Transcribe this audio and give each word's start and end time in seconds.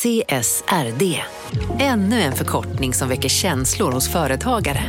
CSRD. 0.00 1.22
Ännu 1.78 2.20
en 2.20 2.32
förkortning 2.32 2.94
som 2.94 3.08
väcker 3.08 3.28
känslor 3.28 3.92
hos 3.92 4.08
företagare. 4.12 4.82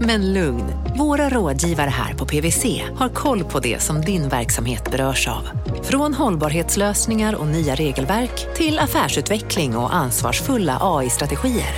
Men 0.00 0.32
lugn, 0.32 0.64
våra 0.98 1.28
rådgivare 1.28 1.90
här 1.90 2.14
på 2.14 2.26
PWC 2.26 2.82
har 2.96 3.08
koll 3.08 3.44
på 3.44 3.60
det 3.60 3.82
som 3.82 4.00
din 4.00 4.28
verksamhet 4.28 4.90
berörs 4.90 5.28
av. 5.28 5.48
Från 5.82 6.14
hållbarhetslösningar 6.14 7.34
och 7.34 7.46
nya 7.46 7.74
regelverk 7.74 8.56
till 8.56 8.78
affärsutveckling 8.78 9.76
och 9.76 9.94
ansvarsfulla 9.94 10.78
AI-strategier. 10.80 11.74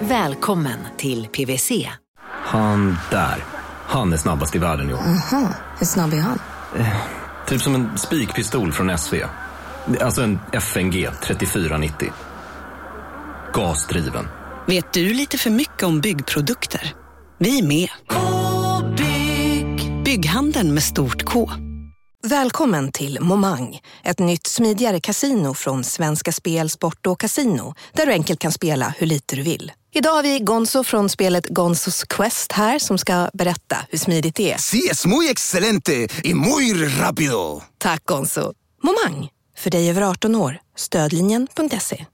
Välkommen 0.00 0.78
till 0.96 1.26
PWC. 1.26 1.88
Han 2.28 2.96
där, 3.10 3.44
han 3.86 4.12
är 4.12 4.16
snabbast 4.16 4.54
i 4.54 4.58
världen 4.58 4.90
i 4.90 4.94
år. 4.94 5.02
Hur 5.78 5.86
snabb 5.86 6.12
är 6.12 6.20
han? 6.20 6.38
Typ 7.46 7.62
som 7.62 7.74
en 7.74 7.98
spikpistol 7.98 8.72
från 8.72 8.98
SV. 8.98 9.14
Alltså 10.00 10.22
en 10.22 10.38
FNG 10.52 11.08
3490. 11.22 12.12
Gasdriven. 13.54 14.28
Vet 14.66 14.92
du 14.92 15.14
lite 15.14 15.38
för 15.38 15.50
mycket 15.50 15.82
om 15.82 16.00
byggprodukter? 16.00 16.94
Vi 17.38 17.58
är 17.58 17.62
med. 17.62 17.88
-bygg. 18.08 20.04
Bygghandeln 20.04 20.74
med 20.74 20.82
stort 20.82 21.22
K. 21.24 21.50
Välkommen 22.22 22.92
till 22.92 23.18
Momang, 23.20 23.80
ett 24.04 24.18
nytt 24.18 24.46
smidigare 24.46 25.00
kasino 25.00 25.54
från 25.54 25.84
Svenska 25.84 26.32
Spel, 26.32 26.70
Sport 26.70 27.06
och 27.06 27.20
Casino 27.20 27.74
där 27.92 28.06
du 28.06 28.12
enkelt 28.12 28.40
kan 28.40 28.52
spela 28.52 28.94
hur 28.98 29.06
lite 29.06 29.36
du 29.36 29.42
vill. 29.42 29.72
Idag 29.92 30.10
har 30.12 30.22
vi 30.22 30.38
Gonzo 30.38 30.84
från 30.84 31.08
spelet 31.08 31.48
Gonzos 31.48 32.04
Quest 32.04 32.52
här 32.52 32.78
som 32.78 32.98
ska 32.98 33.30
berätta 33.32 33.76
hur 33.88 33.98
smidigt 33.98 34.34
det 34.34 34.52
är. 34.52 34.58
Sí, 34.58 34.88
es 34.90 35.06
muy 35.06 35.28
excelente 35.30 36.08
y 36.24 36.34
muy 36.34 36.74
rápido. 36.88 37.62
Tack 37.78 38.04
Gonzo. 38.04 38.52
Momang, 38.82 39.28
för 39.60 39.70
dig 39.70 39.90
över 39.90 40.02
18 40.02 40.36
år. 40.36 40.58
Stödlinjen.se. 40.76 42.06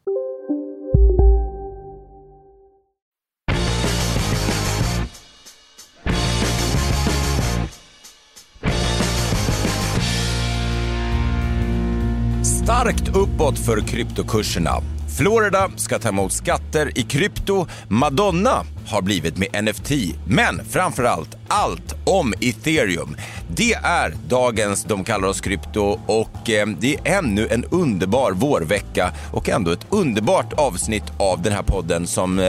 Starkt 12.63 13.17
uppåt 13.17 13.59
för 13.59 13.81
kryptokurserna. 13.81 14.71
Florida 15.19 15.71
ska 15.77 15.99
ta 15.99 16.09
emot 16.09 16.33
skatter 16.33 16.99
i 16.99 17.03
krypto. 17.03 17.67
Madonna 17.89 18.65
har 18.87 19.03
blivit 19.03 19.37
med 19.37 19.65
NFT. 19.65 19.91
Men 20.27 20.65
framförallt 20.65 21.37
allt 21.49 21.95
om 22.05 22.35
ethereum. 22.41 23.17
Det 23.49 23.73
är 23.75 24.15
dagens 24.29 24.85
De 24.85 25.05
kallar 25.05 25.29
oss 25.29 25.41
krypto 25.41 26.01
och 26.07 26.51
eh, 26.51 26.67
det 26.67 26.95
är 26.95 27.19
ännu 27.19 27.49
en 27.51 27.65
underbar 27.65 28.33
vårvecka 28.33 29.13
och 29.33 29.49
ändå 29.49 29.71
ett 29.71 29.87
underbart 29.91 30.53
avsnitt 30.53 31.05
av 31.19 31.43
den 31.43 31.53
här 31.53 31.63
podden 31.63 32.07
som 32.07 32.39
eh, 32.39 32.45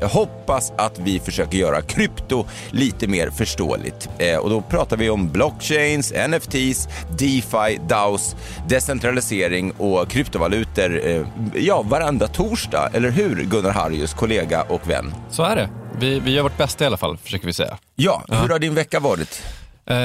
jag 0.00 0.08
hoppas 0.08 0.72
att 0.78 0.98
vi 0.98 1.20
försöker 1.20 1.58
göra 1.58 1.82
krypto 1.82 2.46
lite 2.70 3.06
mer 3.06 3.30
förståeligt. 3.30 4.08
Eh, 4.18 4.36
och 4.36 4.50
då 4.50 4.60
pratar 4.60 4.96
vi 4.96 5.10
om 5.10 5.28
blockchains, 5.28 6.12
NFTs, 6.28 6.88
DeFi, 7.18 7.78
DAOs, 7.88 8.36
decentralisering 8.68 9.70
och 9.70 10.08
kryptovalutor. 10.08 11.06
Eh, 11.06 11.26
ja, 11.54 11.82
varenda 11.82 12.28
torsdag, 12.28 12.90
eller 12.92 13.10
hur 13.10 13.44
Gunnar 13.44 13.70
Harrius, 13.70 14.14
kollega 14.14 14.62
och 14.62 14.90
vän? 14.90 15.14
Så 15.30 15.42
är 15.42 15.56
det. 15.56 15.68
Vi, 15.98 16.20
vi 16.20 16.30
gör 16.32 16.42
vårt 16.42 16.56
bästa 16.58 16.84
i 16.84 16.86
alla 16.86 16.96
fall, 16.96 17.16
försöker 17.16 17.46
vi 17.46 17.52
säga. 17.52 17.78
Ja, 17.94 18.24
hur 18.28 18.48
har 18.48 18.58
din 18.58 18.74
vecka 18.74 19.00
varit? 19.00 19.42
Eh, 19.86 19.96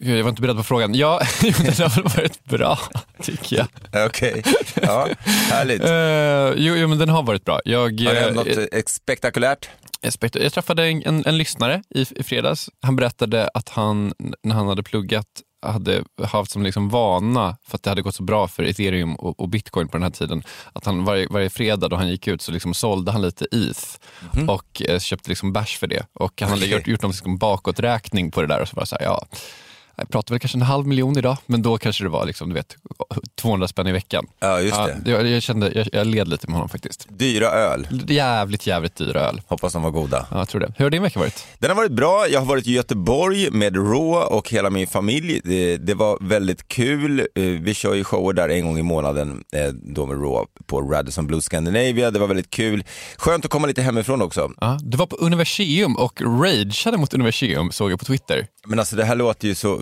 jag 0.00 0.22
var 0.22 0.28
inte 0.30 0.42
beredd 0.42 0.56
på 0.56 0.62
frågan. 0.62 0.94
Ja, 0.94 1.20
den 1.40 1.54
har 1.54 1.88
väl 2.02 2.04
varit 2.16 2.44
bra, 2.44 2.78
tycker 3.22 3.56
jag. 3.56 4.06
Okej, 4.06 4.42
ja, 4.82 5.08
härligt. 5.50 5.82
Eh, 5.84 6.64
jo, 6.66 6.74
jo, 6.76 6.88
men 6.88 6.98
den 6.98 7.08
har 7.08 7.22
varit 7.22 7.44
bra. 7.44 7.60
Jag, 7.64 7.80
Har 7.80 8.14
det 8.14 8.20
hänt 8.20 8.26
eh, 8.30 8.34
något 8.34 8.68
eh, 8.72 8.82
spektakulärt? 8.86 9.68
jag, 10.00 10.12
spekt- 10.12 10.42
jag 10.42 10.52
träffade 10.52 10.86
en, 10.86 11.02
en, 11.06 11.26
en 11.26 11.38
lyssnare 11.38 11.82
i, 11.94 12.06
i 12.16 12.22
fredags. 12.22 12.68
Han 12.82 12.96
berättade 12.96 13.50
att 13.54 13.68
han, 13.68 14.12
när 14.42 14.54
han 14.54 14.68
hade 14.68 14.82
pluggat, 14.82 15.26
hade 15.62 16.04
haft 16.24 16.50
som 16.50 16.62
liksom 16.62 16.88
vana, 16.88 17.56
för 17.64 17.76
att 17.76 17.82
det 17.82 17.90
hade 17.90 18.02
gått 18.02 18.14
så 18.14 18.22
bra 18.22 18.48
för 18.48 18.62
ethereum 18.62 19.14
och, 19.14 19.40
och 19.40 19.48
bitcoin 19.48 19.88
på 19.88 19.96
den 19.96 20.02
här 20.02 20.10
tiden, 20.10 20.42
att 20.72 20.84
han 20.84 21.04
varje, 21.04 21.26
varje 21.30 21.50
fredag 21.50 21.88
då 21.88 21.96
han 21.96 22.08
gick 22.08 22.28
ut 22.28 22.42
så 22.42 22.52
liksom 22.52 22.74
sålde 22.74 23.12
han 23.12 23.22
lite 23.22 23.44
ETH 23.44 23.98
och 24.48 24.82
eh, 24.88 24.98
köpte 24.98 25.28
liksom 25.30 25.52
bärs 25.52 25.78
för 25.78 25.86
det. 25.86 26.06
Och 26.12 26.40
han 26.40 26.50
hade 26.50 26.62
Okej. 26.62 26.72
gjort, 26.72 26.86
gjort 26.86 27.02
någon 27.02 27.10
liksom 27.10 27.38
bakåträkning 27.38 28.30
på 28.30 28.40
det 28.40 28.46
där 28.46 28.60
och 28.60 28.68
så 28.68 28.76
var 28.76 28.82
det 28.82 28.86
så 28.86 28.96
här, 29.00 29.04
ja, 29.04 29.26
jag 29.96 30.08
pratar 30.08 30.34
väl 30.34 30.40
kanske 30.40 30.58
en 30.58 30.62
halv 30.62 30.86
miljon 30.86 31.18
idag, 31.18 31.36
men 31.46 31.62
då 31.62 31.78
kanske 31.78 32.04
det 32.04 32.10
var 32.10 32.26
liksom, 32.26 32.48
du 32.48 32.54
vet, 32.54 32.76
200 33.40 33.68
spänn 33.68 33.86
i 33.86 33.92
veckan. 33.92 34.26
Ja, 34.40 34.60
just 34.60 34.76
det. 34.76 35.10
jag, 35.10 35.26
jag, 35.28 35.42
kände, 35.42 35.72
jag, 35.74 35.88
jag 35.92 36.06
led 36.06 36.28
lite 36.28 36.46
med 36.46 36.54
honom 36.54 36.68
faktiskt. 36.68 37.06
Dyra 37.08 37.46
öl. 37.46 37.88
Jävligt, 38.08 38.66
jävligt 38.66 38.96
dyr 38.96 39.16
öl. 39.16 39.40
Hoppas 39.46 39.72
de 39.72 39.82
var 39.82 39.90
goda. 39.90 40.26
Ja, 40.30 40.38
jag 40.38 40.48
tror 40.48 40.60
det. 40.60 40.72
Hur 40.76 40.84
har 40.84 40.90
din 40.90 41.02
vecka 41.02 41.18
varit? 41.18 41.46
Den 41.58 41.70
har 41.70 41.76
varit 41.76 41.92
bra. 41.92 42.26
Jag 42.30 42.40
har 42.40 42.46
varit 42.46 42.66
i 42.66 42.72
Göteborg 42.72 43.50
med 43.50 43.76
Raw 43.76 44.36
och 44.36 44.48
hela 44.50 44.70
min 44.70 44.86
familj. 44.86 45.40
Det, 45.44 45.76
det 45.76 45.94
var 45.94 46.18
väldigt 46.20 46.68
kul. 46.68 47.20
Eh, 47.34 47.42
Vi 47.44 47.74
kör 47.74 47.94
ju 47.94 48.04
shower 48.04 48.32
där 48.32 48.48
en 48.48 48.64
gång 48.66 48.78
i 48.78 48.82
månaden 48.82 49.44
eh, 49.52 49.66
då 49.72 50.06
med 50.06 50.16
Raw 50.16 50.46
på 50.66 50.80
Radisson 50.80 51.26
Blue 51.26 51.40
Scandinavia. 51.40 52.10
Det 52.10 52.18
var 52.18 52.26
väldigt 52.26 52.50
kul. 52.50 52.84
Skönt 53.16 53.44
att 53.44 53.50
komma 53.50 53.66
lite 53.66 53.82
hemifrån 53.82 54.22
också. 54.22 54.50
Ja, 54.60 54.78
du 54.82 54.96
var 54.96 55.06
på 55.06 55.16
Universium 55.16 55.96
och 55.96 56.20
rageade 56.20 56.98
mot 56.98 57.14
Universium 57.14 57.72
såg 57.72 57.92
jag 57.92 57.98
på 57.98 58.04
Twitter. 58.04 58.46
Men 58.66 58.78
alltså 58.78 58.96
det 58.96 59.04
här 59.04 59.16
låter 59.16 59.48
ju 59.48 59.54
så, 59.54 59.78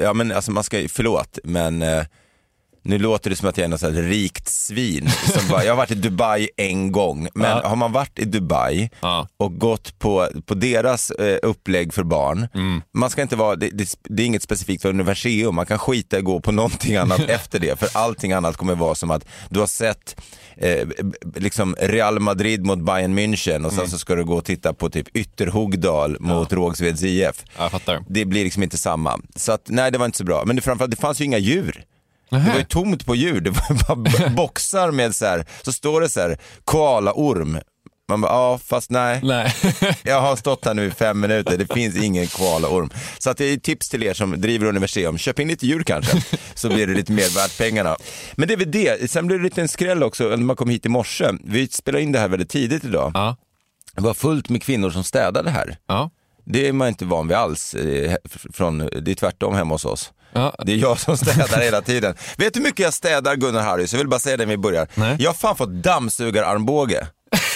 ja 0.00 0.12
men 0.12 0.32
alltså 0.32 0.50
man 0.50 0.64
ska, 0.64 0.86
förlåt, 0.88 1.38
men 1.44 1.82
eh, 1.82 2.04
nu 2.82 2.98
låter 2.98 3.30
det 3.30 3.36
som 3.36 3.48
att 3.48 3.56
jag 3.58 3.64
är 3.64 3.68
något 3.68 3.82
rikt 3.82 4.48
svin. 4.48 5.10
Som 5.10 5.48
bara, 5.48 5.64
jag 5.64 5.72
har 5.72 5.76
varit 5.76 5.90
i 5.90 5.94
Dubai 5.94 6.48
en 6.56 6.92
gång, 6.92 7.28
men 7.34 7.50
Ja. 7.50 7.68
har 7.68 7.76
man 7.76 7.92
varit 7.92 8.18
i 8.18 8.24
Dubai 8.24 8.90
Ja. 9.00 9.28
och 9.36 9.58
gått 9.58 9.98
på, 9.98 10.28
på 10.46 10.54
deras 10.54 11.10
eh, 11.10 11.38
upplägg 11.42 11.94
för 11.94 12.02
barn, 12.02 12.48
Mm. 12.54 12.82
man 12.94 13.10
ska 13.10 13.22
inte 13.22 13.36
vara, 13.36 13.56
det, 13.56 13.68
det, 13.70 13.88
det 14.02 14.22
är 14.22 14.26
inget 14.26 14.42
specifikt 14.42 14.82
för 14.82 14.88
Universium, 14.88 15.54
man 15.54 15.66
kan 15.66 15.78
skita 15.78 16.18
i 16.18 16.22
gå 16.22 16.40
på 16.40 16.52
någonting 16.52 16.96
annat 16.96 17.20
efter 17.28 17.58
det, 17.58 17.78
för 17.78 17.88
allting 17.92 18.32
annat 18.32 18.56
kommer 18.56 18.74
vara 18.74 18.94
som 18.94 19.10
att 19.10 19.24
du 19.50 19.60
har 19.60 19.66
sett 19.66 20.20
eh, 20.60 20.88
liksom 21.36 21.76
Real 21.80 22.20
Madrid 22.20 22.64
mot 22.66 22.78
Bayern 22.78 23.18
München 23.18 23.64
och 23.66 23.70
sen 23.72 23.78
Mm. 23.80 23.90
så 23.90 23.98
ska 23.98 24.14
du 24.14 24.24
gå 24.24 24.34
och 24.36 24.44
titta 24.44 24.74
på 24.74 24.90
typ 24.90 25.16
Ytterhogdal 25.16 26.16
mot 26.20 26.52
Rågsveds 26.52 27.02
IF 27.02 27.44
Ja, 27.56 27.62
jag 27.62 27.70
fattar. 27.70 28.04
det 28.08 28.24
blir 28.24 28.44
liksom 28.44 28.62
inte 28.62 28.78
samma. 28.78 29.20
Så 29.36 29.52
att, 29.52 29.62
nej 29.68 29.90
det 29.92 29.98
var 29.98 30.06
inte 30.06 30.18
så 30.18 30.24
bra. 30.24 30.42
Men 30.46 30.56
det, 30.56 30.62
framförallt, 30.62 30.90
det 30.90 30.96
fanns 31.00 31.20
ju 31.20 31.24
inga 31.24 31.38
djur. 31.38 31.84
Det 32.30 32.36
var 32.38 32.58
ju 32.58 32.64
tomt 32.64 33.06
på 33.06 33.14
djur. 33.14 33.40
Det 33.40 33.50
var 33.50 33.96
bara 33.96 34.28
boxar 34.36 34.90
med 34.90 35.14
så 35.14 35.26
här, 35.26 35.46
så 35.62 35.72
står 35.72 36.00
det 36.00 36.08
så 36.08 36.20
här, 36.20 36.38
koalaorm. 36.64 37.58
Man 38.10 38.20
bara, 38.20 38.32
ja 38.32 38.58
fast 38.66 38.90
nej. 38.90 39.20
Nej. 39.22 39.54
Jag 40.02 40.20
har 40.20 40.36
stått 40.36 40.64
här 40.64 40.74
nu 40.74 40.86
i 40.86 40.90
fem 40.90 41.20
minuter, 41.20 41.56
det 41.58 41.74
finns 41.74 41.96
ingen 41.96 42.26
koalaorm. 42.26 42.90
Så 43.18 43.30
att 43.30 43.36
det 43.36 43.44
är 43.44 43.56
tips 43.56 43.88
till 43.88 44.02
er 44.02 44.14
som 44.14 44.40
driver 44.40 44.66
universitet, 44.66 45.20
köp 45.20 45.38
in 45.38 45.48
lite 45.48 45.66
djur 45.66 45.82
kanske, 45.82 46.22
så 46.54 46.68
blir 46.68 46.86
det 46.86 46.94
lite 46.94 47.12
mer 47.12 47.34
värt 47.34 47.58
pengarna. 47.58 47.96
Men 48.34 48.48
det 48.48 48.54
är 48.54 48.58
väl 48.58 48.70
det, 48.70 49.10
sen 49.10 49.26
blev 49.26 49.38
det 49.38 49.44
lite 49.44 49.60
en 49.60 49.68
skräll 49.68 50.02
också 50.02 50.24
när 50.28 50.36
man 50.36 50.56
kom 50.56 50.70
hit 50.70 50.86
i 50.86 50.88
morse. 50.88 51.30
Vi 51.44 51.68
spelar 51.68 51.98
in 51.98 52.12
det 52.12 52.18
här 52.18 52.28
väldigt 52.28 52.50
tidigt 52.50 52.84
idag. 52.84 53.10
Ja. 53.14 53.36
Det 53.94 54.00
var 54.02 54.14
fullt 54.14 54.48
med 54.48 54.62
kvinnor 54.62 54.90
som 54.90 55.04
städade 55.04 55.50
här. 55.50 55.76
Ja. 55.86 56.10
Det 56.44 56.68
är 56.68 56.72
man 56.72 56.88
inte 56.88 57.04
van 57.04 57.28
vid 57.28 57.36
alls. 57.36 57.74
eh, 57.74 58.16
Från, 58.52 58.78
det 58.78 59.10
är 59.10 59.14
tvärtom 59.14 59.54
hemma 59.54 59.74
hos 59.74 59.84
oss. 59.84 60.12
Ja. 60.32 60.54
Det 60.66 60.72
är 60.72 60.76
jag 60.76 61.00
som 61.00 61.16
städar 61.16 61.60
hela 61.60 61.82
tiden. 61.82 62.14
Vet 62.36 62.54
du 62.54 62.60
hur 62.60 62.64
mycket 62.66 62.80
jag 62.84 62.94
städar 62.94 63.36
Gunnar 63.36 63.62
Harrys? 63.62 63.92
Jag 63.92 63.98
vill 63.98 64.08
bara 64.08 64.20
säga 64.20 64.36
det 64.36 64.44
när 64.46 64.50
vi 64.50 64.56
börjar. 64.56 64.88
Nej. 64.94 65.16
Jag 65.18 65.28
har 65.30 65.34
fan 65.34 65.56
fått 65.56 65.70
dammsugararmbåge. 65.70 67.06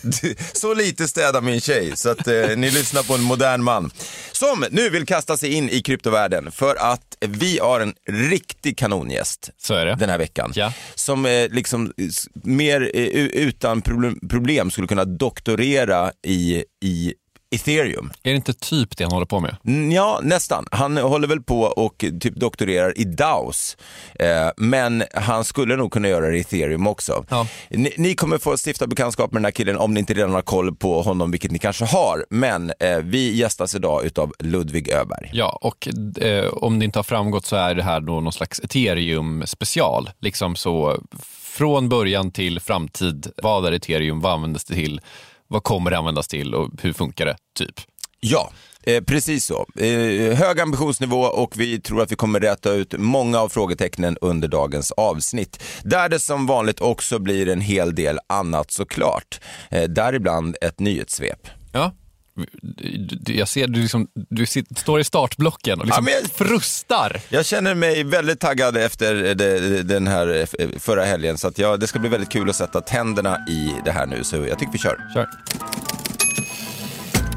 Så 0.52 0.74
lite 0.74 1.08
städar 1.08 1.40
min 1.40 1.60
tjej, 1.60 1.96
så 1.96 2.10
att 2.10 2.28
eh, 2.28 2.56
ni 2.56 2.70
lyssnar 2.70 3.02
på 3.02 3.14
en 3.14 3.22
modern 3.22 3.62
man. 3.62 3.90
Som 4.32 4.64
nu 4.70 4.90
vill 4.90 5.06
kasta 5.06 5.36
sig 5.36 5.52
in 5.52 5.68
i 5.70 5.82
kryptovärlden 5.82 6.52
för 6.52 6.76
att 6.76 7.16
vi 7.20 7.58
har 7.58 7.80
en 7.80 7.94
riktig 8.08 8.78
kanongäst 8.78 9.50
Så 9.58 9.74
är 9.74 9.86
det. 9.86 9.94
den 9.94 10.10
här 10.10 10.18
veckan. 10.18 10.52
Ja. 10.54 10.72
Som 10.94 11.26
eh, 11.26 11.48
liksom 11.50 11.92
mer 12.34 12.90
eh, 12.94 13.02
utan 13.22 13.82
problem, 13.82 14.18
problem 14.30 14.70
skulle 14.70 14.86
kunna 14.86 15.04
doktorera 15.04 16.12
i, 16.26 16.64
i 16.84 17.14
ethereum. 17.54 18.12
Är 18.22 18.30
det 18.30 18.36
inte 18.36 18.52
typ 18.52 18.96
det 18.96 19.04
han 19.04 19.12
håller 19.12 19.26
på 19.26 19.40
med? 19.40 19.56
Mm, 19.66 19.92
Ja, 19.92 20.20
nästan. 20.22 20.66
Han 20.70 20.96
håller 20.96 21.28
väl 21.28 21.42
på 21.42 21.60
och 21.62 22.04
typ 22.20 22.34
doktorerar 22.36 22.98
i 22.98 23.04
DAOs. 23.04 23.76
Eh, 24.18 24.48
men 24.56 25.04
han 25.14 25.44
skulle 25.44 25.76
nog 25.76 25.92
kunna 25.92 26.08
göra 26.08 26.26
det 26.30 26.36
i 26.36 26.40
ethereum 26.40 26.86
också. 26.86 27.24
Ja. 27.28 27.46
Ni, 27.70 27.94
ni 27.98 28.14
kommer 28.14 28.38
få 28.38 28.56
stifta 28.66 28.86
bekantskap 28.86 29.32
med 29.32 29.40
den 29.40 29.44
här 29.44 29.52
killen 29.52 29.76
om 29.76 29.94
ni 29.94 30.00
inte 30.00 30.14
redan 30.14 30.32
har 30.34 30.42
koll 30.42 30.74
på 30.76 31.02
honom, 31.02 31.30
vilket 31.30 31.50
ni 31.50 31.58
kanske 31.58 31.84
har. 31.84 32.26
Men 32.30 32.72
eh, 32.80 32.96
vi 33.02 33.36
gästas 33.36 33.74
idag 33.74 34.04
utav 34.04 34.32
Ludvig 34.38 34.88
Öberg. 34.88 35.30
Ja, 35.32 35.58
och 35.60 35.88
eh, 36.20 36.48
om 36.48 36.78
det 36.78 36.84
inte 36.84 36.98
har 36.98 37.04
framgått 37.04 37.46
så 37.46 37.56
är 37.56 37.74
det 37.74 37.82
här 37.82 38.00
då 38.00 38.20
någon 38.20 38.32
slags 38.32 38.60
ethereum 38.60 39.42
special. 39.46 40.10
Liksom 40.20 40.56
så 40.56 40.98
från 41.42 41.88
början 41.88 42.30
till 42.30 42.60
framtid. 42.60 43.26
Vad 43.42 43.66
är 43.66 43.72
ethereum? 43.72 44.20
Vad 44.20 44.32
användes 44.32 44.64
det 44.64 44.74
till? 44.74 45.00
Vad 45.52 45.62
kommer 45.62 45.90
det 45.90 45.98
användas 45.98 46.28
till 46.28 46.54
och 46.54 46.70
hur 46.82 46.92
funkar 46.92 47.26
det? 47.26 47.36
Typ. 47.58 47.80
Ja, 48.20 48.52
Eh, 48.84 49.02
precis 49.02 49.44
så. 49.44 49.66
Eh, 49.76 50.36
hög 50.36 50.60
ambitionsnivå 50.60 51.20
och 51.20 51.60
vi 51.60 51.80
tror 51.80 52.02
att 52.02 52.12
vi 52.12 52.16
kommer 52.16 52.40
räta 52.40 52.72
ut 52.72 52.94
många 52.98 53.38
av 53.38 53.48
frågetecknen 53.48 54.18
under 54.20 54.48
dagens 54.48 54.92
avsnitt. 54.92 55.62
Där 55.82 56.08
det 56.08 56.18
som 56.18 56.46
vanligt 56.46 56.80
också 56.80 57.18
blir 57.18 57.48
en 57.48 57.60
hel 57.60 57.94
del 57.94 58.18
annat 58.26 58.70
såklart. 58.70 59.40
Eh, 59.70 59.82
däribland 59.82 60.56
ett 60.60 60.80
nyhetssvep. 60.80 61.48
Ja. 61.72 61.92
Jag 63.26 63.48
ser 63.48 63.66
du, 63.66 63.80
liksom, 63.82 64.06
du 64.30 64.46
sitter, 64.46 64.74
står 64.74 65.00
i 65.00 65.04
startblocken 65.04 65.80
och 65.80 65.86
liksom 65.86 66.06
Ja, 66.08 66.12
jag- 66.22 66.30
frustar. 66.30 67.20
Jag 67.28 67.46
känner 67.46 67.74
mig 67.74 68.04
väldigt 68.04 68.40
taggad 68.40 68.76
efter 68.76 69.14
det- 69.14 69.82
den 69.82 70.06
här 70.06 70.46
förra 70.78 71.04
helgen 71.04 71.38
så 71.38 71.48
att 71.48 71.58
jag, 71.58 71.80
det 71.80 71.86
ska 71.86 71.98
bli 71.98 72.08
väldigt 72.08 72.30
kul 72.30 72.50
att 72.50 72.56
sätta 72.56 72.80
tänderna 72.80 73.38
i 73.48 73.72
det 73.84 73.90
här 73.92 74.06
nu 74.06 74.24
så 74.24 74.36
jag 74.36 74.58
tycker 74.58 74.72
vi 74.72 74.78
kör. 74.78 74.96
Kör. 75.14 75.28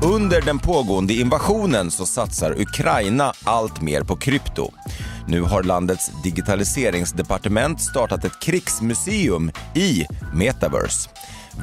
Under 0.03 0.41
den 0.41 0.59
pågående 0.59 1.13
invasionen 1.13 1.91
så 1.91 2.05
satsar 2.05 2.61
Ukraina 2.61 3.33
allt 3.43 3.81
mer 3.81 4.01
på 4.03 4.15
krypto. 4.15 4.71
Nu 5.27 5.41
har 5.41 5.63
landets 5.63 6.11
digitaliseringsdepartement 6.23 7.81
startat 7.81 8.25
ett 8.25 8.39
krigsmuseum 8.39 9.51
i 9.75 10.05
Metaverse. 10.33 11.09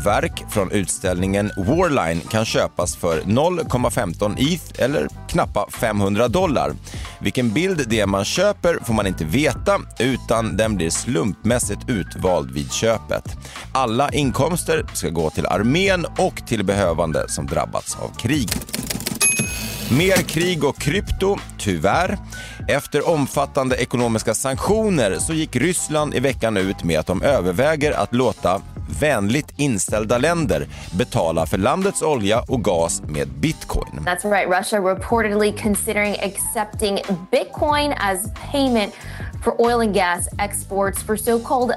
Verk 0.05 0.45
från 0.51 0.71
utställningen 0.71 1.51
Warline 1.57 2.21
kan 2.21 2.45
köpas 2.45 2.97
för 2.97 3.21
0,15 3.21 4.37
ETH 4.39 4.83
eller 4.83 5.09
knappa 5.29 5.67
500 5.71 6.29
dollar. 6.29 6.73
Vilken 7.21 7.51
bild 7.51 7.85
det 7.89 8.01
är 8.01 8.07
man 8.07 8.25
köper 8.25 8.79
får 8.85 8.95
man 8.95 9.07
inte 9.07 9.25
veta 9.25 9.81
utan 9.99 10.57
den 10.57 10.77
blir 10.77 10.91
slumpmässigt 10.91 11.89
utvald 11.89 12.51
vid 12.51 12.73
köpet. 12.73 13.37
Alla 13.73 14.11
inkomster 14.11 14.87
ska 14.95 15.09
gå 15.09 15.31
till 15.31 15.47
armén 15.47 16.07
och 16.19 16.47
till 16.47 16.65
behövande 16.65 17.29
som 17.29 17.47
drabbats 17.47 17.97
av 17.97 18.09
krig. 18.19 18.49
Mer 19.99 20.17
krig 20.17 20.65
och 20.65 20.79
krypto, 20.79 21.37
tyvärr. 21.59 22.19
Efter 22.69 23.09
omfattande 23.09 23.77
ekonomiska 23.77 24.35
sanktioner 24.35 25.17
så 25.19 25.33
gick 25.33 25.57
Ryssland 25.57 26.15
i 26.15 26.21
veckan 26.21 26.57
ut 26.57 26.85
med 26.85 27.01
att 27.01 27.07
de 27.07 27.23
överväger 27.23 27.93
att 27.93 28.15
låta 28.15 28.61
vänligt 29.01 29.53
inställda 29.57 30.19
länder 30.19 30.67
betala 30.93 31.47
för 31.47 31.59
landets 31.59 32.03
olja 32.03 32.45
och 32.49 32.65
gas 32.65 33.03
med 33.09 33.29
bitcoin. 33.29 34.01
That's 34.07 34.31
right. 34.31 34.61
Russia 34.61 34.81
reportedly 34.81 35.53
considering 35.53 36.17
accepting 36.23 36.99
Bitcoin 37.31 37.95
as 37.97 38.31
payment 38.53 38.95
for 39.45 39.61
oil 39.61 39.81
and 39.81 39.95
gas 39.95 40.29
exports 40.39 41.03
for 41.03 41.17
so 41.17 41.39
called 41.39 41.73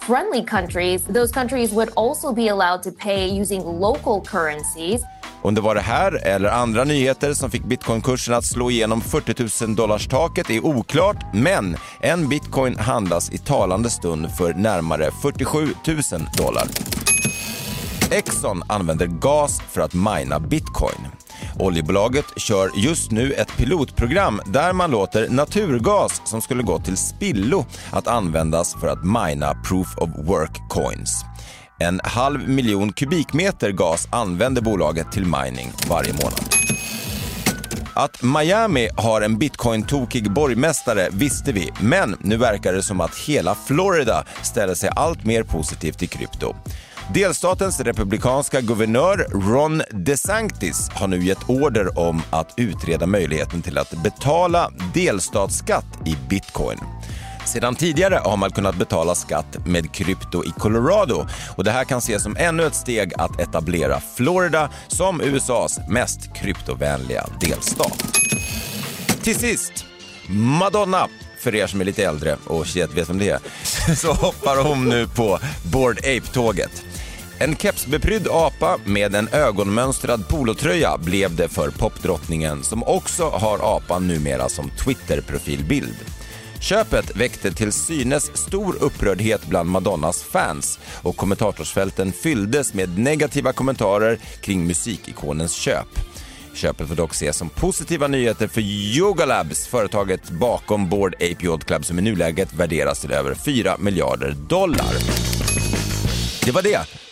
friendly 0.00 0.44
countries. 0.44 1.04
Those 1.04 1.32
countries 1.32 1.72
would 1.72 1.88
also 1.96 2.32
be 2.32 2.48
allowed 2.48 2.82
to 2.82 2.92
pay 2.92 3.40
using 3.40 3.64
local 3.64 4.20
currencies. 4.20 5.02
Om 5.48 5.54
det 5.54 5.60
var 5.60 5.74
det 5.74 5.80
här 5.80 6.26
eller 6.26 6.48
andra 6.48 6.84
nyheter 6.84 7.32
som 7.32 7.50
fick 7.50 7.64
bitcoinkursen 7.64 8.34
att 8.34 8.44
slå 8.44 8.70
igenom 8.70 9.00
40 9.00 9.64
000 9.66 9.76
dollars 9.76 10.06
taket 10.06 10.50
är 10.50 10.66
oklart, 10.66 11.16
men 11.34 11.76
en 12.00 12.28
bitcoin 12.28 12.76
handlas 12.78 13.30
i 13.32 13.38
talande 13.38 13.90
stund 13.90 14.30
för 14.38 14.54
närmare 14.54 15.10
47 15.22 15.58
000 15.64 15.74
dollar. 16.36 16.64
Exxon 18.10 18.62
använder 18.68 19.06
gas 19.06 19.60
för 19.70 19.80
att 19.80 19.94
mina 19.94 20.40
bitcoin. 20.40 21.06
Oljebolaget 21.58 22.26
kör 22.36 22.70
just 22.76 23.10
nu 23.10 23.32
ett 23.32 23.56
pilotprogram 23.56 24.40
där 24.46 24.72
man 24.72 24.90
låter 24.90 25.28
naturgas 25.28 26.22
som 26.24 26.40
skulle 26.40 26.62
gå 26.62 26.78
till 26.78 26.96
spillo 26.96 27.64
att 27.90 28.06
användas 28.06 28.74
för 28.80 28.88
att 28.88 29.04
mina 29.04 29.54
proof 29.54 29.98
of 29.98 30.10
work 30.16 30.68
coins. 30.68 31.24
En 31.80 32.00
halv 32.04 32.48
miljon 32.48 32.92
kubikmeter 32.92 33.70
gas 33.72 34.08
använder 34.10 34.62
bolaget 34.62 35.12
till 35.12 35.24
mining 35.24 35.72
varje 35.88 36.12
månad. 36.12 36.44
Att 37.94 38.22
Miami 38.22 38.88
har 38.96 39.20
en 39.20 39.38
bitcoin-tokig 39.38 40.32
borgmästare 40.32 41.08
visste 41.12 41.52
vi, 41.52 41.70
men 41.80 42.16
nu 42.20 42.36
verkar 42.36 42.72
det 42.72 42.82
som 42.82 43.00
att 43.00 43.16
hela 43.16 43.54
Florida 43.54 44.24
ställer 44.42 44.74
sig 44.74 44.90
allt 44.96 45.24
mer 45.24 45.42
positivt 45.42 45.98
till 45.98 46.08
krypto. 46.08 46.54
Delstatens 47.14 47.80
republikanska 47.80 48.60
guvernör 48.60 49.26
Ron 49.32 49.82
DeSantis 49.90 50.88
har 50.90 51.08
nu 51.08 51.24
gett 51.24 51.48
order 51.48 51.98
om 51.98 52.22
att 52.30 52.54
utreda 52.56 53.06
möjligheten 53.06 53.62
till 53.62 53.78
att 53.78 54.02
betala 54.02 54.70
delstatsskatt 54.94 55.98
i 56.06 56.16
bitcoin. 56.30 56.78
Sedan 57.52 57.74
tidigare 57.74 58.20
har 58.24 58.36
man 58.36 58.50
kunnat 58.50 58.74
betala 58.74 59.14
skatt 59.14 59.66
med 59.66 59.92
krypto 59.92 60.44
i 60.44 60.50
Colorado 60.50 61.26
och 61.56 61.64
det 61.64 61.70
här 61.70 61.84
kan 61.84 61.98
ses 61.98 62.22
som 62.22 62.36
ännu 62.36 62.66
ett 62.66 62.74
steg 62.74 63.12
att 63.18 63.40
etablera 63.40 64.00
Florida 64.16 64.70
som 64.88 65.20
USAs 65.20 65.78
mest 65.88 66.34
kryptovänliga 66.36 67.26
delstat. 67.40 68.16
Till 69.22 69.34
sist, 69.34 69.84
Madonna. 70.28 71.08
För 71.40 71.54
er 71.54 71.66
som 71.66 71.80
är 71.80 71.84
lite 71.84 72.04
äldre 72.04 72.36
och 72.46 72.66
shit 72.66 72.94
vet 72.94 73.10
vem 73.10 73.18
det 73.18 73.28
är, 73.28 73.40
så 73.94 74.12
hoppar 74.12 74.62
hon 74.68 74.88
nu 74.88 75.06
på 75.06 75.38
Bored 75.72 75.98
Ape-tåget. 75.98 76.84
En 77.38 77.56
kepsbeprydd 77.56 78.28
apa 78.30 78.78
med 78.84 79.14
en 79.14 79.28
ögonmönstrad 79.28 80.28
polotröja 80.28 80.98
blev 80.98 81.36
det 81.36 81.48
för 81.48 81.70
popdrottningen 81.70 82.62
som 82.62 82.82
också 82.82 83.28
har 83.28 83.76
apan 83.76 84.08
numera 84.08 84.48
som 84.48 84.70
Twitter-profilbild. 84.70 86.17
Köpet 86.60 87.16
väckte 87.16 87.52
till 87.52 87.72
synes 87.72 88.36
stor 88.36 88.76
upprördhet 88.80 89.46
bland 89.46 89.70
Madonnas 89.70 90.22
fans 90.22 90.78
och 91.02 91.16
kommentatorsfälten 91.16 92.12
fylldes 92.12 92.74
med 92.74 92.98
negativa 92.98 93.52
kommentarer 93.52 94.18
kring 94.40 94.66
musikikonens 94.66 95.52
köp. 95.52 95.88
Köpet 96.54 96.88
får 96.88 96.94
dock 96.94 97.12
ses 97.12 97.36
som 97.36 97.48
positiva 97.48 98.08
nyheter 98.08 98.48
för 98.48 98.60
Yoga 98.60 99.26
Labs, 99.26 99.66
företaget 99.66 100.30
bakom 100.30 100.88
Board 100.88 101.14
Ape 101.14 101.46
Yacht 101.46 101.64
Club 101.64 101.84
som 101.84 101.98
i 101.98 102.02
nuläget 102.02 102.52
värderas 102.52 103.00
till 103.00 103.12
över 103.12 103.34
4 103.34 103.76
miljarder 103.78 104.30
dollar. 104.48 104.94
Det 106.44 106.52
var 106.52 106.62
det. 106.62 107.07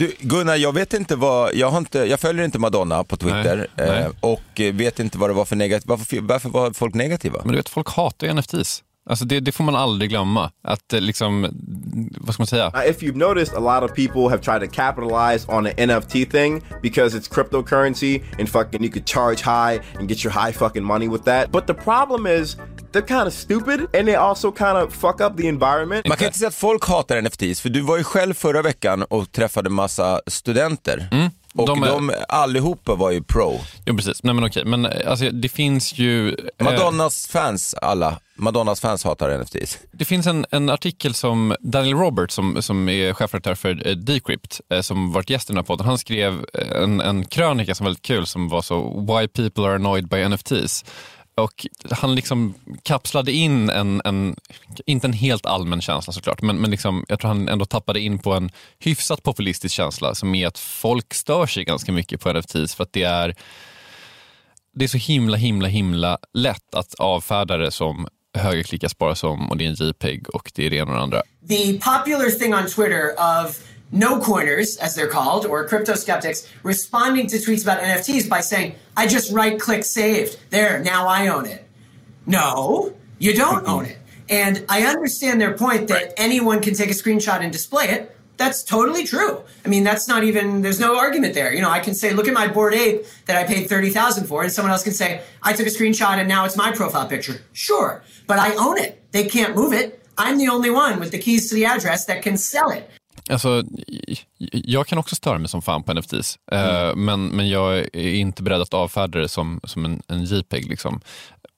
Du, 0.00 0.14
Gunnar, 0.20 0.56
jag 0.56 0.74
vet 0.74 0.94
inte 0.94 1.16
vad, 1.16 1.54
jag, 1.54 1.70
har 1.70 1.78
inte, 1.78 1.98
jag 1.98 2.20
följer 2.20 2.44
inte 2.44 2.58
Madonna 2.58 3.04
på 3.04 3.16
Twitter 3.16 3.56
Nej, 3.56 3.88
nej. 3.88 4.02
eh, 4.02 4.10
och 4.20 4.40
vet 4.56 5.00
inte 5.00 5.18
vad 5.18 5.30
det 5.30 5.34
var 5.34 5.44
för 5.44 5.56
negativt. 5.56 5.88
Varför, 5.88 6.20
varför 6.20 6.48
var 6.48 6.72
folk 6.72 6.94
negativa? 6.94 7.40
Men 7.44 7.52
du 7.52 7.56
vet, 7.56 7.68
folk 7.68 7.88
hatar 7.88 8.26
ju 8.26 8.34
NFTs. 8.34 8.82
Alltså 9.10 9.24
det, 9.24 9.40
det 9.40 9.52
får 9.52 9.64
man 9.64 9.76
aldrig 9.76 10.10
glömma. 10.10 10.50
Att 10.64 10.92
eh, 10.92 11.00
liksom, 11.00 11.48
vad 12.16 12.34
ska 12.34 12.40
man 12.40 12.46
säga? 12.46 12.66
Uh, 12.66 12.90
if 12.90 13.02
you've 13.02 13.16
noticed, 13.16 13.56
a 13.56 13.60
lot 13.60 13.90
of 13.90 13.96
people 13.96 14.28
have 14.28 14.38
tried 14.38 14.70
to 14.70 14.76
capitalize 14.76 15.46
on 15.48 15.64
the 15.64 15.72
NFT 15.72 16.30
thing 16.30 16.62
because 16.82 17.18
it's 17.18 17.28
cryptocurrency 17.28 18.22
and 18.38 18.48
fucking 18.48 18.82
you 18.82 18.92
could 18.92 19.06
charge 19.06 19.42
high 19.42 19.80
and 19.98 20.08
get 20.08 20.24
your 20.24 20.32
high 20.32 20.52
fucking 20.52 20.84
money 20.84 21.08
with 21.08 21.24
that. 21.24 21.50
But 21.50 21.66
the 21.66 21.74
problem 21.74 22.26
is 22.26 22.56
they're 22.92 23.06
kind 23.06 23.26
of 23.26 23.32
stupid 23.32 23.80
and 23.80 24.08
they 24.08 24.14
also 24.14 24.52
kind 24.52 24.78
of 24.78 24.94
fuck 24.94 25.20
up 25.20 25.36
the 25.36 25.48
environment. 25.48 26.08
Man 26.08 26.16
kan 26.16 26.26
inte 26.26 26.38
säga 26.38 26.48
att 26.48 26.54
folk 26.54 26.88
hatar 26.88 27.22
NFTs, 27.22 27.60
för 27.60 27.68
du 27.68 27.80
var 27.80 27.96
ju 27.96 28.04
själv 28.04 28.34
förra 28.34 28.62
veckan 28.62 29.02
och 29.02 29.32
träffade 29.32 29.70
massa 29.70 30.20
studenter. 30.26 31.08
Och 31.54 31.66
de, 31.66 31.80
de 31.80 32.10
är- 32.10 32.24
allihopa 32.32 32.94
var 32.94 33.10
ju 33.10 33.22
pro. 33.22 33.60
Jo 33.86 33.96
precis, 33.96 34.22
nej 34.22 34.34
men 34.34 34.44
okej. 34.44 34.64
Men 34.64 34.86
eh, 34.86 35.10
alltså, 35.10 35.30
det 35.30 35.48
finns 35.48 35.98
ju... 35.98 36.28
eh, 36.30 36.34
Madonnas 36.64 37.26
fans, 37.26 37.74
alla. 37.74 38.20
Madonnas 38.36 38.80
fans 38.80 39.04
hatar 39.04 39.38
NFTs. 39.38 39.78
Det 39.92 40.04
finns 40.04 40.26
en, 40.26 40.46
en 40.50 40.70
artikel 40.70 41.14
som 41.14 41.56
Daniel 41.60 41.96
Roberts, 41.96 42.34
som, 42.34 42.62
som 42.62 42.88
är 42.88 43.12
chefredaktör 43.12 43.54
för 43.54 43.86
eh, 43.88 43.92
Decrypt, 43.96 44.60
eh, 44.72 44.80
som 44.80 45.12
varit 45.12 45.30
gäst 45.30 45.50
i 45.50 45.52
den 45.52 45.56
här 45.58 45.64
podden, 45.64 45.86
han 45.86 45.98
skrev 45.98 46.44
eh, 46.54 46.82
en, 46.82 47.00
en 47.00 47.24
krönika 47.26 47.74
som 47.74 47.84
var 47.84 47.88
väldigt 47.90 48.04
kul 48.06 48.26
som 48.26 48.48
var 48.48 48.62
så 48.62 49.00
“Why 49.00 49.28
people 49.28 49.64
are 49.64 49.74
annoyed 49.74 50.08
by 50.08 50.28
NFTs”. 50.28 50.84
Och 51.40 51.66
han 51.90 52.14
liksom 52.14 52.54
kapslade 52.82 53.32
in 53.32 53.70
en, 53.70 54.02
en, 54.04 54.36
inte 54.86 55.06
en 55.06 55.12
helt 55.12 55.46
allmän 55.46 55.80
känsla 55.80 56.12
såklart, 56.12 56.42
men, 56.42 56.56
men 56.56 56.70
liksom, 56.70 57.04
jag 57.08 57.20
tror 57.20 57.28
han 57.28 57.48
ändå 57.48 57.64
tappade 57.64 58.00
in 58.00 58.18
på 58.18 58.32
en 58.32 58.50
hyfsat 58.78 59.22
populistisk 59.22 59.74
känsla 59.74 60.14
som 60.14 60.34
är 60.34 60.46
att 60.46 60.58
folk 60.58 61.14
stör 61.14 61.46
sig 61.46 61.64
ganska 61.64 61.92
mycket 61.92 62.20
på 62.20 62.32
NFTs 62.32 62.74
för 62.74 62.82
att 62.82 62.92
det 62.92 63.02
är 63.02 63.34
det 64.74 64.84
är 64.84 64.88
så 64.88 64.98
himla, 64.98 65.36
himla, 65.36 65.68
himla 65.68 66.18
lätt 66.34 66.74
att 66.74 66.94
avfärda 66.94 67.56
det 67.56 67.70
som 67.70 68.08
högerklickas 68.34 68.98
bara 68.98 69.14
som 69.14 69.50
och 69.50 69.56
det 69.56 69.64
är 69.64 69.68
en 69.68 69.74
JPEG 69.74 70.28
och 70.28 70.52
det 70.54 70.66
är 70.66 70.70
det 70.70 70.76
ena 70.76 70.90
och 70.90 70.96
det 70.96 71.02
andra. 71.02 71.22
the 71.48 71.72
popular 71.72 72.38
thing 72.38 72.54
on 72.54 72.66
Twitter 72.66 73.12
of 73.18 73.69
no 73.92 74.20
coiners, 74.20 74.76
as 74.76 74.94
they're 74.94 75.08
called, 75.08 75.46
or 75.46 75.66
crypto 75.66 75.94
skeptics, 75.94 76.48
responding 76.62 77.26
to 77.28 77.36
tweets 77.36 77.62
about 77.62 77.80
NFTs 77.80 78.28
by 78.28 78.40
saying, 78.40 78.74
I 78.96 79.06
just 79.06 79.32
right 79.32 79.58
click 79.58 79.84
saved. 79.84 80.38
There, 80.50 80.78
now 80.80 81.08
I 81.08 81.28
own 81.28 81.46
it. 81.46 81.66
No, 82.26 82.94
you 83.18 83.34
don't 83.34 83.66
own 83.66 83.86
it. 83.86 83.98
And 84.28 84.64
I 84.68 84.84
understand 84.84 85.40
their 85.40 85.56
point 85.56 85.88
that 85.88 86.14
anyone 86.16 86.60
can 86.62 86.74
take 86.74 86.90
a 86.90 86.94
screenshot 86.94 87.40
and 87.40 87.52
display 87.52 87.86
it. 87.86 88.16
That's 88.36 88.62
totally 88.62 89.04
true. 89.04 89.42
I 89.66 89.68
mean, 89.68 89.84
that's 89.84 90.08
not 90.08 90.24
even, 90.24 90.62
there's 90.62 90.80
no 90.80 90.96
argument 90.96 91.34
there. 91.34 91.52
You 91.52 91.60
know, 91.60 91.68
I 91.68 91.80
can 91.80 91.94
say, 91.94 92.14
look 92.14 92.28
at 92.28 92.32
my 92.32 92.46
board 92.48 92.72
ape 92.72 93.04
that 93.26 93.36
I 93.36 93.44
paid 93.44 93.68
30000 93.68 94.26
for, 94.26 94.42
and 94.42 94.50
someone 94.50 94.72
else 94.72 94.82
can 94.82 94.94
say, 94.94 95.22
I 95.42 95.52
took 95.52 95.66
a 95.66 95.70
screenshot 95.70 96.16
and 96.16 96.28
now 96.28 96.46
it's 96.46 96.56
my 96.56 96.72
profile 96.72 97.06
picture. 97.06 97.42
Sure, 97.52 98.02
but 98.26 98.38
I 98.38 98.54
own 98.54 98.78
it. 98.78 99.02
They 99.12 99.24
can't 99.24 99.54
move 99.54 99.74
it. 99.74 100.02
I'm 100.16 100.38
the 100.38 100.48
only 100.48 100.70
one 100.70 101.00
with 101.00 101.10
the 101.10 101.18
keys 101.18 101.48
to 101.50 101.54
the 101.54 101.66
address 101.66 102.06
that 102.06 102.22
can 102.22 102.36
sell 102.36 102.70
it. 102.70 102.88
Alltså, 103.28 103.64
jag 104.52 104.86
kan 104.86 104.98
också 104.98 105.16
störa 105.16 105.38
mig 105.38 105.48
som 105.48 105.62
fan 105.62 105.82
på 105.82 105.94
NFTs, 105.94 106.38
mm. 106.52 107.04
men, 107.04 107.26
men 107.26 107.48
jag 107.48 107.78
är 107.78 108.14
inte 108.14 108.42
beredd 108.42 108.60
att 108.60 108.74
avfärda 108.74 109.18
det 109.18 109.28
som, 109.28 109.60
som 109.64 109.84
en, 109.84 110.02
en 110.08 110.24
JPEG. 110.24 110.68
Liksom. 110.68 111.00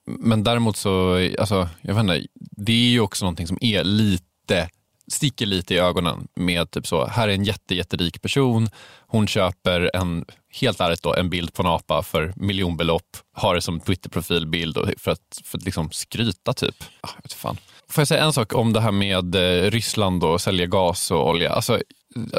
Men 0.06 0.44
däremot 0.44 0.76
så, 0.76 1.14
alltså, 1.38 1.68
jag 1.80 1.94
vet 1.94 2.00
inte, 2.00 2.26
det 2.34 2.72
är 2.72 2.90
ju 2.90 3.00
också 3.00 3.24
någonting 3.24 3.46
som 3.46 3.58
är 3.60 3.84
lite 3.84 4.68
sticker 5.12 5.46
lite 5.46 5.74
i 5.74 5.78
ögonen 5.78 6.28
med 6.34 6.70
typ 6.70 6.86
så, 6.86 7.06
här 7.06 7.28
är 7.28 7.32
en 7.32 7.44
jätte, 7.44 7.74
jätterik 7.74 8.22
person, 8.22 8.68
hon 9.06 9.26
köper 9.26 9.90
en, 9.94 10.24
helt 10.60 10.80
ärligt 10.80 11.02
då, 11.02 11.14
en 11.14 11.30
bild 11.30 11.54
på 11.54 11.62
en 11.62 11.68
apa 11.68 12.02
för 12.02 12.32
miljonbelopp, 12.36 13.16
har 13.32 13.54
det 13.54 13.60
som 13.60 13.80
Twitter-profilbild 13.80 14.94
för 14.98 15.10
att, 15.10 15.40
för 15.44 15.58
att 15.58 15.64
liksom 15.64 15.90
skryta 15.90 16.52
typ. 16.52 16.84
Ah, 17.00 17.10
vet 17.22 17.32
fan. 17.32 17.56
Får 17.92 18.00
jag 18.00 18.08
säga 18.08 18.24
en 18.24 18.32
sak 18.32 18.54
om 18.54 18.72
det 18.72 18.80
här 18.80 18.92
med 18.92 19.34
eh, 19.34 19.70
Ryssland 19.70 20.24
och 20.24 20.40
sälja 20.40 20.66
gas 20.66 21.10
och 21.10 21.28
olja? 21.28 21.52
Alltså, 21.52 21.80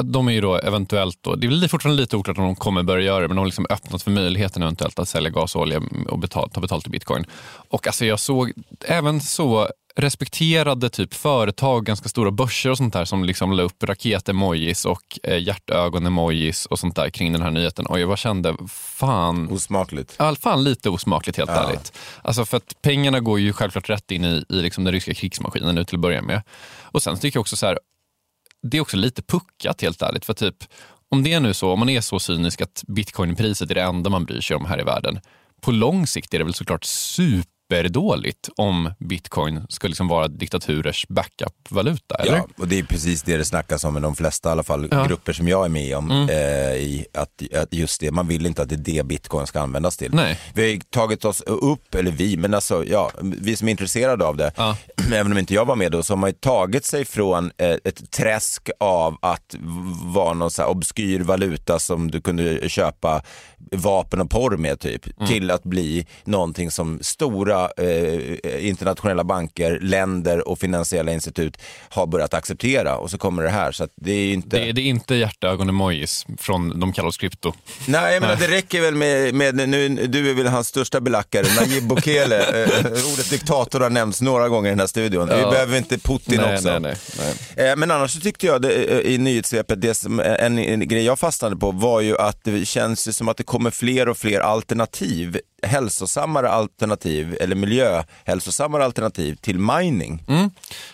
de 0.03 0.27
är 0.27 0.31
ju 0.31 0.41
då 0.41 0.55
eventuellt, 0.55 1.17
då, 1.21 1.35
det 1.35 1.47
är 1.47 1.67
fortfarande 1.67 2.01
lite 2.01 2.17
oklart 2.17 2.37
om 2.37 2.43
de 2.43 2.55
kommer 2.55 2.83
börja 2.83 3.05
göra 3.05 3.21
det, 3.21 3.27
men 3.27 3.35
de 3.35 3.39
har 3.39 3.45
liksom 3.45 3.65
öppnat 3.69 4.03
för 4.03 4.11
möjligheten 4.11 4.61
eventuellt 4.61 4.99
att 4.99 5.09
sälja 5.09 5.29
gas 5.29 5.55
och 5.55 5.61
olja 5.61 5.81
och 6.09 6.19
betala, 6.19 6.47
ta 6.47 6.61
betalt 6.61 6.87
i 6.87 6.89
bitcoin. 6.89 7.25
Och 7.69 7.87
alltså 7.87 8.05
jag 8.05 8.19
såg 8.19 8.51
även 8.85 9.21
så 9.21 9.69
respekterade 9.95 10.89
typ 10.89 11.13
företag, 11.13 11.85
ganska 11.85 12.09
stora 12.09 12.31
börser 12.31 12.69
och 12.69 12.77
sånt 12.77 12.93
där 12.93 13.05
som 13.05 13.23
liksom 13.23 13.51
la 13.51 13.63
upp 13.63 13.83
raket-emojis 13.83 14.85
och 14.85 15.19
eh, 15.23 15.37
hjärtögon-emojis 15.37 16.65
och 16.65 16.79
sånt 16.79 16.95
där 16.95 17.09
kring 17.09 17.33
den 17.33 17.41
här 17.41 17.51
nyheten. 17.51 17.85
Och 17.85 17.99
jag 17.99 18.09
bara 18.09 18.17
kände, 18.17 18.55
fan... 18.67 19.49
Osmakligt. 19.51 20.15
Ja, 20.19 20.35
fan 20.35 20.63
lite 20.63 20.89
osmakligt 20.89 21.37
helt 21.37 21.51
ja. 21.53 21.69
ärligt. 21.69 21.93
Alltså 22.21 22.45
för 22.45 22.57
att 22.57 22.81
pengarna 22.81 23.19
går 23.19 23.39
ju 23.39 23.53
självklart 23.53 23.89
rätt 23.89 24.11
in 24.11 24.25
i, 24.25 24.45
i 24.49 24.55
liksom 24.61 24.83
den 24.83 24.93
ryska 24.93 25.13
krigsmaskinen 25.13 25.75
nu 25.75 25.85
till 25.85 25.95
att 25.95 26.01
börja 26.01 26.21
med. 26.21 26.41
Och 26.81 27.03
sen 27.03 27.19
tycker 27.19 27.37
jag 27.37 27.41
också 27.41 27.55
så 27.55 27.65
här, 27.65 27.79
det 28.61 28.77
är 28.77 28.81
också 28.81 28.97
lite 28.97 29.21
puckat 29.21 29.81
helt 29.81 30.01
ärligt. 30.01 30.25
För 30.25 30.33
typ, 30.33 30.55
om 31.09 31.23
det 31.23 31.33
är 31.33 31.39
nu 31.39 31.53
så, 31.53 31.71
om 31.71 31.79
man 31.79 31.89
är 31.89 32.01
så 32.01 32.19
cynisk 32.19 32.61
att 32.61 32.83
bitcoinpriset 32.87 33.71
är 33.71 33.75
det 33.75 33.81
enda 33.81 34.09
man 34.09 34.25
bryr 34.25 34.41
sig 34.41 34.55
om 34.55 34.65
här 34.65 34.79
i 34.79 34.83
världen. 34.83 35.19
På 35.61 35.71
lång 35.71 36.07
sikt 36.07 36.33
är 36.33 36.37
det 36.37 36.43
väl 36.43 36.53
såklart 36.53 36.83
super 36.83 37.52
superdåligt 37.73 38.49
om 38.57 38.93
bitcoin 38.99 39.65
ska 39.69 39.87
liksom 39.87 40.07
vara 40.07 40.27
diktaturers 40.27 41.05
backup-valuta, 41.09 42.15
eller? 42.15 42.37
Ja, 42.37 42.47
och 42.57 42.67
det 42.67 42.79
är 42.79 42.83
precis 42.83 43.23
det 43.23 43.37
det 43.37 43.45
snackas 43.45 43.83
om 43.83 43.97
i 43.97 43.99
de 43.99 44.15
flesta 44.15 44.49
i 44.49 44.51
alla 44.51 44.63
fall 44.63 44.87
ja. 44.91 45.05
grupper 45.05 45.33
som 45.33 45.47
jag 45.47 45.65
är 45.65 45.69
med 45.69 45.97
om. 45.97 46.11
Mm. 46.11 46.29
Eh, 46.29 46.75
i 46.75 47.05
att, 47.13 47.53
att, 47.55 47.73
just 47.73 48.01
det, 48.01 48.11
man 48.11 48.27
vill 48.27 48.45
inte 48.45 48.61
att 48.61 48.69
det 48.69 48.75
är 48.75 48.77
det 48.77 49.05
bitcoin 49.05 49.47
ska 49.47 49.61
användas 49.61 49.97
till. 49.97 50.13
Nej. 50.13 50.39
Vi 50.53 50.71
har 50.71 50.79
tagit 50.79 51.25
oss 51.25 51.41
upp, 51.41 51.95
eller 51.95 52.11
vi, 52.11 52.37
men 52.37 52.53
alltså 52.53 52.85
ja, 52.85 53.11
vi 53.21 53.55
som 53.55 53.67
är 53.67 53.71
intresserade 53.71 54.25
av 54.25 54.37
det, 54.37 54.51
ja. 54.55 54.77
även 55.13 55.31
om 55.31 55.37
inte 55.37 55.53
jag 55.53 55.65
var 55.65 55.75
med 55.75 55.91
då, 55.91 56.03
så 56.03 56.13
har 56.13 56.17
man 56.17 56.29
ju 56.29 56.33
tagit 56.33 56.85
sig 56.85 57.05
från 57.05 57.51
eh, 57.57 57.77
ett 57.83 58.11
träsk 58.11 58.69
av 58.79 59.17
att 59.21 59.55
vara 60.13 60.33
någon 60.33 60.51
så 60.51 60.61
här 60.61 60.69
obskyr 60.69 61.19
valuta 61.19 61.79
som 61.79 62.11
du 62.11 62.21
kunde 62.21 62.69
köpa 62.69 63.21
vapen 63.71 64.21
och 64.21 64.29
porr 64.29 64.57
med 64.57 64.79
typ, 64.79 65.17
mm. 65.17 65.29
till 65.29 65.51
att 65.51 65.63
bli 65.63 66.07
någonting 66.23 66.71
som 66.71 66.99
stora 67.01 67.52
eh, 67.77 68.67
internationella 68.67 69.23
banker, 69.23 69.79
länder 69.81 70.47
och 70.47 70.59
finansiella 70.59 71.11
institut 71.11 71.57
har 71.89 72.07
börjat 72.07 72.33
acceptera 72.33 72.97
och 72.97 73.11
så 73.11 73.17
kommer 73.17 73.43
det 73.43 73.49
här. 73.49 73.71
Så 73.71 73.87
det 73.95 74.11
är 74.11 74.33
inte... 74.33 74.59
Det, 74.59 74.71
det 74.71 74.81
är 74.81 74.85
inte 74.85 75.15
hjärtögon-emojis 75.15 76.25
från 76.37 76.79
de 76.79 76.93
kallar 76.93 77.09
oss 77.09 77.17
krypto. 77.17 77.53
Nej, 77.87 78.19
men 78.19 78.39
det 78.39 78.47
räcker 78.47 78.81
väl 78.81 78.95
med, 78.95 79.33
med, 79.33 79.69
nu, 79.69 79.89
du 79.89 80.29
är 80.29 80.33
väl 80.33 80.47
hans 80.47 80.67
största 80.67 81.01
belackare, 81.01 81.45
Najib 81.55 81.87
Bukele. 81.87 82.63
eh, 82.63 82.85
ordet 83.13 83.29
diktator 83.29 83.79
har 83.79 83.89
nämnts 83.89 84.21
några 84.21 84.49
gånger 84.49 84.69
i 84.69 84.71
den 84.71 84.79
här 84.79 84.87
studion. 84.87 85.27
Ja. 85.31 85.37
Vi 85.37 85.43
behöver 85.43 85.77
inte 85.77 85.97
Putin 85.97 86.41
nej, 86.41 86.55
också. 86.55 86.69
Nej, 86.69 86.79
nej, 86.79 86.95
nej. 87.55 87.69
Eh, 87.69 87.75
men 87.75 87.91
annars 87.91 88.11
så 88.13 88.19
tyckte 88.19 88.45
jag 88.45 88.61
det, 88.61 88.73
eh, 88.73 89.13
i 89.13 89.17
nyhetssvepet, 89.17 89.81
det 89.81 89.93
som, 89.93 90.19
en, 90.19 90.59
en 90.59 90.87
grej 90.87 91.03
jag 91.03 91.19
fastnade 91.19 91.55
på 91.55 91.71
var 91.71 92.01
ju 92.01 92.17
att 92.17 92.43
det 92.43 92.65
känns 92.65 93.17
som 93.17 93.27
att 93.27 93.37
det 93.37 93.43
kommer 93.43 93.71
fler 93.71 94.09
och 94.09 94.17
fler 94.17 94.39
alternativ, 94.39 95.39
hälsosammare 95.63 96.49
alternativ 96.49 97.37
eller 97.43 97.55
miljöhälsosammare 97.55 98.85
alternativ 98.85 99.35
till 99.35 99.59
mining. 99.59 100.23
Mm. 100.27 100.49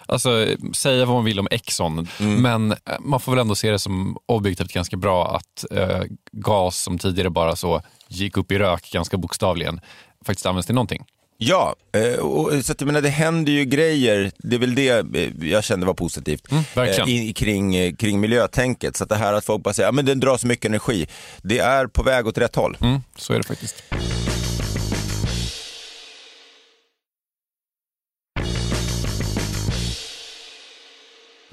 Alltså, 0.05 0.47
säga 0.73 1.05
vad 1.05 1.15
man 1.15 1.25
vill 1.25 1.39
om 1.39 1.47
Exxon, 1.51 2.07
mm. 2.19 2.41
men 2.41 2.71
eh, 2.71 2.77
man 2.99 3.19
får 3.19 3.31
väl 3.31 3.39
ändå 3.39 3.55
se 3.55 3.71
det 3.71 3.79
som 3.79 4.17
objektivt 4.25 4.73
ganska 4.73 4.97
bra 4.97 5.35
att 5.35 5.71
eh, 5.71 6.01
gas 6.31 6.79
som 6.79 6.97
tidigare 6.97 7.29
bara 7.29 7.55
så 7.55 7.81
gick 8.07 8.37
upp 8.37 8.51
i 8.51 8.59
rök 8.59 8.91
ganska 8.91 9.17
bokstavligen 9.17 9.81
faktiskt 10.25 10.45
används 10.45 10.65
till 10.65 10.75
någonting. 10.75 11.05
Ja, 11.41 11.75
eh, 11.93 12.19
och, 12.19 12.65
så 12.65 12.71
att, 12.71 12.81
jag 12.81 12.85
menar, 12.85 13.01
det 13.01 13.09
händer 13.09 13.51
ju 13.51 13.65
grejer, 13.65 14.31
det 14.37 14.55
är 14.55 14.59
väl 14.59 14.75
det 14.75 14.89
eh, 14.89 15.49
jag 15.49 15.63
kände 15.63 15.85
var 15.85 15.93
positivt, 15.93 16.51
mm, 16.51 17.07
i, 17.07 17.33
kring, 17.33 17.95
kring 17.95 18.19
miljötänket. 18.19 18.97
Så 18.97 19.03
att 19.03 19.09
det 19.09 19.15
här 19.15 19.33
att 19.33 19.45
folk 19.45 19.63
bara 19.63 19.73
säger 19.73 19.89
att 19.89 19.95
ja, 19.95 20.01
den 20.01 20.19
drar 20.19 20.37
så 20.37 20.47
mycket 20.47 20.65
energi, 20.65 21.07
det 21.41 21.59
är 21.59 21.87
på 21.87 22.03
väg 22.03 22.27
åt 22.27 22.37
rätt 22.37 22.55
håll. 22.55 22.77
Mm, 22.81 22.99
så 23.15 23.33
är 23.33 23.37
det 23.37 23.43
faktiskt. 23.43 23.83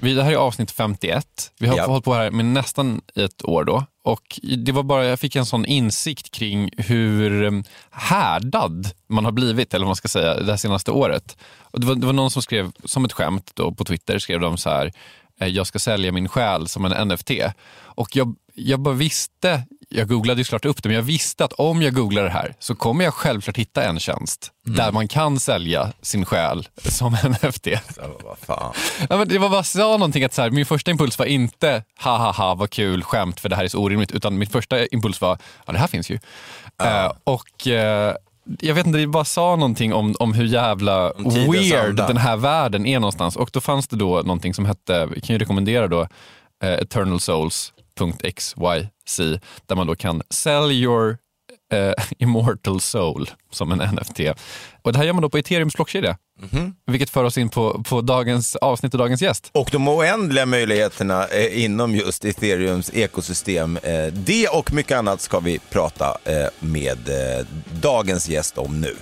Vi, 0.07 0.13
det 0.13 0.23
här 0.23 0.31
är 0.31 0.35
avsnitt 0.35 0.71
51. 0.71 1.51
Vi 1.59 1.67
har 1.67 1.77
ja. 1.77 1.85
hållit 1.85 2.05
på 2.05 2.13
här 2.13 2.31
med 2.31 2.45
nästan 2.45 3.01
ett 3.15 3.45
år 3.45 3.63
då. 3.63 3.85
Och 4.03 4.39
det 4.57 4.71
var 4.71 4.83
bara, 4.83 5.05
jag 5.05 5.19
fick 5.19 5.35
en 5.35 5.45
sån 5.45 5.65
insikt 5.65 6.31
kring 6.31 6.69
hur 6.77 7.43
um, 7.43 7.63
härdad 7.91 8.91
man 9.09 9.25
har 9.25 9.31
blivit, 9.31 9.73
eller 9.73 9.85
vad 9.85 9.89
man 9.89 9.95
ska 9.95 10.07
säga, 10.07 10.33
det 10.33 10.51
här 10.51 10.57
senaste 10.57 10.91
året. 10.91 11.37
Och 11.61 11.79
det, 11.79 11.87
var, 11.87 11.95
det 11.95 12.05
var 12.05 12.13
någon 12.13 12.31
som 12.31 12.41
skrev, 12.41 12.71
som 12.83 13.05
ett 13.05 13.13
skämt 13.13 13.51
då, 13.53 13.71
på 13.71 13.85
Twitter, 13.85 14.19
skrev 14.19 14.39
de 14.39 14.57
så 14.57 14.69
här, 14.69 14.93
eh, 15.39 15.47
jag 15.47 15.67
ska 15.67 15.79
sälja 15.79 16.11
min 16.11 16.29
själ 16.29 16.67
som 16.67 16.85
en 16.85 17.07
NFT. 17.07 17.31
Och 17.79 18.15
jag, 18.15 18.35
jag 18.53 18.79
bara 18.79 18.95
visste 18.95 19.63
jag 19.89 20.07
googlade 20.07 20.41
ju 20.41 20.43
såklart 20.43 20.65
upp 20.65 20.83
det, 20.83 20.89
men 20.89 20.95
jag 20.95 21.03
visste 21.03 21.45
att 21.45 21.53
om 21.53 21.81
jag 21.81 21.93
googlar 21.93 22.23
det 22.23 22.29
här 22.29 22.55
så 22.59 22.75
kommer 22.75 23.05
jag 23.05 23.13
självklart 23.13 23.57
hitta 23.57 23.83
en 23.83 23.99
tjänst 23.99 24.51
mm. 24.65 24.77
där 24.77 24.91
man 24.91 25.07
kan 25.07 25.39
sälja 25.39 25.93
sin 26.01 26.25
själ 26.25 26.67
som 26.81 27.13
NFT. 27.43 27.67
Ja, 28.47 28.73
men 29.09 29.27
det 29.27 29.37
var 29.37 29.49
bara 29.49 29.63
sa 29.63 29.91
någonting 29.91 30.23
att 30.23 30.33
så 30.33 30.41
här, 30.41 30.49
min 30.49 30.65
första 30.65 30.91
impuls 30.91 31.19
var 31.19 31.25
inte 31.25 31.83
ha 32.03 32.17
ha 32.17 32.31
ha 32.31 32.55
vad 32.55 32.69
kul 32.69 33.03
skämt 33.03 33.39
för 33.39 33.49
det 33.49 33.55
här 33.55 33.63
är 33.63 33.67
så 33.67 33.79
orimligt, 33.79 34.11
utan 34.11 34.37
min 34.37 34.49
första 34.49 34.85
impuls 34.85 35.21
var 35.21 35.37
ja 35.65 35.73
det 35.73 35.79
här 35.79 35.87
finns 35.87 36.09
ju. 36.09 36.19
Uh. 36.83 36.87
Uh, 36.87 37.11
och 37.23 37.67
uh, 37.67 37.73
jag 38.59 38.75
vet 38.75 38.85
inte, 38.85 38.99
det 38.99 39.07
bara 39.07 39.25
sa 39.25 39.55
någonting 39.55 39.93
om, 39.93 40.15
om 40.19 40.33
hur 40.33 40.45
jävla 40.45 41.13
weird 41.51 41.95
den 41.95 42.17
här 42.17 42.37
världen 42.37 42.85
är 42.85 42.99
någonstans. 42.99 43.35
Och 43.35 43.49
då 43.53 43.61
fanns 43.61 43.87
det 43.87 43.95
då 43.95 44.15
någonting 44.15 44.53
som 44.53 44.65
hette, 44.65 45.05
vi 45.05 45.21
kan 45.21 45.33
ju 45.33 45.39
rekommendera 45.39 45.87
då, 45.87 46.07
Eternal 46.63 47.19
Souls 47.19 47.73
.xyz 47.97 49.39
där 49.65 49.75
man 49.75 49.87
då 49.87 49.95
kan 49.95 50.21
sell 50.29 50.71
your 50.71 51.17
uh, 51.73 51.93
immortal 52.17 52.81
soul 52.81 53.29
som 53.51 53.71
en 53.71 53.95
NFT. 53.95 54.19
Och 54.81 54.93
det 54.93 54.99
här 54.99 55.05
gör 55.05 55.13
man 55.13 55.21
då 55.21 55.29
på 55.29 55.37
ethereums 55.37 55.75
blockkedja. 55.75 56.17
Mm 56.39 56.49
-hmm. 56.49 56.73
Vilket 56.91 57.09
för 57.09 57.23
oss 57.23 57.37
in 57.37 57.49
på, 57.49 57.83
på 57.83 58.01
dagens 58.01 58.55
avsnitt 58.55 58.93
och 58.93 58.97
dagens 58.97 59.21
gäst. 59.21 59.49
Och 59.53 59.69
de 59.71 59.87
oändliga 59.87 60.45
möjligheterna 60.45 61.27
eh, 61.27 61.63
inom 61.63 61.95
just 61.95 62.25
ethereums 62.25 62.93
ekosystem. 62.93 63.77
Eh, 63.77 64.05
det 64.13 64.47
och 64.47 64.73
mycket 64.73 64.97
annat 64.97 65.21
ska 65.21 65.39
vi 65.39 65.59
prata 65.59 66.17
eh, 66.23 66.47
med 66.59 67.09
eh, 67.09 67.45
dagens 67.81 68.29
gäst 68.29 68.57
om 68.57 68.81
nu. 68.81 68.95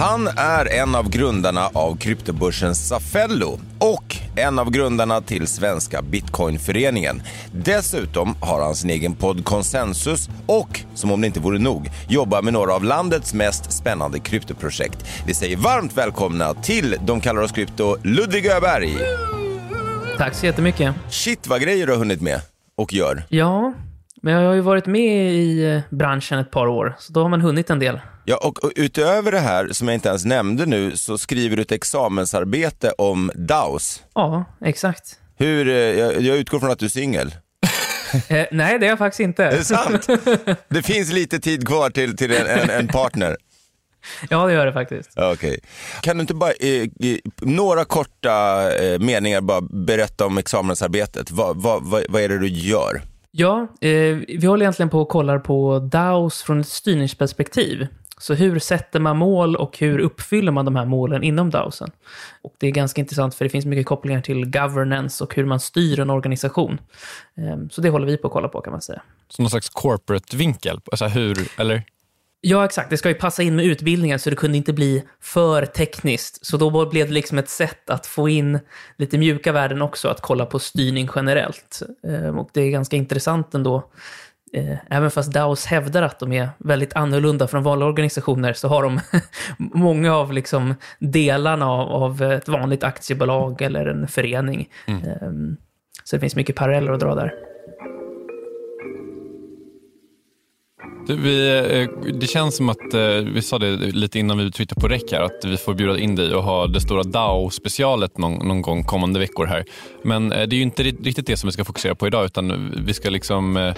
Han 0.00 0.28
är 0.36 0.72
en 0.72 0.94
av 0.94 1.10
grundarna 1.10 1.70
av 1.72 1.96
kryptobörsen 1.96 2.74
Safello 2.74 3.60
och 3.78 4.16
en 4.36 4.58
av 4.58 4.70
grundarna 4.70 5.20
till 5.20 5.46
Svenska 5.46 6.02
Bitcoinföreningen. 6.02 7.22
Dessutom 7.52 8.34
har 8.40 8.62
han 8.62 8.74
sin 8.74 8.90
egen 8.90 9.14
podd 9.14 9.44
Konsensus 9.44 10.28
och, 10.46 10.80
som 10.94 11.10
om 11.10 11.20
det 11.20 11.26
inte 11.26 11.40
vore 11.40 11.58
nog, 11.58 11.90
jobbar 12.08 12.42
med 12.42 12.52
några 12.52 12.74
av 12.74 12.84
landets 12.84 13.34
mest 13.34 13.72
spännande 13.72 14.20
kryptoprojekt. 14.20 15.04
Vi 15.26 15.34
säger 15.34 15.56
varmt 15.56 15.96
välkomna 15.96 16.54
till 16.54 16.96
De 17.06 17.20
kallar 17.20 17.42
oss 17.42 17.52
krypto, 17.52 17.96
Ludvig 18.02 18.46
Öberg. 18.46 18.96
Tack 20.18 20.34
så 20.34 20.46
jättemycket. 20.46 20.94
Shit 21.10 21.46
vad 21.46 21.60
grejer 21.62 21.86
du 21.86 21.92
har 21.92 21.98
hunnit 21.98 22.20
med 22.20 22.40
och 22.76 22.92
gör. 22.92 23.24
Ja, 23.28 23.72
men 24.20 24.34
jag 24.34 24.48
har 24.48 24.54
ju 24.54 24.60
varit 24.60 24.86
med 24.86 25.32
i 25.32 25.64
eh, 25.74 25.80
branschen 25.90 26.38
ett 26.38 26.50
par 26.50 26.66
år, 26.66 26.96
så 26.98 27.12
då 27.12 27.22
har 27.22 27.28
man 27.28 27.40
hunnit 27.40 27.70
en 27.70 27.78
del. 27.78 28.00
Ja, 28.24 28.36
och, 28.36 28.64
och 28.64 28.72
utöver 28.76 29.32
det 29.32 29.38
här 29.38 29.68
som 29.72 29.88
jag 29.88 29.94
inte 29.94 30.08
ens 30.08 30.24
nämnde 30.24 30.66
nu 30.66 30.96
så 30.96 31.18
skriver 31.18 31.56
du 31.56 31.62
ett 31.62 31.72
examensarbete 31.72 32.90
om 32.98 33.30
DAOs. 33.34 34.02
Ja, 34.14 34.44
exakt. 34.64 35.18
Hur, 35.36 35.68
eh, 35.68 35.74
jag, 35.74 36.20
jag 36.20 36.36
utgår 36.36 36.60
från 36.60 36.70
att 36.70 36.78
du 36.78 36.86
är 36.86 36.90
singel. 36.90 37.34
eh, 38.28 38.46
nej, 38.52 38.78
det 38.78 38.86
är 38.86 38.88
jag 38.88 38.98
faktiskt 38.98 39.20
inte. 39.20 39.50
Det 39.50 39.56
är 39.56 39.62
sant. 39.62 40.06
Det 40.68 40.82
finns 40.82 41.12
lite 41.12 41.40
tid 41.40 41.66
kvar 41.66 41.90
till, 41.90 42.16
till 42.16 42.32
en, 42.32 42.46
en, 42.46 42.70
en 42.70 42.88
partner. 42.88 43.36
Ja, 44.30 44.46
det 44.46 44.52
gör 44.52 44.66
det 44.66 44.72
faktiskt. 44.72 45.18
Okay. 45.18 45.58
Kan 46.00 46.16
du 46.16 46.20
inte 46.20 46.34
bara, 46.34 46.50
eh, 46.50 46.88
några 47.40 47.84
korta 47.84 48.66
eh, 48.76 48.98
meningar 48.98 49.40
bara 49.40 49.60
berätta 49.60 50.26
om 50.26 50.38
examensarbetet? 50.38 51.30
Va, 51.30 51.52
va, 51.52 51.78
va, 51.78 52.00
vad 52.08 52.22
är 52.22 52.28
det 52.28 52.38
du 52.38 52.48
gör? 52.48 53.02
Ja, 53.30 53.68
eh, 53.80 54.16
vi 54.28 54.46
håller 54.46 54.64
egentligen 54.64 54.90
på 54.90 55.00
och 55.00 55.08
kollar 55.08 55.38
på 55.38 55.78
DAOs 55.78 56.42
från 56.42 56.60
ett 56.60 56.68
styrningsperspektiv. 56.68 57.86
Så 58.18 58.34
hur 58.34 58.58
sätter 58.58 59.00
man 59.00 59.16
mål 59.16 59.56
och 59.56 59.78
hur 59.78 59.98
uppfyller 59.98 60.52
man 60.52 60.64
de 60.64 60.76
här 60.76 60.84
målen 60.84 61.22
inom 61.22 61.50
DAOsen? 61.50 61.90
Och 62.42 62.54
det 62.58 62.66
är 62.66 62.70
ganska 62.70 63.00
intressant 63.00 63.34
för 63.34 63.44
det 63.44 63.48
finns 63.48 63.66
mycket 63.66 63.86
kopplingar 63.86 64.20
till 64.20 64.50
governance 64.50 65.24
och 65.24 65.34
hur 65.34 65.44
man 65.44 65.60
styr 65.60 66.00
en 66.00 66.10
organisation. 66.10 66.80
Ehm, 67.36 67.70
så 67.70 67.80
det 67.80 67.90
håller 67.90 68.06
vi 68.06 68.16
på 68.16 68.26
att 68.26 68.32
kolla 68.32 68.48
på 68.48 68.60
kan 68.60 68.70
man 68.70 68.80
säga. 68.80 69.02
Så 69.28 69.42
någon 69.42 69.50
slags 69.50 69.68
corporate-vinkel? 69.68 70.80
Alltså 70.90 71.06
hur, 71.06 71.48
eller? 71.58 71.82
Ja, 72.42 72.64
exakt. 72.64 72.90
Det 72.90 72.96
ska 72.96 73.08
ju 73.08 73.14
passa 73.14 73.42
in 73.42 73.56
med 73.56 73.64
utbildningen 73.64 74.18
så 74.18 74.30
det 74.30 74.36
kunde 74.36 74.56
inte 74.56 74.72
bli 74.72 75.04
för 75.20 75.66
tekniskt. 75.66 76.46
Så 76.46 76.56
då 76.56 76.86
blev 76.90 77.06
det 77.06 77.12
liksom 77.12 77.38
ett 77.38 77.48
sätt 77.48 77.90
att 77.90 78.06
få 78.06 78.28
in 78.28 78.58
lite 78.96 79.18
mjuka 79.18 79.52
värden 79.52 79.82
också, 79.82 80.08
att 80.08 80.20
kolla 80.20 80.46
på 80.46 80.58
styrning 80.58 81.08
generellt. 81.14 81.82
Ehm, 82.08 82.38
och 82.38 82.50
det 82.52 82.60
är 82.60 82.70
ganska 82.70 82.96
intressant 82.96 83.54
ändå. 83.54 83.90
Eh, 84.52 84.76
även 84.90 85.10
fast 85.10 85.32
DAOs 85.32 85.66
hävdar 85.66 86.02
att 86.02 86.18
de 86.18 86.32
är 86.32 86.48
väldigt 86.58 86.96
annorlunda 86.96 87.48
från 87.48 87.62
vanliga 87.62 87.88
organisationer 87.88 88.52
så 88.52 88.68
har 88.68 88.82
de 88.82 89.00
många 89.58 90.14
av 90.14 90.32
liksom 90.32 90.74
delarna 90.98 91.70
av, 91.70 91.88
av 91.90 92.22
ett 92.22 92.48
vanligt 92.48 92.84
aktiebolag 92.84 93.62
eller 93.62 93.86
en 93.86 94.08
förening. 94.08 94.68
Mm. 94.86 95.02
Ehm, 95.04 95.56
så 96.04 96.16
det 96.16 96.20
finns 96.20 96.36
mycket 96.36 96.56
paralleller 96.56 96.92
att 96.92 97.00
dra 97.00 97.14
där. 97.14 97.34
Vi, 101.08 101.60
eh, 101.82 102.12
det 102.12 102.26
känns 102.26 102.56
som 102.56 102.68
att, 102.68 102.94
eh, 102.94 103.00
vi 103.10 103.42
sa 103.42 103.58
det 103.58 103.76
lite 103.76 104.18
innan 104.18 104.38
vi 104.38 104.52
twittrade 104.52 104.80
på 104.80 104.88
räck 104.88 105.12
här, 105.12 105.20
att 105.20 105.44
vi 105.44 105.56
får 105.56 105.74
bjuda 105.74 105.98
in 105.98 106.16
dig 106.16 106.34
och 106.34 106.42
ha 106.42 106.66
det 106.66 106.80
stora 106.80 107.02
DAO-specialet 107.02 108.18
någon, 108.18 108.48
någon, 108.48 108.62
gång 108.62 108.84
kommande 108.84 109.18
veckor 109.18 109.46
här. 109.46 109.64
Men 110.02 110.32
eh, 110.32 110.48
det 110.48 110.56
är 110.56 110.58
ju 110.58 110.62
inte 110.62 110.82
riktigt 110.82 111.26
det 111.26 111.36
som 111.36 111.48
vi 111.48 111.52
ska 111.52 111.64
fokusera 111.64 111.94
på 111.94 112.06
idag, 112.06 112.24
utan 112.24 112.74
vi 112.86 112.94
ska 112.94 113.10
liksom 113.10 113.72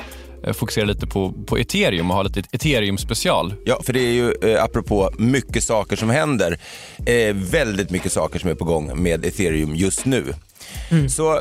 fokusera 0.53 0.85
lite 0.85 1.07
på, 1.07 1.33
på 1.47 1.59
ethereum 1.59 2.11
och 2.11 2.17
ha 2.17 2.23
lite 2.23 2.41
ethereum-special. 2.41 3.55
Ja, 3.65 3.81
för 3.83 3.93
det 3.93 4.01
är 4.01 4.13
ju 4.13 4.35
eh, 4.43 4.65
apropå 4.65 5.11
mycket 5.19 5.65
saker 5.65 5.97
som 5.97 6.11
händer, 6.11 6.59
eh, 7.07 7.35
väldigt 7.35 7.91
mycket 7.91 8.13
saker 8.13 8.39
som 8.39 8.51
är 8.51 8.55
på 8.55 8.65
gång 8.65 9.03
med 9.03 9.25
ethereum 9.25 9.75
just 9.75 10.05
nu. 10.05 10.25
Mm. 10.91 11.09
Så 11.09 11.41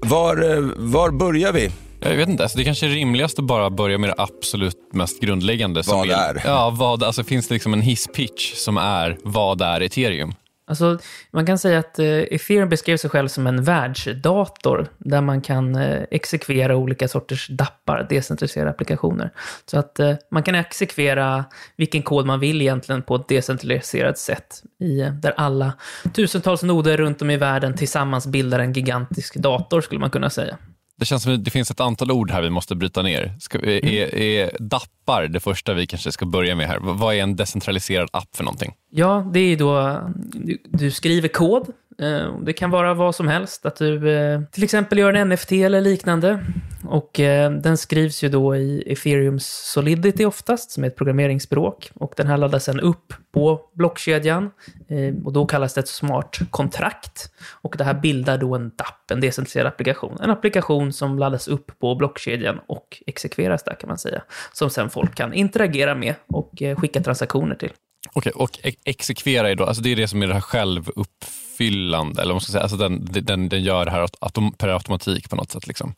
var, 0.00 0.36
var 0.76 1.10
börjar 1.10 1.52
vi? 1.52 1.70
Jag 2.00 2.16
vet 2.16 2.28
inte, 2.28 2.42
alltså 2.42 2.58
det 2.58 2.64
kanske 2.64 2.86
är 2.86 2.90
rimligast 2.90 3.38
att 3.38 3.44
bara 3.44 3.70
börja 3.70 3.98
med 3.98 4.10
det 4.10 4.14
absolut 4.18 4.76
mest 4.92 5.20
grundläggande. 5.20 5.82
Vad 5.86 6.10
är? 6.10 6.42
Ja, 6.44 6.70
vad, 6.70 7.02
alltså 7.02 7.24
finns 7.24 7.48
det 7.48 7.54
liksom 7.54 7.72
en 7.72 7.82
hisspitch 7.82 8.54
som 8.54 8.76
är 8.76 9.18
vad 9.22 9.62
är 9.62 9.80
ethereum? 9.80 10.34
Alltså, 10.68 10.98
man 11.30 11.46
kan 11.46 11.58
säga 11.58 11.78
att 11.78 11.98
eh, 11.98 12.06
Ethereum 12.06 12.68
beskrev 12.68 12.96
sig 12.96 13.10
själv 13.10 13.28
som 13.28 13.46
en 13.46 13.64
världsdator 13.64 14.88
där 14.98 15.20
man 15.20 15.40
kan 15.40 15.74
eh, 15.74 16.02
exekvera 16.10 16.76
olika 16.76 17.08
sorters 17.08 17.48
dappar, 17.48 18.06
decentraliserade 18.10 18.70
applikationer. 18.70 19.32
Så 19.66 19.78
att 19.78 20.00
eh, 20.00 20.14
man 20.30 20.42
kan 20.42 20.54
exekvera 20.54 21.44
vilken 21.76 22.02
kod 22.02 22.26
man 22.26 22.40
vill 22.40 22.62
egentligen 22.62 23.02
på 23.02 23.16
ett 23.16 23.28
decentraliserat 23.28 24.18
sätt, 24.18 24.62
i, 24.80 24.96
där 25.22 25.34
alla 25.36 25.72
tusentals 26.14 26.62
noder 26.62 26.96
runt 26.96 27.22
om 27.22 27.30
i 27.30 27.36
världen 27.36 27.76
tillsammans 27.76 28.26
bildar 28.26 28.58
en 28.58 28.72
gigantisk 28.72 29.34
dator, 29.36 29.80
skulle 29.80 30.00
man 30.00 30.10
kunna 30.10 30.30
säga. 30.30 30.58
Det 30.98 31.04
känns 31.04 31.22
som 31.22 31.34
att 31.34 31.44
det 31.44 31.50
finns 31.50 31.70
ett 31.70 31.80
antal 31.80 32.10
ord 32.10 32.30
här 32.30 32.42
vi 32.42 32.50
måste 32.50 32.74
bryta 32.74 33.02
ner. 33.02 33.34
Ska, 33.40 33.58
är, 33.58 33.84
mm. 33.84 34.08
är 34.12 34.50
dappar 34.58 35.28
det 35.28 35.40
första 35.40 35.74
vi 35.74 35.86
kanske 35.86 36.12
ska 36.12 36.26
börja 36.26 36.54
med 36.54 36.66
här? 36.66 36.78
Vad 36.78 37.14
är 37.14 37.22
en 37.22 37.36
decentraliserad 37.36 38.08
app 38.12 38.36
för 38.36 38.44
någonting? 38.44 38.74
Ja, 38.90 39.30
det 39.32 39.40
är 39.40 39.56
då, 39.56 40.00
du, 40.16 40.58
du 40.64 40.90
skriver 40.90 41.28
kod 41.28 41.66
Eh, 42.02 42.38
det 42.42 42.52
kan 42.52 42.70
vara 42.70 42.94
vad 42.94 43.14
som 43.14 43.28
helst, 43.28 43.66
att 43.66 43.76
du 43.76 44.10
eh, 44.10 44.40
till 44.52 44.64
exempel 44.64 44.98
gör 44.98 45.12
en 45.12 45.28
NFT 45.28 45.52
eller 45.52 45.80
liknande. 45.80 46.44
Och 46.84 47.20
eh, 47.20 47.50
den 47.50 47.76
skrivs 47.76 48.24
ju 48.24 48.28
då 48.28 48.56
i 48.56 48.92
Ethereums 48.92 49.46
Solidity 49.46 50.24
oftast, 50.24 50.70
som 50.70 50.84
är 50.84 50.88
ett 50.88 50.96
programmeringsspråk. 50.96 51.90
Och 51.94 52.14
den 52.16 52.26
här 52.26 52.36
laddas 52.36 52.64
sen 52.64 52.80
upp 52.80 53.14
på 53.32 53.60
blockkedjan. 53.74 54.50
Eh, 54.88 55.14
och 55.24 55.32
då 55.32 55.46
kallas 55.46 55.74
det 55.74 55.80
ett 55.80 55.88
smart 55.88 56.38
kontrakt. 56.50 57.30
Och 57.62 57.74
det 57.78 57.84
här 57.84 57.94
bildar 57.94 58.38
då 58.38 58.54
en 58.54 58.68
DAP, 58.76 59.10
en 59.10 59.20
decentraliserad 59.20 59.66
applikation. 59.66 60.18
En 60.20 60.30
applikation 60.30 60.92
som 60.92 61.18
laddas 61.18 61.48
upp 61.48 61.78
på 61.78 61.94
blockkedjan 61.94 62.60
och 62.66 63.02
exekveras 63.06 63.62
där 63.62 63.74
kan 63.80 63.88
man 63.88 63.98
säga. 63.98 64.22
Som 64.52 64.70
sen 64.70 64.90
folk 64.90 65.14
kan 65.14 65.34
interagera 65.34 65.94
med 65.94 66.14
och 66.26 66.62
eh, 66.62 66.76
skicka 66.76 67.00
transaktioner 67.00 67.54
till. 67.54 67.72
Okej, 68.12 68.32
okay, 68.34 68.44
och 68.44 68.58
e-, 68.62 68.74
exekvera 68.84 69.50
är 69.50 69.54
då, 69.54 69.64
alltså 69.64 69.82
det 69.82 69.92
är 69.92 69.96
det 69.96 70.08
som 70.08 70.22
är 70.22 70.26
det 70.26 70.34
här 70.34 70.40
självuppfyllande, 70.40 72.22
eller 72.22 72.30
vad 72.30 72.34
man 72.34 72.40
ska 72.40 72.52
säga, 72.52 72.62
alltså 72.62 72.76
den, 72.76 73.08
den, 73.10 73.48
den 73.48 73.62
gör 73.62 73.84
det 73.84 73.90
här 73.90 74.08
autom, 74.20 74.52
per 74.52 74.68
automatik 74.68 75.30
på 75.30 75.36
något 75.36 75.50
sätt. 75.50 75.66
Liksom. 75.66 75.94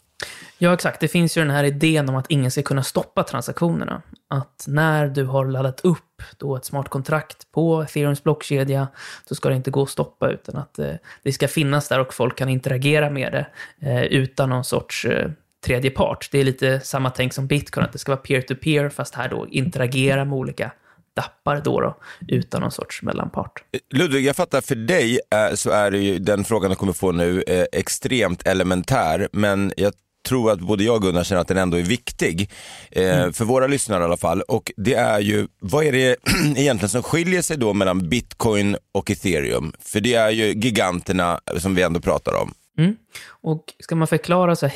Ja, 0.62 0.74
exakt. 0.74 1.00
Det 1.00 1.08
finns 1.08 1.36
ju 1.36 1.40
den 1.40 1.50
här 1.50 1.64
idén 1.64 2.08
om 2.08 2.16
att 2.16 2.26
ingen 2.28 2.50
ska 2.50 2.62
kunna 2.62 2.82
stoppa 2.82 3.22
transaktionerna. 3.22 4.02
Att 4.28 4.64
när 4.68 5.08
du 5.08 5.24
har 5.24 5.44
laddat 5.44 5.80
upp 5.80 6.22
då 6.38 6.56
ett 6.56 6.64
smart 6.64 6.88
kontrakt 6.88 7.52
på 7.52 7.82
Ethereums 7.82 8.22
blockkedja, 8.22 8.88
så 9.28 9.34
ska 9.34 9.48
det 9.48 9.54
inte 9.54 9.70
gå 9.70 9.82
att 9.82 9.90
stoppa, 9.90 10.30
utan 10.30 10.56
att 10.56 10.78
eh, 10.78 10.94
det 11.22 11.32
ska 11.32 11.48
finnas 11.48 11.88
där 11.88 12.00
och 12.00 12.14
folk 12.14 12.36
kan 12.36 12.48
interagera 12.48 13.10
med 13.10 13.32
det 13.32 13.46
eh, 13.90 14.02
utan 14.02 14.48
någon 14.48 14.64
sorts 14.64 15.04
eh, 15.04 15.30
tredje 15.64 15.90
part. 15.90 16.28
Det 16.32 16.38
är 16.38 16.44
lite 16.44 16.80
samma 16.80 17.10
tänk 17.10 17.32
som 17.32 17.46
bitcoin, 17.46 17.86
att 17.86 17.92
det 17.92 17.98
ska 17.98 18.12
vara 18.12 18.20
peer-to-peer, 18.20 18.84
-peer, 18.84 18.90
fast 18.90 19.14
här 19.14 19.28
då 19.28 19.46
interagera 19.48 20.24
med 20.24 20.38
olika 20.38 20.70
dappar 21.14 21.60
då, 21.64 21.80
då 21.80 21.96
utan 22.28 22.60
någon 22.60 22.70
sorts 22.70 23.02
mellanpart. 23.02 23.64
Ludvig, 23.90 24.26
jag 24.26 24.36
fattar 24.36 24.60
för 24.60 24.74
dig 24.74 25.20
eh, 25.34 25.54
så 25.54 25.70
är 25.70 25.90
det 25.90 25.98
ju 25.98 26.18
den 26.18 26.44
frågan 26.44 26.70
du 26.70 26.76
kommer 26.76 26.92
få 26.92 27.12
nu 27.12 27.42
eh, 27.46 27.64
extremt 27.72 28.46
elementär, 28.46 29.28
men 29.32 29.72
jag 29.76 29.92
tror 30.30 30.50
att 30.50 30.60
både 30.60 30.84
jag 30.84 30.96
och 30.96 31.02
Gunnar 31.02 31.24
känner 31.24 31.40
att 31.40 31.48
den 31.48 31.56
ändå 31.56 31.76
är 31.76 31.82
viktig. 31.82 32.50
Eh, 32.90 33.18
mm. 33.18 33.32
För 33.32 33.44
våra 33.44 33.66
lyssnare 33.66 34.02
i 34.02 34.04
alla 34.04 34.16
fall. 34.16 34.42
Och 34.42 34.72
det 34.76 34.94
är 34.94 35.20
ju, 35.20 35.48
vad 35.60 35.84
är 35.84 35.92
det 35.92 36.16
egentligen 36.56 36.88
som 36.88 37.02
skiljer 37.02 37.42
sig 37.42 37.56
då 37.56 37.72
mellan 37.72 38.08
bitcoin 38.08 38.76
och 38.92 39.10
ethereum? 39.10 39.72
För 39.80 40.00
det 40.00 40.14
är 40.14 40.30
ju 40.30 40.44
giganterna 40.44 41.40
som 41.58 41.74
vi 41.74 41.82
ändå 41.82 42.00
pratar 42.00 42.34
om. 42.42 42.54
Mm. 42.78 42.96
Och 43.42 43.64
ska 43.78 43.96
man 43.96 44.08
förklara 44.08 44.56
så 44.56 44.66
här, 44.66 44.74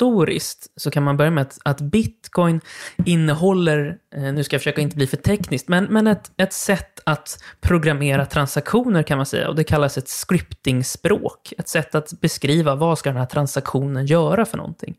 historiskt 0.00 0.66
så 0.76 0.90
kan 0.90 1.02
man 1.02 1.16
börja 1.16 1.30
med 1.30 1.42
att, 1.42 1.58
att 1.64 1.80
bitcoin 1.80 2.60
innehåller, 3.04 3.96
eh, 4.16 4.22
nu 4.22 4.44
ska 4.44 4.54
jag 4.54 4.60
försöka 4.60 4.80
inte 4.80 4.96
bli 4.96 5.06
för 5.06 5.16
tekniskt, 5.16 5.68
men, 5.68 5.84
men 5.84 6.06
ett, 6.06 6.30
ett 6.36 6.52
sätt 6.52 7.00
att 7.04 7.42
programmera 7.60 8.26
transaktioner 8.26 9.02
kan 9.02 9.16
man 9.16 9.26
säga. 9.26 9.48
Och 9.48 9.56
det 9.56 9.64
kallas 9.64 9.98
ett 9.98 10.08
scriptingspråk. 10.08 11.52
Ett 11.58 11.68
sätt 11.68 11.94
att 11.94 12.20
beskriva 12.20 12.74
vad 12.74 12.98
ska 12.98 13.10
den 13.10 13.18
här 13.18 13.26
transaktionen 13.26 14.06
göra 14.06 14.44
för 14.44 14.56
någonting. 14.56 14.96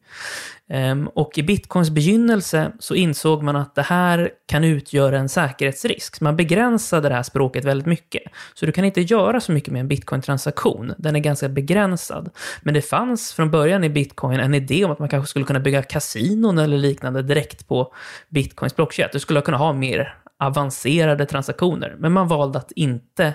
Ehm, 0.74 1.08
och 1.08 1.38
i 1.38 1.44
bitcoins 1.44 1.90
begynnelse 1.90 2.72
så 2.80 2.96
insåg 2.96 3.44
man 3.44 3.56
att 3.56 3.76
det 3.76 3.82
här 3.82 4.30
kan 4.48 4.64
utgöra 4.64 5.20
en 5.20 5.30
säkerhetsrisk. 5.30 6.16
Så 6.16 6.24
man 6.24 6.36
begränsade 6.36 7.10
det 7.10 7.16
här 7.16 7.24
språket 7.24 7.66
väldigt 7.66 7.88
mycket. 7.88 8.22
Så 8.54 8.66
du 8.66 8.72
kan 8.72 8.86
inte 8.86 9.02
göra 9.02 9.40
så 9.40 9.52
mycket 9.52 9.74
med 9.74 9.80
en 9.80 9.88
bitcoin-transaktion. 9.88 10.94
Den 10.98 11.16
är 11.16 11.20
ganska 11.20 11.50
begränsad. 11.50 12.30
Men 12.62 12.74
det 12.74 12.82
fanns 12.82 13.34
från 13.34 13.52
början 13.52 13.84
i 13.84 13.90
bitcoin 13.90 14.40
en 14.40 14.54
idé 14.54 14.86
om 14.86 14.92
att 14.92 15.00
man 15.00 15.10
kanske 15.10 15.30
skulle 15.30 15.46
kunna 15.46 15.60
bygga 15.60 15.84
kasinon 15.84 16.58
eller 16.58 16.78
liknande 16.78 17.22
direkt 17.22 17.68
på 17.68 17.94
bitcoins 18.30 18.76
blockkedja. 18.76 19.10
Du 19.14 19.20
skulle 19.20 19.42
kunna 19.42 19.58
ha 19.58 19.74
mer 19.74 20.16
avancerade 20.42 21.26
transaktioner. 21.26 21.96
Men 22.00 22.12
man 22.12 22.28
valde 22.28 22.60
att 22.60 22.72
inte 22.72 23.34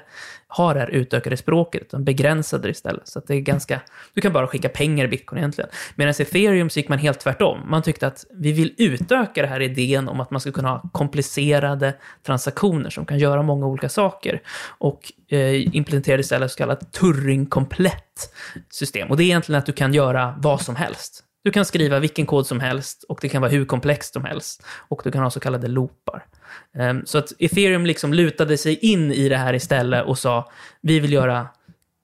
ha 0.49 0.75
det 0.75 0.81
här 0.81 0.91
utökade 0.91 1.37
språket, 1.37 1.83
utan 1.83 2.05
begränsade 2.05 2.63
det 2.63 2.71
istället. 2.71 3.09
Så 3.09 3.21
det 3.21 3.35
är 3.35 3.41
ganska, 3.41 3.81
du 4.15 4.21
kan 4.21 4.33
bara 4.33 4.47
skicka 4.47 4.69
pengar 4.69 5.05
i 5.05 5.09
bitcoin 5.09 5.39
egentligen. 5.39 5.71
Medan 5.95 6.15
i 6.19 6.23
ethereum 6.23 6.71
så 6.71 6.79
gick 6.79 6.89
man 6.89 6.99
helt 6.99 7.21
tvärtom. 7.21 7.61
Man 7.71 7.83
tyckte 7.83 8.07
att 8.07 8.25
vi 8.31 8.53
vill 8.53 8.75
utöka 8.79 9.43
den 9.43 9.51
här 9.51 9.61
idén 9.61 10.09
om 10.09 10.21
att 10.21 10.31
man 10.31 10.41
ska 10.41 10.53
kunna 10.53 10.69
ha 10.69 10.91
komplicerade 10.93 11.95
transaktioner 12.27 12.91
som 12.91 13.07
kan 13.07 13.19
göra 13.19 13.43
många 13.43 13.67
olika 13.67 13.89
saker. 13.89 14.43
Och 14.79 15.13
eh, 15.29 15.77
implementerade 15.77 16.21
istället 16.21 16.51
så 16.51 16.59
kallat 16.59 16.93
Turing-komplett 16.93 18.35
system. 18.71 19.11
Och 19.11 19.17
det 19.17 19.23
är 19.23 19.27
egentligen 19.27 19.59
att 19.59 19.67
du 19.67 19.73
kan 19.73 19.95
göra 19.95 20.35
vad 20.39 20.61
som 20.61 20.77
helst. 20.77 21.26
Du 21.47 21.53
kan 21.53 21.65
skriva 21.65 21.99
vilken 21.99 22.27
kod 22.27 22.47
som 22.47 22.61
helst 22.61 23.05
och 23.09 23.19
det 23.23 23.29
kan 23.29 23.43
vara 23.43 23.51
hur 23.51 23.65
komplext 23.65 24.13
som 24.13 24.25
helst. 24.25 24.63
Och 24.89 25.01
du 25.05 25.11
kan 25.11 25.23
ha 25.23 25.31
så 25.31 25.41
kallade 25.41 25.69
loopar. 25.69 26.25
Ehm, 26.75 27.07
så 27.07 27.19
att 27.19 27.33
ethereum 27.39 27.87
liksom 27.87 28.15
lutade 28.15 28.59
sig 28.59 28.79
in 28.79 29.13
i 29.13 29.29
det 29.29 29.37
här 29.37 29.55
istället 29.55 30.07
och 30.07 30.19
sa 30.19 30.51
vi 30.81 31.01
vill 31.01 31.13
göra 31.13 31.49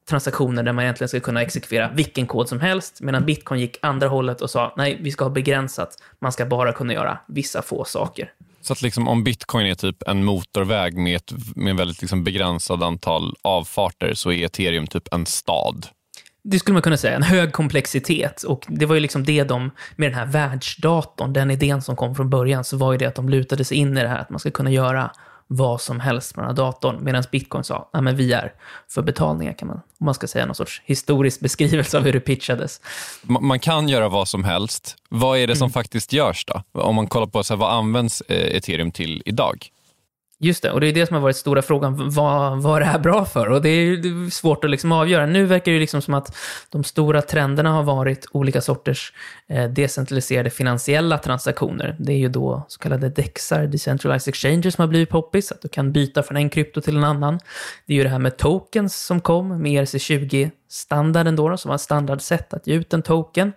transaktioner 0.09 0.63
där 0.63 0.73
man 0.73 0.85
egentligen 0.85 1.09
ska 1.09 1.21
kunna 1.21 1.43
exekvera 1.43 1.91
vilken 1.95 2.27
kod 2.27 2.49
som 2.49 2.61
helst, 2.61 3.01
medan 3.01 3.25
bitcoin 3.25 3.61
gick 3.61 3.79
andra 3.83 4.09
hållet 4.09 4.41
och 4.41 4.51
sa 4.51 4.75
nej, 4.77 4.99
vi 5.01 5.11
ska 5.11 5.25
ha 5.25 5.31
begränsat, 5.31 6.03
man 6.21 6.33
ska 6.33 6.47
bara 6.47 6.73
kunna 6.73 6.93
göra 6.93 7.19
vissa 7.29 7.63
få 7.63 7.85
saker. 7.85 8.33
Så 8.61 8.73
att 8.73 8.83
liksom 8.83 9.09
om 9.09 9.25
bitcoin 9.25 9.67
är 9.67 9.75
typ 9.75 10.03
en 10.07 10.25
motorväg 10.25 10.97
med 10.97 11.17
ett 11.17 11.33
med 11.57 11.77
väldigt 11.77 12.01
liksom 12.01 12.25
begränsad 12.25 12.83
antal 12.83 13.35
avfarter 13.43 14.15
så 14.15 14.33
är 14.33 14.45
ethereum 14.45 14.87
typ 14.87 15.15
en 15.15 15.27
stad? 15.27 15.87
Det 16.45 16.59
skulle 16.59 16.73
man 16.73 16.83
kunna 16.83 16.97
säga, 16.97 17.17
en 17.17 17.23
hög 17.23 17.53
komplexitet. 17.53 18.43
Och 18.43 18.65
det 18.69 18.87
var 18.87 18.95
ju 18.95 19.01
liksom 19.01 19.25
det 19.25 19.45
de, 19.45 19.71
med 19.97 20.11
den 20.11 20.19
här 20.19 20.27
världsdatorn, 20.27 21.33
den 21.33 21.51
idén 21.51 21.83
som 21.83 21.97
kom 21.97 22.15
från 22.15 22.31
början, 22.31 22.65
så 22.65 22.77
var 22.77 22.93
ju 22.93 22.99
det 22.99 23.07
att 23.07 23.15
de 23.15 23.29
lutade 23.29 23.65
sig 23.65 23.77
in 23.77 23.99
i 23.99 24.03
det 24.03 24.09
här, 24.09 24.19
att 24.19 24.31
man 24.31 24.41
ska 24.41 24.51
kunna 24.51 24.71
göra 24.71 25.11
vad 25.47 25.81
som 25.81 26.01
helst 26.01 26.37
med 26.37 26.43
den 26.43 26.49
här 26.49 26.57
datorn. 26.57 27.05
Medan 27.05 27.25
bitcoin 27.31 27.65
sa, 27.65 27.91
nej 27.93 28.03
men 28.03 28.17
vi 28.17 28.33
är 28.33 28.53
för 28.89 29.03
betalningar, 29.03 29.53
kan 29.53 29.69
man, 29.69 29.77
om 29.77 30.05
man 30.05 30.15
ska 30.15 30.27
säga 30.27 30.47
någon 30.47 30.55
sorts 30.55 30.83
historisk 30.85 31.41
beskrivelse 31.41 31.99
av 31.99 32.05
hur 32.05 32.13
det 32.13 32.21
pitchades. 32.21 32.81
Man 33.23 33.59
kan 33.59 33.89
göra 33.89 34.09
vad 34.09 34.29
som 34.29 34.45
helst. 34.45 34.97
Vad 35.09 35.39
är 35.39 35.47
det 35.47 35.57
som 35.57 35.65
mm. 35.65 35.73
faktiskt 35.73 36.13
görs 36.13 36.45
då? 36.45 36.63
Om 36.73 36.95
man 36.95 37.07
kollar 37.07 37.27
på 37.27 37.43
så 37.43 37.55
här, 37.55 37.59
vad 37.59 37.73
används 37.73 38.21
eh, 38.21 38.57
ethereum 38.57 38.93
till 38.93 39.23
idag? 39.27 39.69
Just 40.45 40.63
det, 40.63 40.71
och 40.71 40.81
det 40.81 40.87
är 40.87 40.93
det 40.93 41.07
som 41.07 41.15
har 41.15 41.21
varit 41.21 41.37
stora 41.37 41.63
frågan, 41.63 42.11
vad, 42.11 42.63
vad 42.63 42.81
det 42.81 42.85
här 42.85 42.99
bra 42.99 43.25
för? 43.25 43.49
Och 43.49 43.63
det 43.63 43.69
är 43.69 43.85
ju 43.85 44.31
svårt 44.31 44.65
att 44.65 44.71
liksom 44.71 44.93
avgöra. 44.93 45.27
Nu 45.27 45.47
verkar 45.47 45.73
det 45.73 45.79
liksom 45.79 46.03
som 46.03 46.15
att 46.15 46.37
de 46.71 46.85
stora 46.85 47.23
trenderna 47.23 47.71
har 47.71 47.83
varit 47.83 48.27
olika 48.33 48.61
sorters 48.61 49.13
eh, 49.49 49.71
decentraliserade 49.71 50.51
finansiella 50.51 51.19
transaktioner. 51.19 51.97
Det 51.99 52.13
är 52.13 52.17
ju 52.17 52.29
då 52.29 52.67
så 52.69 52.79
kallade 52.79 53.09
DEXar, 53.09 53.67
Decentralized 53.67 54.29
Exchanges, 54.29 54.75
som 54.75 54.83
har 54.83 54.89
blivit 54.89 55.09
poppis, 55.11 55.53
att 55.53 55.63
du 55.63 55.69
kan 55.69 55.93
byta 55.93 56.23
från 56.23 56.37
en 56.37 56.51
krypto 56.51 56.81
till 56.81 56.97
en 56.97 57.05
annan. 57.05 57.41
Det 57.87 57.93
är 57.93 57.97
ju 57.97 58.03
det 58.03 58.09
här 58.09 58.19
med 58.19 58.37
tokens 58.37 59.07
som 59.07 59.21
kom 59.21 59.63
med 59.63 59.83
ERC20-standarden 59.83 61.37
då, 61.37 61.57
som 61.57 61.69
var 61.69 61.75
ett 61.75 61.81
standardsätt 61.81 62.55
att 62.55 62.67
ge 62.67 62.75
ut 62.75 62.93
en 62.93 63.03
token. 63.03 63.53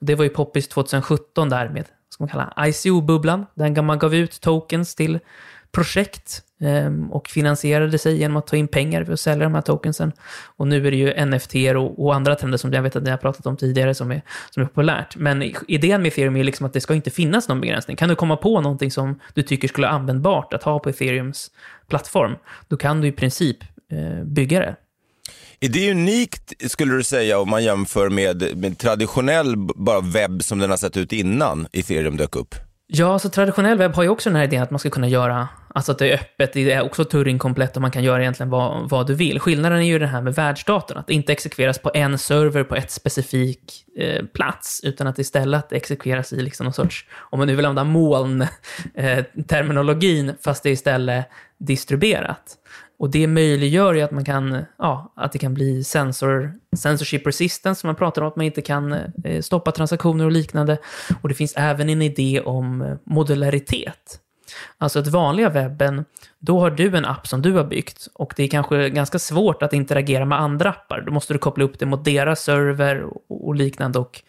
Och 0.00 0.06
det 0.06 0.14
var 0.14 0.24
ju 0.24 0.30
poppis 0.30 0.68
2017 0.68 1.48
där 1.48 1.68
med, 1.68 1.84
ska 2.10 2.24
man 2.24 2.28
kalla 2.28 2.52
ICO-bubblan, 2.66 3.46
där 3.54 3.82
man 3.82 3.98
gav 3.98 4.14
ut 4.14 4.40
tokens 4.40 4.94
till 4.94 5.18
projekt 5.72 6.42
ehm, 6.60 7.12
och 7.12 7.28
finansierade 7.28 7.98
sig 7.98 8.16
genom 8.16 8.36
att 8.36 8.46
ta 8.46 8.56
in 8.56 8.68
pengar 8.68 9.04
för 9.04 9.12
att 9.12 9.20
sälja 9.20 9.44
de 9.44 9.54
här 9.54 9.62
tokensen. 9.62 10.12
Och 10.56 10.66
nu 10.66 10.86
är 10.86 10.90
det 10.90 10.96
ju 10.96 11.26
NFT 11.26 11.54
och, 11.76 12.04
och 12.04 12.14
andra 12.14 12.36
trender 12.36 12.58
som 12.58 12.72
jag 12.72 12.82
vet 12.82 12.96
att 12.96 13.02
ni 13.02 13.10
har 13.10 13.16
pratat 13.16 13.46
om 13.46 13.56
tidigare 13.56 13.94
som 13.94 14.10
är, 14.10 14.22
som 14.50 14.62
är 14.62 14.66
populärt. 14.66 15.16
Men 15.16 15.42
idén 15.68 16.02
med 16.02 16.08
ethereum 16.08 16.36
är 16.36 16.44
liksom 16.44 16.66
att 16.66 16.72
det 16.72 16.80
ska 16.80 16.94
inte 16.94 17.10
finnas 17.10 17.48
någon 17.48 17.60
begränsning. 17.60 17.96
Kan 17.96 18.08
du 18.08 18.14
komma 18.14 18.36
på 18.36 18.60
någonting 18.60 18.90
som 18.90 19.20
du 19.34 19.42
tycker 19.42 19.68
skulle 19.68 19.86
vara 19.86 19.96
användbart 19.96 20.52
att 20.52 20.62
ha 20.62 20.78
på 20.78 20.90
ethereums 20.90 21.50
plattform, 21.88 22.36
då 22.68 22.76
kan 22.76 23.00
du 23.00 23.08
i 23.08 23.12
princip 23.12 23.58
eh, 23.92 24.24
bygga 24.24 24.60
det. 24.60 24.76
Är 25.62 25.68
det 25.68 25.90
unikt, 25.90 26.70
skulle 26.70 26.94
du 26.94 27.02
säga, 27.02 27.38
om 27.38 27.50
man 27.50 27.64
jämför 27.64 28.08
med, 28.08 28.56
med 28.56 28.78
traditionell 28.78 29.56
bara 29.56 30.00
webb 30.00 30.42
som 30.42 30.58
den 30.58 30.70
har 30.70 30.76
sett 30.76 30.96
ut 30.96 31.12
innan 31.12 31.66
ethereum 31.72 32.16
dök 32.16 32.36
upp? 32.36 32.54
Ja, 32.86 33.18
så 33.18 33.28
traditionell 33.28 33.78
webb 33.78 33.94
har 33.94 34.02
ju 34.02 34.08
också 34.08 34.30
den 34.30 34.36
här 34.36 34.44
idén 34.44 34.62
att 34.62 34.70
man 34.70 34.78
ska 34.78 34.90
kunna 34.90 35.08
göra, 35.08 35.48
alltså 35.74 35.92
att 35.92 35.98
det 35.98 36.10
är 36.10 36.14
öppet, 36.14 36.52
det 36.52 36.72
är 36.72 36.82
också 36.82 37.04
Turing-komplett 37.04 37.76
och 37.76 37.82
man 37.82 37.90
kan 37.90 38.04
göra 38.04 38.20
egentligen 38.20 38.50
vad, 38.50 38.90
vad 38.90 39.06
du 39.06 39.14
vill. 39.14 39.40
Skillnaden 39.40 39.78
är 39.78 39.86
ju 39.86 39.98
det 39.98 40.06
här 40.06 40.22
med 40.22 40.34
världsdatorn, 40.34 40.98
att 40.98 41.06
det 41.06 41.14
inte 41.14 41.32
exekveras 41.32 41.78
på 41.78 41.90
en 41.94 42.18
server 42.18 42.64
på 42.64 42.76
ett 42.76 42.90
specifik 42.90 43.84
eh, 43.96 44.24
plats, 44.24 44.80
utan 44.84 45.06
att 45.06 45.18
istället 45.18 45.72
exekveras 45.72 46.32
i 46.32 46.42
liksom 46.42 46.64
någon 46.64 46.72
sorts, 46.72 47.06
om 47.12 47.38
man 47.38 47.48
nu 47.48 47.56
vill 47.56 47.66
använda 47.66 47.92
moln-terminologin, 47.92 50.28
eh, 50.28 50.34
fast 50.44 50.62
det 50.62 50.68
är 50.68 50.72
istället 50.72 51.26
distribuerat. 51.58 52.56
Och 52.98 53.10
det 53.10 53.26
möjliggör 53.26 53.94
ju 53.94 54.00
att 54.00 54.10
man 54.10 54.24
kan, 54.24 54.64
ja, 54.78 55.12
att 55.16 55.32
det 55.32 55.38
kan 55.38 55.54
bli 55.54 55.84
sensor, 55.84 56.52
censorship 56.76 57.26
resistance, 57.26 57.80
som 57.80 57.88
man 57.88 57.96
pratar 57.96 58.22
om, 58.22 58.28
att 58.28 58.36
man 58.36 58.46
inte 58.46 58.62
kan 58.62 58.92
eh, 59.24 59.40
stoppa 59.40 59.72
transaktioner 59.72 60.24
och 60.24 60.32
liknande. 60.32 60.78
Och 61.22 61.28
det 61.28 61.34
finns 61.34 61.54
även 61.56 61.88
en 61.88 62.02
idé 62.02 62.40
om 62.40 62.82
eh, 62.82 62.96
modularitet. 63.06 64.20
Alltså 64.82 64.98
att 64.98 65.06
vanliga 65.06 65.48
webben, 65.48 66.04
då 66.38 66.60
har 66.60 66.70
du 66.70 66.96
en 66.96 67.04
app 67.04 67.26
som 67.26 67.42
du 67.42 67.52
har 67.52 67.64
byggt 67.64 68.08
och 68.14 68.32
det 68.36 68.42
är 68.42 68.48
kanske 68.48 68.90
ganska 68.90 69.18
svårt 69.18 69.62
att 69.62 69.72
interagera 69.72 70.24
med 70.24 70.40
andra 70.40 70.70
appar. 70.70 71.00
Då 71.06 71.12
måste 71.12 71.32
du 71.32 71.38
koppla 71.38 71.64
upp 71.64 71.78
det 71.78 71.86
mot 71.86 72.04
deras 72.04 72.40
server 72.40 73.04
och 73.28 73.54
liknande. 73.54 73.98
Och 73.98 74.22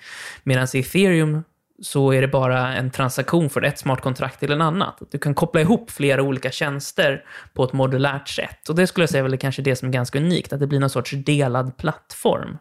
medan 0.44 0.68
i 0.74 0.80
ethereum 0.80 1.44
så 1.82 2.14
är 2.14 2.22
det 2.22 2.28
bara 2.28 2.76
en 2.76 2.92
transaktion 2.92 3.50
från 3.50 3.64
ett 3.64 3.80
smart 3.80 4.02
kontrakt 4.02 4.40
till 4.40 4.52
en 4.52 4.62
annat. 4.62 5.02
Du 5.12 5.18
kan 5.18 5.34
koppla 5.34 5.62
ihop 5.62 5.92
flera 5.92 6.22
olika 6.22 6.52
tjänster 6.52 7.26
på 7.54 7.64
ett 7.64 7.74
modulärt 7.74 8.28
sätt. 8.28 8.70
Och 8.70 8.76
det 8.76 8.88
skulle 8.88 9.04
jag 9.04 9.10
säga 9.10 9.24
väl 9.24 9.34
är 9.34 9.38
kanske 9.38 9.62
det 9.62 9.76
som 9.76 9.88
är 9.88 9.94
ganska 9.94 10.20
unikt, 10.20 10.54
att 10.54 10.60
det 10.60 10.68
blir 10.68 10.80
någon 10.80 10.90
sorts 10.90 11.12
delad 11.12 11.78
plattform 11.78 12.58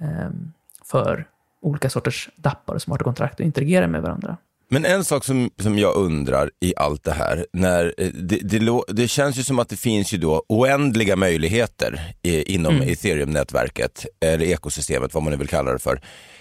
ehm, 0.00 0.52
för 0.84 1.26
olika 1.62 1.90
sorters 1.90 2.28
dappar 2.36 2.74
och 2.74 2.82
smarta 2.82 3.04
kontrakt 3.04 3.34
att 3.34 3.46
interagera 3.46 3.86
med 3.86 4.02
varandra. 4.02 4.36
Men 4.72 4.84
en 4.84 5.04
sak 5.04 5.24
som, 5.24 5.50
som 5.58 5.78
jag 5.78 5.96
undrar 5.96 6.50
i 6.60 6.74
allt 6.76 7.04
det 7.04 7.12
här, 7.12 7.46
när 7.52 7.94
eh, 7.98 8.08
det, 8.08 8.36
det, 8.36 8.82
det 8.88 9.08
känns 9.08 9.38
ju 9.38 9.42
som 9.42 9.58
att 9.58 9.68
det 9.68 9.76
finns 9.76 10.12
ju 10.12 10.18
då 10.18 10.44
oändliga 10.48 11.16
möjligheter 11.16 12.14
i, 12.22 12.54
inom 12.54 12.76
mm. 12.76 12.88
ethereum-nätverket, 12.88 14.06
eller 14.20 14.46
ekosystemet, 14.46 15.14
vad 15.14 15.22
man 15.22 15.30
nu 15.30 15.36
vill 15.36 15.48
kalla 15.48 15.72
det 15.72 15.78
för 15.78 16.00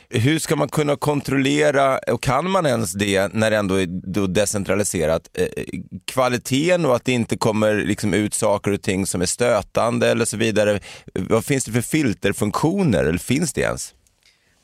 hur 0.09 0.39
ska 0.39 0.55
man 0.55 0.69
kunna 0.69 0.95
kontrollera, 0.95 1.97
och 1.97 2.23
kan 2.23 2.49
man 2.49 2.65
ens 2.65 2.93
det 2.93 3.33
när 3.33 3.51
det 3.51 3.57
ändå 3.57 3.75
är 3.75 4.27
decentraliserat, 4.27 5.29
eh, 5.33 5.47
kvaliteten 6.05 6.85
och 6.85 6.95
att 6.95 7.05
det 7.05 7.11
inte 7.11 7.37
kommer 7.37 7.75
liksom 7.75 8.13
ut 8.13 8.33
saker 8.33 8.71
och 8.71 8.81
ting 8.81 9.05
som 9.05 9.21
är 9.21 9.25
stötande 9.25 10.07
eller 10.07 10.25
så 10.25 10.37
vidare. 10.37 10.79
Vad 11.13 11.45
finns 11.45 11.65
det 11.65 11.71
för 11.71 11.81
filterfunktioner, 11.81 13.03
eller 13.03 13.19
finns 13.19 13.53
det 13.53 13.61
ens? 13.61 13.93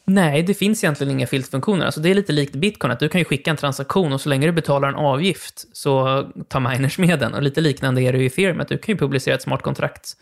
Nej, 0.08 0.44
det 0.44 0.54
finns 0.54 0.84
egentligen 0.84 1.12
inga 1.12 1.28
filterfunktioner. 1.28 1.86
Alltså 1.86 2.02
det 2.02 2.10
är 2.10 2.16
lite 2.16 2.34
likt 2.34 2.56
bitcoin, 2.56 2.92
att 2.92 3.00
du 3.00 3.10
kan 3.10 3.22
ju 3.22 3.26
skicka 3.26 3.52
en 3.52 3.58
transaktion 3.58 4.14
och 4.14 4.22
så 4.22 4.30
länge 4.30 4.46
du 4.46 4.52
betalar 4.52 4.88
en 4.88 4.96
avgift 4.96 5.66
så 5.74 6.24
tar 6.48 6.60
miners 6.60 6.98
med 6.98 7.20
den. 7.20 7.34
Och 7.34 7.44
lite 7.44 7.62
liknande 7.62 8.02
är 8.02 8.12
det 8.12 8.18
ju 8.18 8.24
i 8.24 8.28
ethereum, 8.28 8.60
att 8.60 8.68
du 8.68 8.78
kan 8.78 8.94
ju 8.94 9.00
publicera 9.00 9.36
ett 9.36 9.42
smart 9.42 9.62
kontrakt 9.62 10.18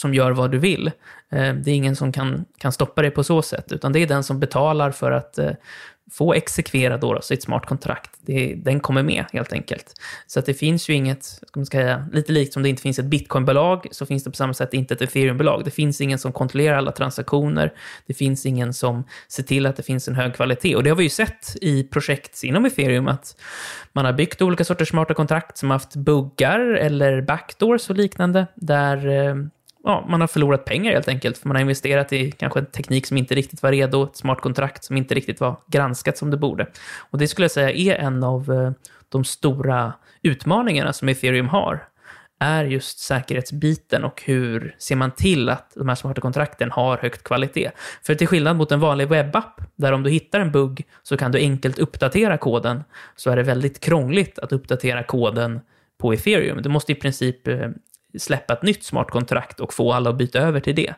som 0.00 0.14
gör 0.14 0.30
vad 0.30 0.50
du 0.50 0.58
vill. 0.58 0.86
Eh, 1.32 1.54
det 1.54 1.70
är 1.70 1.74
ingen 1.74 1.96
som 1.96 2.12
kan, 2.12 2.44
kan 2.58 2.72
stoppa 2.72 3.02
dig 3.02 3.10
på 3.10 3.24
så 3.24 3.42
sätt, 3.42 3.72
utan 3.72 3.92
det 3.92 3.98
är 3.98 4.06
den 4.06 4.24
som 4.24 4.40
betalar 4.40 4.90
för 4.90 5.10
att 5.10 5.38
eh, 5.38 5.50
få 6.12 6.34
exekvera 6.34 6.96
då, 6.96 7.14
då 7.14 7.22
sitt 7.22 7.42
smart 7.42 7.66
kontrakt. 7.66 8.10
Det, 8.20 8.54
den 8.54 8.80
kommer 8.80 9.02
med 9.02 9.24
helt 9.32 9.52
enkelt. 9.52 9.94
Så 10.26 10.38
att 10.38 10.46
det 10.46 10.54
finns 10.54 10.88
ju 10.88 10.94
inget, 10.94 11.24
ska 11.24 11.60
man 11.60 11.66
säga, 11.66 12.08
lite 12.12 12.32
likt 12.32 12.52
som 12.52 12.62
det 12.62 12.68
inte 12.68 12.82
finns 12.82 12.98
ett 12.98 13.04
bitcoinbolag, 13.04 13.86
så 13.90 14.06
finns 14.06 14.24
det 14.24 14.30
på 14.30 14.36
samma 14.36 14.54
sätt 14.54 14.74
inte 14.74 14.94
ett 14.94 15.02
ethereumbolag. 15.02 15.64
Det 15.64 15.70
finns 15.70 16.00
ingen 16.00 16.18
som 16.18 16.32
kontrollerar 16.32 16.76
alla 16.76 16.92
transaktioner. 16.92 17.72
Det 18.06 18.14
finns 18.14 18.46
ingen 18.46 18.74
som 18.74 19.04
ser 19.28 19.42
till 19.42 19.66
att 19.66 19.76
det 19.76 19.82
finns 19.82 20.08
en 20.08 20.14
hög 20.14 20.34
kvalitet. 20.34 20.76
Och 20.76 20.82
det 20.82 20.90
har 20.90 20.96
vi 20.96 21.02
ju 21.02 21.10
sett 21.10 21.56
i 21.60 21.82
projekt 21.84 22.44
inom 22.44 22.64
ethereum, 22.64 23.08
att 23.08 23.36
man 23.92 24.04
har 24.04 24.12
byggt 24.12 24.42
olika 24.42 24.64
sorters 24.64 24.88
smarta 24.88 25.14
kontrakt 25.14 25.58
som 25.58 25.70
har 25.70 25.74
haft 25.74 25.96
buggar 25.96 26.60
eller 26.60 27.22
backdoors 27.22 27.90
och 27.90 27.96
liknande, 27.96 28.46
där 28.54 29.08
eh, 29.08 29.34
ja, 29.84 30.06
man 30.08 30.20
har 30.20 30.28
förlorat 30.28 30.64
pengar 30.64 30.92
helt 30.92 31.08
enkelt. 31.08 31.38
För 31.38 31.48
man 31.48 31.56
har 31.56 31.60
investerat 31.60 32.12
i 32.12 32.30
kanske 32.30 32.58
en 32.58 32.66
teknik 32.66 33.06
som 33.06 33.16
inte 33.16 33.34
riktigt 33.34 33.62
var 33.62 33.72
redo, 33.72 34.04
ett 34.04 34.16
smart 34.16 34.40
kontrakt 34.40 34.84
som 34.84 34.96
inte 34.96 35.14
riktigt 35.14 35.40
var 35.40 35.56
granskat 35.66 36.18
som 36.18 36.30
det 36.30 36.36
borde. 36.36 36.66
Och 37.10 37.18
det 37.18 37.28
skulle 37.28 37.44
jag 37.44 37.50
säga 37.50 37.70
är 37.70 38.04
en 38.04 38.24
av 38.24 38.52
eh, 38.52 38.70
de 39.08 39.24
stora 39.24 39.92
utmaningarna 40.22 40.92
som 40.92 41.08
ethereum 41.08 41.48
har 41.48 41.86
är 42.42 42.64
just 42.64 42.98
säkerhetsbiten 42.98 44.04
och 44.04 44.22
hur 44.24 44.74
ser 44.78 44.96
man 44.96 45.10
till 45.10 45.48
att 45.48 45.72
de 45.74 45.88
här 45.88 45.94
smarta 45.94 46.20
kontrakten 46.20 46.70
har 46.70 46.96
högt 46.96 47.24
kvalitet. 47.24 47.70
För 48.02 48.14
till 48.14 48.26
skillnad 48.26 48.56
mot 48.56 48.72
en 48.72 48.80
vanlig 48.80 49.08
webbapp, 49.08 49.60
där 49.76 49.92
om 49.92 50.02
du 50.02 50.10
hittar 50.10 50.40
en 50.40 50.52
bugg 50.52 50.86
så 51.02 51.16
kan 51.16 51.32
du 51.32 51.38
enkelt 51.38 51.78
uppdatera 51.78 52.38
koden, 52.38 52.84
så 53.16 53.30
är 53.30 53.36
det 53.36 53.42
väldigt 53.42 53.80
krångligt 53.80 54.38
att 54.38 54.52
uppdatera 54.52 55.02
koden 55.02 55.60
på 55.98 56.12
ethereum. 56.12 56.62
Du 56.62 56.68
måste 56.68 56.92
i 56.92 56.94
princip 56.94 57.48
eh, 57.48 57.68
släppa 58.18 58.52
ett 58.52 58.62
nytt 58.62 58.84
smart 58.84 59.10
kontrakt 59.10 59.60
och 59.60 59.74
få 59.74 59.92
alla 59.92 60.10
att 60.10 60.16
byta 60.16 60.38
över 60.38 60.60
till 60.60 60.74
det. 60.74 60.94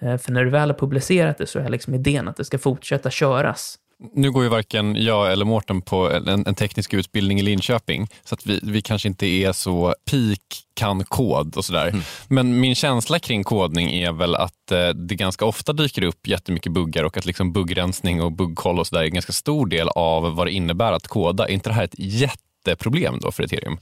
Eh, 0.00 0.16
för 0.16 0.32
när 0.32 0.44
du 0.44 0.50
väl 0.50 0.70
har 0.70 0.78
publicerat 0.78 1.38
det 1.38 1.46
så 1.46 1.58
är 1.58 1.68
liksom 1.68 1.94
idén 1.94 2.28
att 2.28 2.36
det 2.36 2.44
ska 2.44 2.58
fortsätta 2.58 3.10
köras. 3.10 3.78
Nu 4.14 4.30
går 4.30 4.42
ju 4.42 4.48
varken 4.48 4.96
jag 5.04 5.32
eller 5.32 5.44
Mårten 5.44 5.82
på 5.82 6.10
en, 6.10 6.28
en, 6.46 6.54
teknisk 6.54 6.94
utbildning 6.94 7.40
i 7.40 7.42
Linköping, 7.42 8.08
så 8.24 8.34
att 8.34 8.46
vi, 8.46 8.60
vi 8.62 8.82
kanske 8.82 9.08
inte 9.08 9.26
är 9.26 9.52
så 9.52 9.94
peak 10.10 10.40
kan 10.74 11.04
kod 11.04 11.56
och 11.56 11.64
sådär. 11.64 11.88
Mm. 11.88 12.02
Men 12.28 12.60
min 12.60 12.74
känsla 12.74 13.18
kring 13.18 13.44
kodning 13.44 13.90
är 13.90 14.12
väl 14.12 14.34
att 14.34 14.72
eh, 14.72 14.88
det 14.88 15.14
ganska 15.14 15.44
ofta 15.44 15.72
dyker 15.72 16.02
upp 16.02 16.26
jättemycket 16.26 16.72
buggar 16.72 17.04
och 17.04 17.16
att 17.16 17.26
liksom 17.26 17.52
buggrensning 17.52 18.22
och 18.22 18.32
buggkoll 18.32 18.78
och 18.78 18.86
sådär 18.86 19.02
är 19.02 19.06
en 19.06 19.14
ganska 19.14 19.32
stor 19.32 19.66
del 19.66 19.88
av 19.88 20.34
vad 20.34 20.46
det 20.46 20.52
innebär 20.52 20.92
att 20.92 21.08
koda. 21.08 21.48
Är 21.48 21.52
inte 21.52 21.70
det 21.70 21.74
här 21.74 21.84
ett 21.84 21.98
jätteproblem 21.98 23.18
då 23.20 23.32
för 23.32 23.42
ethereum? 23.42 23.78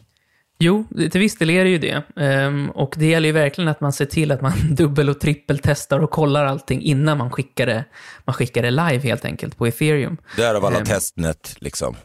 Jo, 0.65 0.85
till 1.11 1.21
viss 1.21 1.37
del 1.37 1.51
är 1.51 1.65
det 1.65 1.71
ju 1.71 1.79
det. 1.79 2.03
Um, 2.17 2.71
och 2.71 2.95
det 2.99 3.07
gäller 3.07 3.29
ju 3.29 3.33
verkligen 3.33 3.69
att 3.69 3.81
man 3.81 3.93
ser 3.93 4.05
till 4.05 4.33
att 4.33 4.41
man 4.41 4.53
dubbel 4.71 5.09
och 5.09 5.21
trippeltestar 5.21 5.99
och 5.99 6.11
kollar 6.11 6.45
allting 6.45 6.83
innan 6.83 7.19
man 7.19 7.31
skickar 7.31 7.67
det, 7.67 7.85
man 8.25 8.35
skickar 8.35 8.63
det 8.63 8.71
live 8.71 8.99
helt 8.99 9.25
enkelt 9.25 9.57
på 9.57 9.67
ethereum. 9.67 10.17
Därav 10.37 10.65
alla 10.65 10.79
um, 10.79 10.85
testnet 10.85 11.57
liksom. 11.59 11.97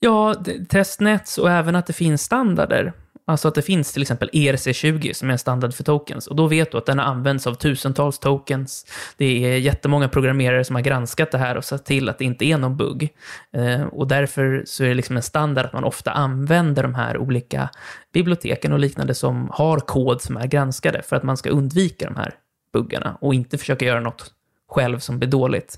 Ja, 0.00 0.34
testnets 0.68 1.38
och 1.38 1.50
även 1.50 1.76
att 1.76 1.86
det 1.86 1.92
finns 1.92 2.22
standarder. 2.22 2.92
Alltså 3.28 3.48
att 3.48 3.54
det 3.54 3.62
finns 3.62 3.92
till 3.92 4.02
exempel 4.02 4.30
ERC20 4.32 5.12
som 5.12 5.28
är 5.28 5.32
en 5.32 5.38
standard 5.38 5.74
för 5.74 5.84
tokens. 5.84 6.26
Och 6.26 6.36
då 6.36 6.46
vet 6.46 6.72
du 6.72 6.78
att 6.78 6.86
den 6.86 6.98
har 6.98 7.06
använts 7.06 7.46
av 7.46 7.54
tusentals 7.54 8.18
tokens. 8.18 8.86
Det 9.16 9.44
är 9.44 9.58
jättemånga 9.58 10.08
programmerare 10.08 10.64
som 10.64 10.76
har 10.76 10.82
granskat 10.82 11.30
det 11.30 11.38
här 11.38 11.56
och 11.56 11.64
sett 11.64 11.84
till 11.84 12.08
att 12.08 12.18
det 12.18 12.24
inte 12.24 12.44
är 12.44 12.58
någon 12.58 12.76
bugg. 12.76 13.08
Eh, 13.52 13.82
och 13.82 14.08
därför 14.08 14.62
så 14.66 14.84
är 14.84 14.88
det 14.88 14.94
liksom 14.94 15.16
en 15.16 15.22
standard 15.22 15.66
att 15.66 15.72
man 15.72 15.84
ofta 15.84 16.10
använder 16.10 16.82
de 16.82 16.94
här 16.94 17.18
olika 17.18 17.68
biblioteken 18.12 18.72
och 18.72 18.78
liknande 18.78 19.14
som 19.14 19.50
har 19.52 19.78
kod 19.78 20.22
som 20.22 20.36
är 20.36 20.46
granskade 20.46 21.02
för 21.02 21.16
att 21.16 21.22
man 21.22 21.36
ska 21.36 21.50
undvika 21.50 22.04
de 22.04 22.16
här 22.16 22.34
buggarna 22.72 23.18
och 23.20 23.34
inte 23.34 23.58
försöka 23.58 23.84
göra 23.84 24.00
något 24.00 24.32
själv 24.68 24.98
som 24.98 25.18
blir 25.18 25.28
dåligt. 25.28 25.76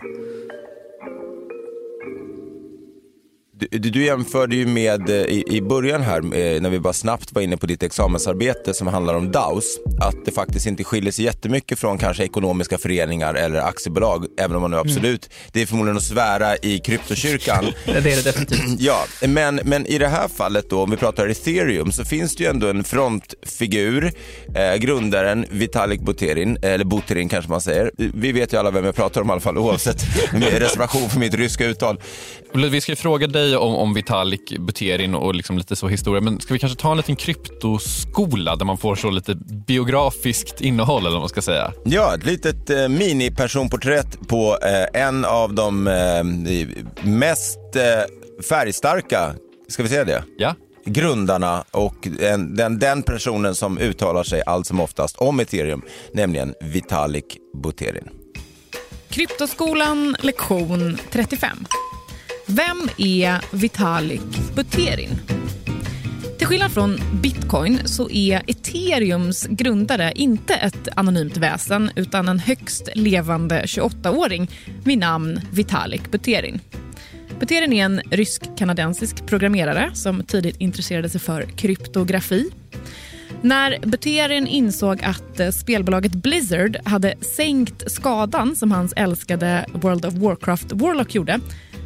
Du, 3.61 3.79
du 3.79 4.05
jämförde 4.05 4.57
ju 4.57 4.67
med 4.67 5.11
eh, 5.11 5.17
i, 5.17 5.45
i 5.47 5.63
början 5.63 6.03
här, 6.03 6.19
eh, 6.19 6.61
när 6.61 6.71
vi 6.71 6.81
bara 6.81 6.93
snabbt 6.93 7.33
var 7.33 7.43
inne 7.43 7.57
på 7.57 7.67
ditt 7.67 7.83
examensarbete 7.83 8.75
som 8.75 8.87
handlar 8.87 9.15
om 9.15 9.31
DAOs, 9.33 9.79
att 10.01 10.25
det 10.25 10.33
faktiskt 10.33 10.67
inte 10.67 10.85
skiljer 10.85 11.13
sig 11.13 11.25
jättemycket 11.25 11.79
från 11.79 11.99
kanske 11.99 12.25
ekonomiska 12.25 12.79
föreningar 12.79 13.35
eller 13.35 13.59
aktiebolag, 13.59 14.27
även 14.39 14.57
om 14.57 14.63
man 14.63 14.71
nu 14.71 14.77
absolut, 14.77 15.27
mm. 15.27 15.51
det 15.53 15.63
är 15.63 15.67
förmodligen 15.67 15.97
att 15.97 16.03
svära 16.03 16.57
i 16.57 16.79
kryptokyrkan. 16.79 17.65
det 17.85 17.93
är 17.93 18.01
det 18.01 18.25
definitivt. 18.25 18.61
Ja, 18.79 19.05
men, 19.29 19.61
men 19.65 19.87
i 19.87 19.99
det 19.99 20.09
här 20.09 20.29
fallet 20.29 20.71
då, 20.71 20.83
om 20.83 20.91
vi 20.91 20.97
pratar 20.97 21.29
ethereum, 21.29 21.93
så 21.93 22.05
finns 22.05 22.37
det 22.37 22.45
ju 22.45 22.51
ändå 22.51 22.67
en 22.67 22.85
frontfigur, 22.85 24.13
eh, 24.55 24.77
grundaren 24.77 25.47
Vitalik 25.51 26.01
Buterin, 26.01 26.59
eller 26.63 26.85
Buterin 26.85 27.29
kanske 27.29 27.51
man 27.51 27.61
säger. 27.61 27.91
Vi 27.97 28.33
vet 28.33 28.53
ju 28.53 28.57
alla 28.57 28.71
vem 28.71 28.85
jag 28.85 28.95
pratar 28.95 29.21
om 29.21 29.29
i 29.29 29.33
alla 29.33 29.41
fall, 29.41 29.59
oavsett 29.59 30.05
reservation 30.33 31.11
för 31.11 31.19
mitt 31.19 31.35
ryska 31.35 31.67
uttal. 31.67 32.01
Vi 32.55 32.81
ska 32.81 32.97
fråga 32.97 33.27
dig 33.27 33.57
om, 33.57 33.75
om 33.75 33.95
Vitalik 33.95 34.59
Buterin 34.59 35.15
och 35.15 35.35
liksom 35.35 35.59
lite 35.59 35.77
så 35.77 35.89
historia, 35.89 36.21
men 36.21 36.41
ska 36.41 36.55
vi 36.55 36.61
kanske 36.61 36.79
ta 36.79 36.91
en 36.91 36.97
liten 36.97 37.17
kryptoskola 37.17 38.57
där 38.57 38.65
man 38.65 38.79
får 38.79 38.95
så 38.95 39.11
lite 39.11 39.35
biografiskt 39.67 40.61
innehåll 40.61 41.03
eller 41.03 41.11
vad 41.11 41.21
man 41.21 41.29
ska 41.29 41.43
säga? 41.43 41.73
Ja, 41.85 42.15
ett 42.15 42.27
litet 42.27 42.71
eh, 42.71 42.89
mini-personporträtt 42.89 44.29
på 44.29 44.59
eh, 44.63 45.03
en 45.03 45.25
av 45.25 45.55
de 45.55 45.87
eh, 45.89 46.25
mest 47.03 47.59
eh, 47.77 48.43
färgstarka, 48.49 49.35
ska 49.69 49.83
vi 49.83 49.89
säga 49.89 50.05
det? 50.05 50.25
Ja 50.39 50.55
grundarna 50.85 51.65
och 51.71 52.09
den, 52.19 52.57
den, 52.57 52.79
den, 52.79 53.03
personen 53.03 53.55
som 53.55 53.79
uttalar 53.79 54.23
sig 54.23 54.43
allt 54.47 54.67
som 54.67 54.81
oftast 54.81 55.17
om 55.17 55.41
ethereum, 55.41 55.83
nämligen 56.13 56.55
Vitalik 56.61 57.39
Buterin. 57.63 58.09
Kryptoskolan 59.09 60.17
lektion 60.21 60.99
35. 61.11 61.67
Vem 62.53 62.89
är 62.97 63.57
Vitalik 63.57 64.55
Buterin? 64.55 65.11
Till 66.39 66.47
skillnad 66.47 66.73
från 66.73 66.99
bitcoin 67.23 67.79
så 67.85 68.11
är 68.11 68.43
ethereums 68.47 69.47
grundare 69.47 70.13
inte 70.15 70.55
ett 70.55 70.89
anonymt 70.97 71.37
väsen 71.37 71.91
utan 71.97 72.29
en 72.29 72.39
högst 72.39 72.89
levande 72.95 73.63
28-åring 73.63 74.51
vid 74.85 74.99
namn 74.99 75.41
Vitalik 75.53 76.11
Buterin. 76.11 76.61
Buterin 77.41 77.73
är 77.73 77.85
en 77.85 78.01
rysk-kanadensisk 78.11 79.27
programmerare 79.27 79.91
som 79.95 80.25
tidigt 80.25 80.57
intresserade 80.57 81.09
sig 81.09 81.21
för 81.21 81.43
kryptografi. 81.43 82.51
När 83.43 83.79
Buterin 83.87 84.47
insåg 84.47 85.03
att 85.05 85.55
spelbolaget 85.55 86.13
Blizzard 86.13 86.77
hade 86.85 87.15
sänkt 87.21 87.93
skadan 87.93 88.57
som 88.57 88.73
hans 88.73 88.93
älskade 88.97 89.67
World 89.73 90.05
of 90.05 90.15
Warcraft 90.15 90.73
Warlock 90.73 91.15
gjorde 91.15 91.41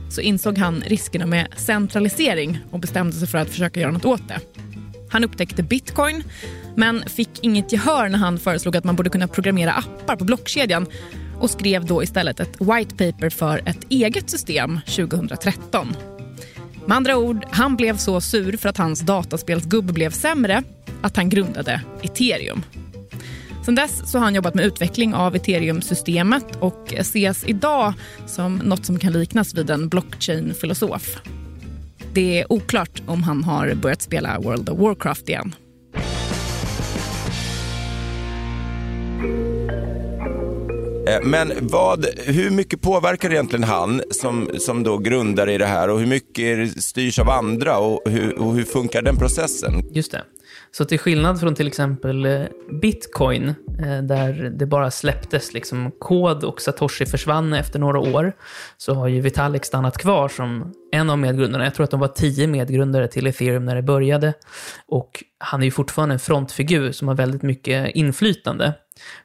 så 0.08 0.20
insåg 0.20 0.58
han 0.58 0.82
riskerna 0.86 1.26
med 1.26 1.48
centralisering 1.56 2.58
och 2.70 2.80
bestämde 2.80 3.12
sig 3.12 3.28
för 3.28 3.38
att 3.38 3.48
försöka 3.48 3.80
göra 3.80 3.90
något 3.90 4.04
åt 4.04 4.28
det. 4.28 4.40
Han 5.10 5.24
upptäckte 5.24 5.62
bitcoin 5.62 6.24
men 6.76 7.08
fick 7.08 7.30
inget 7.40 7.72
gehör 7.72 8.08
när 8.08 8.18
han 8.18 8.38
föreslog 8.38 8.76
att 8.76 8.84
man 8.84 8.96
borde 8.96 9.10
kunna 9.10 9.28
programmera 9.28 9.72
appar 9.72 10.16
på 10.16 10.24
blockkedjan 10.24 10.86
och 11.40 11.50
skrev 11.50 11.84
då 11.86 12.02
istället 12.02 12.40
ett 12.40 12.60
white 12.60 13.12
paper 13.12 13.30
för 13.30 13.62
ett 13.68 13.86
eget 13.88 14.30
system 14.30 14.80
2013. 14.86 15.96
Med 16.86 16.96
andra 16.96 17.16
ord, 17.16 17.46
han 17.50 17.76
blev 17.76 17.96
så 17.96 18.20
sur 18.20 18.56
för 18.56 18.68
att 18.68 18.76
hans 18.76 19.00
dataspelsgubbe 19.00 19.92
blev 19.92 20.10
sämre 20.10 20.62
att 21.02 21.16
han 21.16 21.28
grundade 21.28 21.80
ethereum. 22.02 22.62
Sen 23.64 23.74
dess 23.74 24.10
så 24.10 24.18
har 24.18 24.24
han 24.24 24.34
jobbat 24.34 24.54
med 24.54 24.64
utveckling 24.64 25.14
av 25.14 25.36
ethereum-systemet 25.36 26.56
och 26.60 26.92
ses 26.92 27.44
idag 27.44 27.92
som 28.26 28.56
något 28.56 28.86
som 28.86 28.98
kan 28.98 29.12
liknas 29.12 29.54
vid 29.54 29.70
en 29.70 29.88
blockchain-filosof. 29.88 31.16
Det 32.12 32.40
är 32.40 32.52
oklart 32.52 33.02
om 33.06 33.22
han 33.22 33.44
har 33.44 33.74
börjat 33.74 34.02
spela 34.02 34.40
World 34.40 34.68
of 34.68 34.78
Warcraft 34.78 35.28
igen. 35.28 35.54
Eh, 41.08 41.22
men 41.22 41.52
vad, 41.60 42.06
hur 42.18 42.50
mycket 42.50 42.80
påverkar 42.80 43.30
egentligen 43.30 43.64
han 43.64 44.02
som, 44.10 44.50
som 44.58 44.82
då 44.82 44.98
grundare 44.98 45.52
i 45.54 45.58
det 45.58 45.66
här 45.66 45.90
och 45.90 45.98
hur 45.98 46.06
mycket 46.06 46.84
styrs 46.84 47.18
av 47.18 47.30
andra 47.30 47.78
och 47.78 48.02
hur, 48.10 48.38
och 48.38 48.54
hur 48.54 48.64
funkar 48.64 49.02
den 49.02 49.16
processen? 49.16 49.82
Just 49.92 50.12
det. 50.12 50.22
Så 50.76 50.84
till 50.84 50.98
skillnad 50.98 51.40
från 51.40 51.54
till 51.54 51.66
exempel 51.66 52.26
eh, 52.26 52.42
bitcoin, 52.80 53.48
eh, 53.78 54.02
där 54.02 54.52
det 54.58 54.66
bara 54.66 54.90
släpptes 54.90 55.52
liksom 55.52 55.90
kod 55.98 56.44
och 56.44 56.60
Satoshi 56.60 57.06
försvann 57.06 57.52
efter 57.52 57.78
några 57.78 57.98
år, 57.98 58.32
så 58.76 58.94
har 58.94 59.08
ju 59.08 59.20
Vitalik 59.20 59.64
stannat 59.64 59.98
kvar 59.98 60.28
som 60.28 60.74
en 60.92 61.10
av 61.10 61.18
medgrundarna. 61.18 61.64
Jag 61.64 61.74
tror 61.74 61.84
att 61.84 61.90
de 61.90 62.00
var 62.00 62.08
tio 62.08 62.46
medgrundare 62.46 63.08
till 63.08 63.26
ethereum 63.26 63.64
när 63.64 63.74
det 63.74 63.82
började. 63.82 64.34
Och 64.86 65.24
han 65.38 65.60
är 65.60 65.64
ju 65.64 65.70
fortfarande 65.70 66.14
en 66.14 66.18
frontfigur 66.18 66.92
som 66.92 67.08
har 67.08 67.14
väldigt 67.14 67.42
mycket 67.42 67.94
inflytande. 67.94 68.72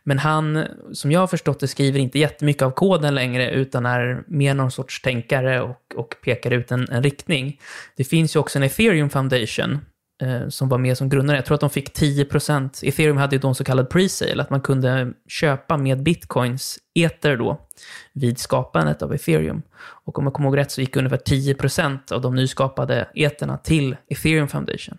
Men 0.03 0.19
han, 0.19 0.65
som 0.93 1.11
jag 1.11 1.19
har 1.19 1.27
förstått 1.27 1.59
det, 1.59 1.67
skriver 1.67 1.99
inte 1.99 2.19
jättemycket 2.19 2.63
av 2.63 2.71
koden 2.71 3.15
längre, 3.15 3.51
utan 3.51 3.85
är 3.85 4.23
mer 4.27 4.53
någon 4.53 4.71
sorts 4.71 5.01
tänkare 5.01 5.61
och, 5.61 5.81
och 5.95 6.15
pekar 6.23 6.51
ut 6.51 6.71
en, 6.71 6.89
en 6.89 7.03
riktning. 7.03 7.59
Det 7.97 8.03
finns 8.03 8.35
ju 8.35 8.39
också 8.39 8.59
en 8.59 8.63
ethereum 8.63 9.09
foundation, 9.09 9.79
Eh, 10.21 10.47
som 10.49 10.69
var 10.69 10.77
med 10.77 10.97
som 10.97 11.09
grundare. 11.09 11.37
Jag 11.37 11.45
tror 11.45 11.55
att 11.55 11.61
de 11.61 11.69
fick 11.69 11.97
10%. 11.97 12.83
Ethereum 12.83 13.17
hade 13.17 13.35
ju 13.35 13.39
då 13.39 13.47
en 13.47 13.55
så 13.55 13.63
kallad 13.63 13.89
pre-sale, 13.89 14.41
att 14.41 14.49
man 14.49 14.61
kunde 14.61 15.13
köpa 15.27 15.77
med 15.77 16.03
bitcoins 16.03 16.79
ether 16.95 17.37
då 17.37 17.67
vid 18.13 18.39
skapandet 18.39 19.01
av 19.01 19.13
ethereum. 19.13 19.61
Och 19.79 20.19
om 20.19 20.25
jag 20.25 20.33
kommer 20.33 20.49
ihåg 20.49 20.57
rätt 20.57 20.71
så 20.71 20.81
gick 20.81 20.95
ungefär 20.95 21.17
10% 21.17 22.11
av 22.11 22.21
de 22.21 22.35
nyskapade 22.35 23.07
eterna 23.15 23.57
till 23.57 23.95
ethereum 24.09 24.47
foundation. 24.47 24.97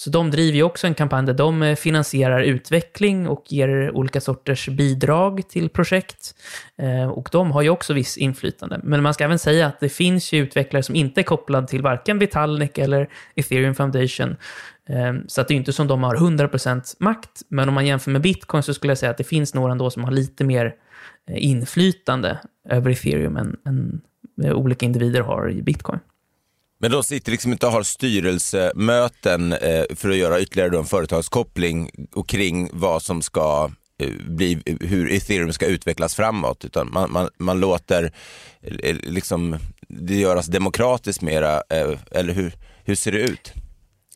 Så 0.00 0.10
de 0.10 0.30
driver 0.30 0.56
ju 0.56 0.62
också 0.62 0.86
en 0.86 0.94
kampanj 0.94 1.26
där 1.26 1.34
de 1.34 1.62
eh, 1.62 1.76
finansierar 1.76 2.40
utveckling 2.40 3.28
och 3.28 3.44
ger 3.48 3.90
olika 3.90 4.20
sorters 4.20 4.68
bidrag 4.68 5.48
till 5.48 5.68
projekt. 5.68 6.34
Eh, 6.76 7.08
och 7.08 7.28
de 7.32 7.50
har 7.50 7.62
ju 7.62 7.70
också 7.70 7.94
viss 7.94 8.16
inflytande. 8.16 8.80
Men 8.82 9.02
man 9.02 9.14
ska 9.14 9.24
även 9.24 9.38
säga 9.38 9.66
att 9.66 9.80
det 9.80 9.88
finns 9.88 10.32
ju 10.32 10.38
utvecklare 10.38 10.82
som 10.82 10.94
inte 10.94 11.20
är 11.20 11.22
kopplade 11.22 11.66
till 11.66 11.82
varken 11.82 12.18
Vitalik 12.18 12.78
eller 12.78 13.08
Ethereum 13.34 13.74
Foundation. 13.74 14.36
Eh, 14.88 15.14
så 15.26 15.40
att 15.40 15.48
det 15.48 15.54
är 15.54 15.56
inte 15.56 15.72
som 15.72 15.86
de 15.86 16.02
har 16.02 16.16
100% 16.16 16.96
makt. 16.98 17.42
Men 17.48 17.68
om 17.68 17.74
man 17.74 17.86
jämför 17.86 18.10
med 18.10 18.22
bitcoin 18.22 18.62
så 18.62 18.74
skulle 18.74 18.90
jag 18.90 18.98
säga 18.98 19.10
att 19.10 19.18
det 19.18 19.24
finns 19.24 19.54
några 19.54 19.72
ändå 19.72 19.90
som 19.90 20.04
har 20.04 20.10
lite 20.10 20.44
mer 20.44 20.74
inflytande 21.30 22.38
över 22.68 22.90
ethereum 22.90 23.36
än, 23.36 23.56
än 23.66 24.00
olika 24.52 24.86
individer 24.86 25.20
har 25.20 25.50
i 25.50 25.62
bitcoin. 25.62 26.00
Men 26.80 26.90
de 26.90 27.04
sitter 27.04 27.32
liksom 27.32 27.52
inte 27.52 27.66
och 27.66 27.72
har 27.72 27.82
styrelsemöten 27.82 29.52
eh, 29.52 29.84
för 29.96 30.10
att 30.10 30.16
göra 30.16 30.40
ytterligare 30.40 30.78
en 30.78 30.84
företagskoppling 30.84 31.90
och 32.14 32.28
kring 32.28 32.70
vad 32.72 33.02
som 33.02 33.22
ska 33.22 33.70
eh, 34.02 34.10
bli, 34.26 34.62
hur 34.80 35.12
ethereum 35.12 35.52
ska 35.52 35.66
utvecklas 35.66 36.14
framåt, 36.14 36.64
utan 36.64 36.92
man, 36.92 37.12
man, 37.12 37.28
man 37.38 37.60
låter 37.60 38.12
eh, 38.62 38.96
liksom 39.02 39.56
det 39.88 40.14
göras 40.14 40.46
demokratiskt 40.46 41.22
mera, 41.22 41.54
eh, 41.54 41.98
eller 42.10 42.32
hur, 42.32 42.52
hur 42.84 42.94
ser 42.94 43.12
det 43.12 43.20
ut? 43.20 43.52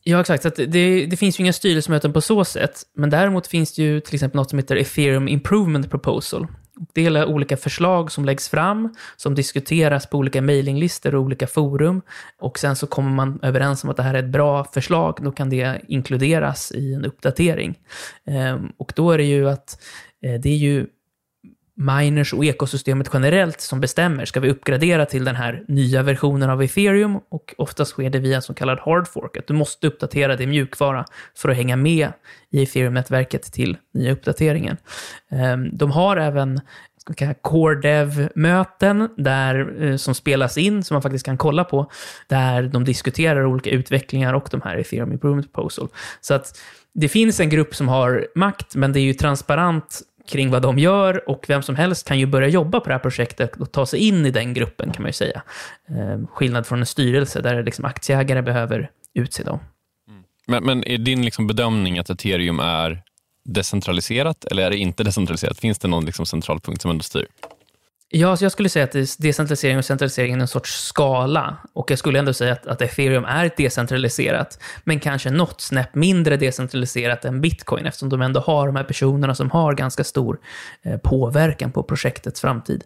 Ja, 0.04 0.20
exakt. 0.20 0.42
Så 0.42 0.48
det, 0.48 1.06
det, 1.06 1.16
finns 1.16 1.40
ju 1.40 1.44
inga 1.44 1.52
styrelsemöten 1.52 2.12
på 2.12 2.20
så 2.20 2.44
sätt, 2.44 2.82
men 2.96 3.10
däremot 3.10 3.46
finns 3.46 3.74
det 3.74 3.82
ju 3.82 4.00
till 4.00 4.14
exempel 4.14 4.36
något 4.36 4.50
som 4.50 4.58
heter 4.58 4.76
Ethereum 4.76 5.28
Improvement 5.28 5.90
Proposal, 5.90 6.46
det 6.92 7.06
är 7.06 7.24
olika 7.24 7.56
förslag 7.56 8.12
som 8.12 8.24
läggs 8.24 8.48
fram, 8.48 8.94
som 9.16 9.34
diskuteras 9.34 10.06
på 10.06 10.18
olika 10.18 10.42
mejlinglistor 10.42 11.14
och 11.14 11.22
olika 11.22 11.46
forum. 11.46 12.02
Och 12.38 12.58
sen 12.58 12.76
så 12.76 12.86
kommer 12.86 13.10
man 13.10 13.38
överens 13.42 13.84
om 13.84 13.90
att 13.90 13.96
det 13.96 14.02
här 14.02 14.14
är 14.14 14.22
ett 14.22 14.32
bra 14.32 14.64
förslag, 14.64 15.18
då 15.22 15.32
kan 15.32 15.50
det 15.50 15.80
inkluderas 15.88 16.72
i 16.72 16.94
en 16.94 17.04
uppdatering. 17.04 17.78
Ehm, 18.26 18.72
och 18.78 18.92
då 18.96 19.10
är 19.10 19.18
det 19.18 19.24
ju 19.24 19.48
att 19.48 19.82
eh, 20.22 20.40
det 20.40 20.48
är 20.48 20.56
ju 20.56 20.86
miners 21.74 22.32
och 22.32 22.44
ekosystemet 22.44 23.10
generellt 23.12 23.60
som 23.60 23.80
bestämmer. 23.80 24.24
Ska 24.24 24.40
vi 24.40 24.50
uppgradera 24.50 25.06
till 25.06 25.24
den 25.24 25.36
här 25.36 25.64
nya 25.68 26.02
versionen 26.02 26.50
av 26.50 26.62
ethereum? 26.62 27.20
Och 27.28 27.54
oftast 27.58 27.90
sker 27.90 28.10
det 28.10 28.18
via 28.18 28.36
en 28.36 28.42
så 28.42 28.54
kallad 28.54 28.78
hard 28.80 29.08
fork, 29.08 29.36
att 29.36 29.46
du 29.46 29.54
måste 29.54 29.86
uppdatera 29.86 30.36
din 30.36 30.50
mjukvara 30.50 31.04
för 31.36 31.48
att 31.48 31.56
hänga 31.56 31.76
med 31.76 32.12
i 32.50 32.62
ethereum-nätverket 32.62 33.52
till 33.52 33.76
nya 33.94 34.12
uppdateringen. 34.12 34.76
Ehm, 35.30 35.76
de 35.76 35.90
har 35.90 36.16
även 36.16 36.60
core 37.42 37.74
dev-möten 37.74 39.08
där, 39.16 39.84
eh, 39.84 39.96
som 39.96 40.14
spelas 40.14 40.58
in, 40.58 40.84
som 40.84 40.94
man 40.94 41.02
faktiskt 41.02 41.24
kan 41.24 41.38
kolla 41.38 41.64
på, 41.64 41.90
där 42.28 42.62
de 42.62 42.84
diskuterar 42.84 43.44
olika 43.44 43.70
utvecklingar 43.70 44.34
och 44.34 44.48
de 44.50 44.60
här 44.62 44.76
ethereum 44.76 45.12
improvement 45.12 45.52
proposal. 45.52 45.88
Så 46.20 46.34
att 46.34 46.58
det 46.94 47.08
finns 47.08 47.40
en 47.40 47.48
grupp 47.48 47.74
som 47.74 47.88
har 47.88 48.26
makt, 48.34 48.74
men 48.74 48.92
det 48.92 49.00
är 49.00 49.02
ju 49.02 49.14
transparent 49.14 50.00
kring 50.28 50.50
vad 50.50 50.62
de 50.62 50.78
gör 50.78 51.28
och 51.28 51.44
vem 51.48 51.62
som 51.62 51.76
helst 51.76 52.08
kan 52.08 52.18
ju 52.18 52.26
börja 52.26 52.48
jobba 52.48 52.80
på 52.80 52.88
det 52.88 52.94
här 52.94 52.98
projektet 52.98 53.56
och 53.56 53.72
ta 53.72 53.86
sig 53.86 54.00
in 54.00 54.26
i 54.26 54.30
den 54.30 54.54
gruppen 54.54 54.92
kan 54.92 55.02
man 55.02 55.08
ju 55.08 55.12
säga. 55.12 55.42
Eh, 55.88 56.26
skillnad 56.28 56.66
från 56.66 56.80
en 56.80 56.86
styrelse 56.86 57.40
där 57.40 57.62
liksom 57.62 57.84
aktieägare 57.84 58.42
behöver 58.42 58.90
utse 59.14 59.42
dem. 59.42 59.58
Men, 60.46 60.64
men 60.64 60.84
är 60.88 60.98
din 60.98 61.24
liksom 61.24 61.46
bedömning 61.46 61.98
att 61.98 62.10
ethereum 62.10 62.60
är 62.60 63.02
decentraliserat 63.44 64.44
eller 64.44 64.62
är 64.62 64.70
det 64.70 64.76
inte 64.76 65.04
decentraliserat? 65.04 65.58
Finns 65.58 65.78
det 65.78 65.88
någon 65.88 66.04
liksom 66.04 66.26
central 66.26 66.60
punkt 66.60 66.82
som 66.82 66.90
ändå 66.90 67.02
styr? 67.02 67.26
Ja, 68.14 68.36
så 68.36 68.44
jag 68.44 68.52
skulle 68.52 68.68
säga 68.68 68.84
att 68.84 68.92
decentralisering 69.18 69.78
och 69.78 69.84
centralisering 69.84 70.32
är 70.32 70.38
en 70.38 70.48
sorts 70.48 70.84
skala. 70.84 71.56
Och 71.72 71.90
jag 71.90 71.98
skulle 71.98 72.18
ändå 72.18 72.32
säga 72.32 72.52
att, 72.52 72.66
att 72.66 72.82
ethereum 72.82 73.24
är 73.24 73.50
decentraliserat, 73.56 74.58
men 74.84 75.00
kanske 75.00 75.30
något 75.30 75.60
snäpp 75.60 75.94
mindre 75.94 76.36
decentraliserat 76.36 77.24
än 77.24 77.40
bitcoin, 77.40 77.86
eftersom 77.86 78.08
de 78.08 78.22
ändå 78.22 78.40
har 78.40 78.66
de 78.66 78.76
här 78.76 78.84
personerna 78.84 79.34
som 79.34 79.50
har 79.50 79.74
ganska 79.74 80.04
stor 80.04 80.38
eh, 80.82 80.96
påverkan 80.96 81.72
på 81.72 81.82
projektets 81.82 82.40
framtid. 82.40 82.84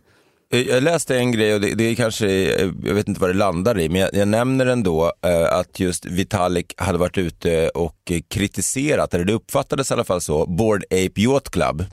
Eh, 0.53 0.61
jag 0.61 0.83
läste 0.83 1.17
en 1.17 1.33
grej 1.33 1.55
och 1.55 1.61
det, 1.61 1.75
det 1.75 1.85
är 1.85 1.95
kanske, 1.95 2.27
eh, 2.27 2.71
jag 2.85 2.95
vet 2.95 3.09
inte 3.09 3.21
vad 3.21 3.31
det 3.31 3.35
landar 3.35 3.79
i, 3.79 3.89
men 3.89 4.01
jag, 4.01 4.11
jag 4.13 4.29
nämner 4.29 4.67
ändå 4.67 5.13
eh, 5.23 5.59
att 5.59 5.81
just 5.81 6.05
Vitalik 6.05 6.75
hade 6.77 6.99
varit 6.99 7.19
ute 7.19 7.69
och 7.69 8.13
kritiserat, 8.31 9.15
eller 9.15 9.25
det 9.25 9.33
uppfattades 9.33 9.91
i 9.91 9.95
alla 9.95 10.05
fall 10.05 10.21
så, 10.21 10.47
Board 10.47 10.85
Ape 10.85 11.21
Yacht 11.21 11.51
Club 11.51 11.85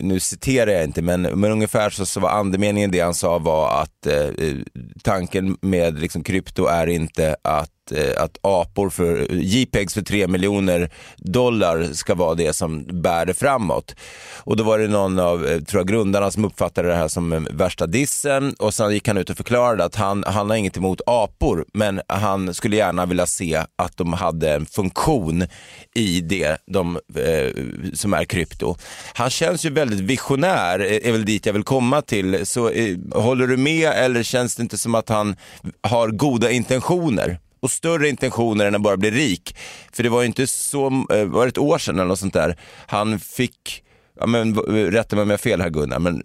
nu 0.00 0.20
citerar 0.20 0.70
jag 0.70 0.84
inte, 0.84 1.02
men, 1.02 1.22
men 1.22 1.52
ungefär 1.52 1.90
så, 1.90 2.06
så 2.06 2.20
var 2.20 2.30
andemeningen 2.30 2.90
det 2.90 3.00
han 3.00 3.14
sa 3.14 3.38
var 3.38 3.82
att 3.82 4.06
eh, 4.06 4.14
eh 4.14 4.56
tanken 5.02 5.56
med 5.60 6.00
liksom, 6.00 6.22
krypto 6.22 6.66
är 6.66 6.86
inte 6.86 7.36
att 7.44 7.70
Eh, 7.92 8.22
att 8.22 8.38
apor 8.42 8.90
för 8.90 9.20
eh, 9.20 9.38
JPEGs 9.38 9.94
för 9.94 10.02
3 10.02 10.26
miljoner 10.26 10.90
dollar 11.16 11.88
ska 11.92 12.14
vara 12.14 12.34
det 12.34 12.52
som 12.52 12.84
bär 13.02 13.26
det 13.26 13.34
framåt. 13.34 13.94
Och 14.38 14.56
då 14.56 14.64
var 14.64 14.78
det 14.78 14.88
någon 14.88 15.18
av 15.18 15.46
eh, 15.46 15.60
tror 15.60 15.80
jag, 15.80 15.88
grundarna 15.88 16.30
som 16.30 16.44
uppfattade 16.44 16.88
det 16.88 16.94
här 16.94 17.08
som 17.08 17.46
värsta 17.50 17.86
dissen 17.86 18.54
och 18.58 18.74
sen 18.74 18.92
gick 18.92 19.08
han 19.08 19.16
ut 19.16 19.30
och 19.30 19.36
förklarade 19.36 19.84
att 19.84 19.94
han, 19.94 20.24
han 20.26 20.50
har 20.50 20.56
inget 20.56 20.76
emot 20.76 21.00
apor 21.06 21.64
men 21.72 22.00
han 22.08 22.54
skulle 22.54 22.76
gärna 22.76 23.06
vilja 23.06 23.26
se 23.26 23.64
att 23.76 23.96
de 23.96 24.12
hade 24.12 24.54
en 24.54 24.66
funktion 24.66 25.46
i 25.94 26.20
det 26.20 26.56
de, 26.66 26.98
eh, 27.14 27.64
som 27.94 28.14
är 28.14 28.24
krypto. 28.24 28.76
Han 29.14 29.30
känns 29.30 29.64
ju 29.64 29.70
väldigt 29.70 30.00
visionär, 30.00 30.80
är 30.80 31.12
väl 31.12 31.24
dit 31.24 31.46
jag 31.46 31.52
vill 31.52 31.62
komma 31.62 32.02
till. 32.02 32.46
Så 32.46 32.68
eh, 32.68 32.96
håller 33.14 33.46
du 33.46 33.56
med 33.56 33.92
eller 33.92 34.22
känns 34.22 34.56
det 34.56 34.62
inte 34.62 34.78
som 34.78 34.94
att 34.94 35.08
han 35.08 35.36
har 35.82 36.08
goda 36.08 36.50
intentioner? 36.50 37.38
Och 37.60 37.70
större 37.70 38.08
intentioner 38.08 38.66
än 38.66 38.74
att 38.74 38.82
bara 38.82 38.96
bli 38.96 39.10
rik. 39.10 39.56
För 39.92 40.02
det 40.02 40.08
var 40.08 40.20
ju 40.20 40.26
inte 40.26 40.46
så, 40.46 40.86
eh, 40.86 41.24
var 41.24 41.44
det 41.44 41.48
ett 41.48 41.58
år 41.58 41.78
sedan 41.78 41.94
eller 41.94 42.08
något 42.08 42.18
sånt 42.18 42.34
där, 42.34 42.56
han 42.86 43.18
fick 43.18 43.84
ja, 44.20 44.26
men, 44.26 44.54
rätta 44.90 45.16
mig 45.16 45.22
om 45.22 45.30
jag 45.30 45.34
har 45.34 45.38
fel 45.38 45.60
här 45.60 45.70
Gunnar, 45.70 45.98
men 45.98 46.22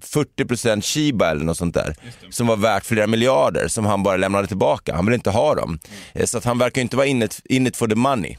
40% 0.00 0.84
Shiba 0.84 1.30
eller 1.30 1.44
något 1.44 1.56
sånt 1.56 1.74
där, 1.74 1.96
som 2.30 2.46
var 2.46 2.56
värt 2.56 2.84
flera 2.84 3.06
miljarder, 3.06 3.68
som 3.68 3.84
han 3.84 4.02
bara 4.02 4.16
lämnade 4.16 4.46
tillbaka. 4.46 4.94
Han 4.94 5.06
vill 5.06 5.14
inte 5.14 5.30
ha 5.30 5.54
dem. 5.54 5.78
Mm. 6.14 6.26
Så 6.26 6.38
att 6.38 6.44
han 6.44 6.58
verkar 6.58 6.82
inte 6.82 6.96
vara 6.96 7.06
in 7.06 7.22
it, 7.22 7.40
in 7.44 7.66
it 7.66 7.76
for 7.76 7.88
the 7.88 7.94
money. 7.94 8.36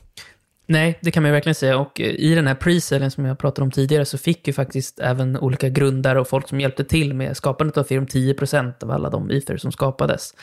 Nej, 0.67 0.99
det 1.01 1.11
kan 1.11 1.23
man 1.23 1.29
ju 1.29 1.33
verkligen 1.33 1.55
säga. 1.55 1.77
Och 1.77 2.01
eh, 2.01 2.07
i 2.07 2.35
den 2.35 2.47
här 2.47 2.55
pre 2.55 2.81
som 3.11 3.25
jag 3.25 3.39
pratade 3.39 3.63
om 3.63 3.71
tidigare 3.71 4.05
så 4.05 4.17
fick 4.17 4.47
ju 4.47 4.53
faktiskt 4.53 4.99
även 4.99 5.37
olika 5.37 5.69
grundare 5.69 6.19
och 6.19 6.27
folk 6.27 6.47
som 6.49 6.59
hjälpte 6.59 6.83
till 6.83 7.13
med 7.13 7.37
skapandet 7.37 7.77
av 7.77 7.85
Ethereum 7.85 8.05
10% 8.05 8.83
av 8.83 8.91
alla 8.91 9.09
de 9.09 9.29
ether 9.29 9.57
som 9.57 9.71
skapades. 9.71 10.33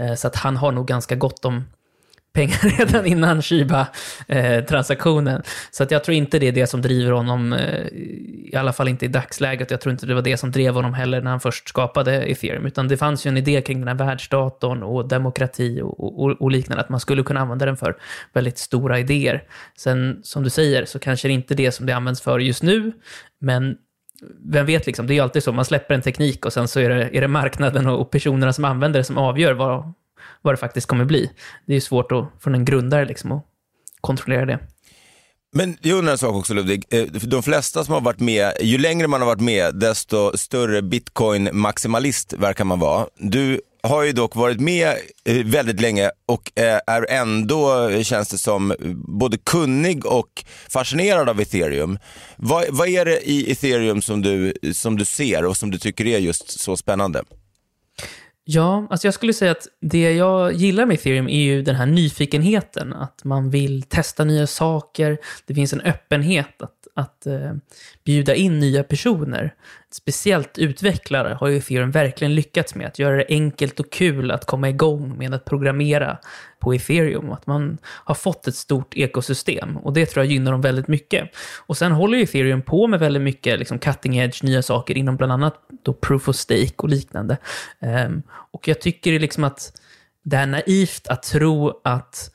Eh, 0.00 0.14
så 0.14 0.26
att 0.26 0.36
han 0.36 0.56
har 0.56 0.72
nog 0.72 0.86
ganska 0.86 1.14
gott 1.14 1.44
om 1.44 1.64
pengar 2.32 2.78
redan 2.78 3.06
innan 3.06 3.42
Shiba-transaktionen. 3.42 5.36
Eh, 5.36 5.42
så 5.70 5.82
att 5.82 5.90
jag 5.90 6.04
tror 6.04 6.14
inte 6.14 6.38
det 6.38 6.48
är 6.48 6.52
det 6.52 6.66
som 6.66 6.82
driver 6.82 7.12
honom, 7.12 7.52
eh, 7.52 7.86
i 8.52 8.54
alla 8.56 8.72
fall 8.72 8.88
inte 8.88 9.04
i 9.04 9.08
dagsläget. 9.08 9.70
Jag 9.70 9.80
tror 9.80 9.92
inte 9.92 10.06
det 10.06 10.14
var 10.14 10.22
det 10.22 10.36
som 10.36 10.50
drev 10.50 10.74
honom 10.74 10.94
heller 10.94 11.20
när 11.20 11.30
han 11.30 11.40
först 11.40 11.68
skapade 11.68 12.22
ethereum. 12.22 12.66
Utan 12.66 12.88
det 12.88 12.96
fanns 12.96 13.26
ju 13.26 13.28
en 13.28 13.36
idé 13.36 13.62
kring 13.62 13.78
den 13.78 13.88
här 13.88 14.06
världsdatorn 14.06 14.82
och 14.82 15.08
demokrati 15.08 15.80
och, 15.80 16.24
och, 16.24 16.42
och 16.42 16.50
liknande, 16.50 16.82
att 16.82 16.88
man 16.88 17.00
skulle 17.00 17.22
kunna 17.22 17.40
använda 17.40 17.66
den 17.66 17.76
för 17.76 17.96
väldigt 18.32 18.58
stora 18.58 18.98
idéer. 18.98 19.42
Sen, 19.78 20.20
som 20.22 20.42
du 20.42 20.50
säger, 20.50 20.84
så 20.84 20.98
kanske 20.98 21.28
det 21.28 21.34
inte 21.34 21.54
är 21.54 21.56
det 21.56 21.72
som 21.72 21.86
det 21.86 21.92
används 21.92 22.20
för 22.20 22.38
just 22.38 22.62
nu, 22.62 22.92
men 23.40 23.76
vem 24.44 24.66
vet, 24.66 24.86
liksom, 24.86 25.06
det 25.06 25.12
är 25.12 25.14
ju 25.14 25.20
alltid 25.20 25.42
så, 25.42 25.52
man 25.52 25.64
släpper 25.64 25.94
en 25.94 26.02
teknik 26.02 26.46
och 26.46 26.52
sen 26.52 26.68
så 26.68 26.80
är 26.80 26.88
det, 26.88 27.16
är 27.16 27.20
det 27.20 27.28
marknaden 27.28 27.86
och 27.86 28.10
personerna 28.10 28.52
som 28.52 28.64
använder 28.64 29.00
det 29.00 29.04
som 29.04 29.18
avgör 29.18 29.52
vad, 29.52 29.92
vad 30.42 30.54
det 30.54 30.58
faktiskt 30.58 30.86
kommer 30.86 31.04
bli. 31.04 31.30
Det 31.66 31.72
är 31.72 31.74
ju 31.74 31.80
svårt 31.80 32.12
att, 32.12 32.24
från 32.40 32.54
en 32.54 32.64
grundare 32.64 33.04
liksom, 33.04 33.32
att 33.32 33.44
kontrollera 34.00 34.46
det. 34.46 34.58
Men 35.52 35.76
jag 35.80 35.98
undrar 35.98 36.12
en 36.12 36.18
sak 36.18 36.34
också 36.34 36.54
Ludvig. 36.54 36.84
Eh, 36.90 37.02
de 37.04 37.42
flesta 37.42 37.84
som 37.84 37.94
har 37.94 38.00
varit 38.00 38.20
med, 38.20 38.52
ju 38.60 38.78
längre 38.78 39.08
man 39.08 39.20
har 39.20 39.26
varit 39.26 39.40
med, 39.40 39.74
desto 39.74 40.38
större 40.38 40.80
bitcoin-maximalist 40.80 42.32
verkar 42.32 42.64
man 42.64 42.78
vara. 42.78 43.06
Du 43.16 43.60
har 43.82 44.02
ju 44.02 44.12
dock 44.12 44.36
varit 44.36 44.60
med 44.60 44.96
eh, 45.24 45.44
väldigt 45.44 45.80
länge 45.80 46.10
och 46.26 46.52
eh, 46.58 46.80
är 46.86 47.10
ändå, 47.10 47.90
känns 48.02 48.28
det 48.28 48.38
som, 48.38 48.74
både 48.94 49.38
kunnig 49.38 50.06
och 50.06 50.44
fascinerad 50.68 51.28
av 51.28 51.40
ethereum. 51.40 51.98
Vad, 52.36 52.64
vad 52.70 52.88
är 52.88 53.04
det 53.04 53.30
i 53.30 53.52
ethereum 53.52 54.02
som 54.02 54.22
du, 54.22 54.54
som 54.72 54.96
du 54.96 55.04
ser 55.04 55.44
och 55.44 55.56
som 55.56 55.70
du 55.70 55.78
tycker 55.78 56.06
är 56.06 56.18
just 56.18 56.60
så 56.60 56.76
spännande? 56.76 57.22
Ja, 58.44 58.86
alltså 58.90 59.06
jag 59.06 59.14
skulle 59.14 59.32
säga 59.32 59.50
att 59.50 59.68
det 59.80 60.12
jag 60.12 60.52
gillar 60.52 60.86
med 60.86 60.94
ethereum 60.94 61.28
är 61.28 61.42
ju 61.42 61.62
den 61.62 61.74
här 61.74 61.86
nyfikenheten. 61.86 62.92
Att 62.92 63.24
man 63.24 63.50
vill 63.50 63.82
testa 63.82 64.24
nya 64.24 64.46
saker. 64.46 65.18
Det 65.46 65.54
finns 65.54 65.72
en 65.72 65.80
öppenhet 65.80 66.62
att, 66.62 66.79
att 67.00 67.26
eh, 67.26 67.52
bjuda 68.04 68.34
in 68.34 68.58
nya 68.58 68.82
personer. 68.82 69.54
Speciellt 69.92 70.58
utvecklare 70.58 71.36
har 71.40 71.48
ju 71.48 71.56
ethereum 71.56 71.90
verkligen 71.90 72.34
lyckats 72.34 72.74
med. 72.74 72.86
Att 72.86 72.98
göra 72.98 73.16
det 73.16 73.26
enkelt 73.28 73.80
och 73.80 73.92
kul 73.92 74.30
att 74.30 74.46
komma 74.46 74.68
igång 74.68 75.18
med 75.18 75.34
att 75.34 75.44
programmera 75.44 76.18
på 76.60 76.74
ethereum. 76.74 77.32
Att 77.32 77.46
man 77.46 77.78
har 77.84 78.14
fått 78.14 78.46
ett 78.46 78.54
stort 78.54 78.96
ekosystem. 78.96 79.76
Och 79.76 79.92
det 79.92 80.06
tror 80.06 80.24
jag 80.24 80.32
gynnar 80.32 80.52
dem 80.52 80.60
väldigt 80.60 80.88
mycket. 80.88 81.30
Och 81.66 81.76
sen 81.76 81.92
håller 81.92 82.18
ju 82.18 82.24
ethereum 82.24 82.62
på 82.62 82.86
med 82.86 83.00
väldigt 83.00 83.22
mycket 83.22 83.58
liksom 83.58 83.78
cutting 83.78 84.18
edge, 84.18 84.42
nya 84.42 84.62
saker 84.62 84.96
inom 84.96 85.16
bland 85.16 85.32
annat 85.32 85.54
då 85.82 85.92
proof 85.92 86.28
of 86.28 86.36
stake 86.36 86.74
och 86.76 86.88
liknande. 86.88 87.36
Um, 87.80 88.22
och 88.28 88.68
jag 88.68 88.80
tycker 88.80 89.20
liksom 89.20 89.44
att 89.44 89.72
det 90.22 90.36
är 90.36 90.46
naivt 90.46 91.08
att 91.08 91.22
tro 91.22 91.80
att 91.84 92.30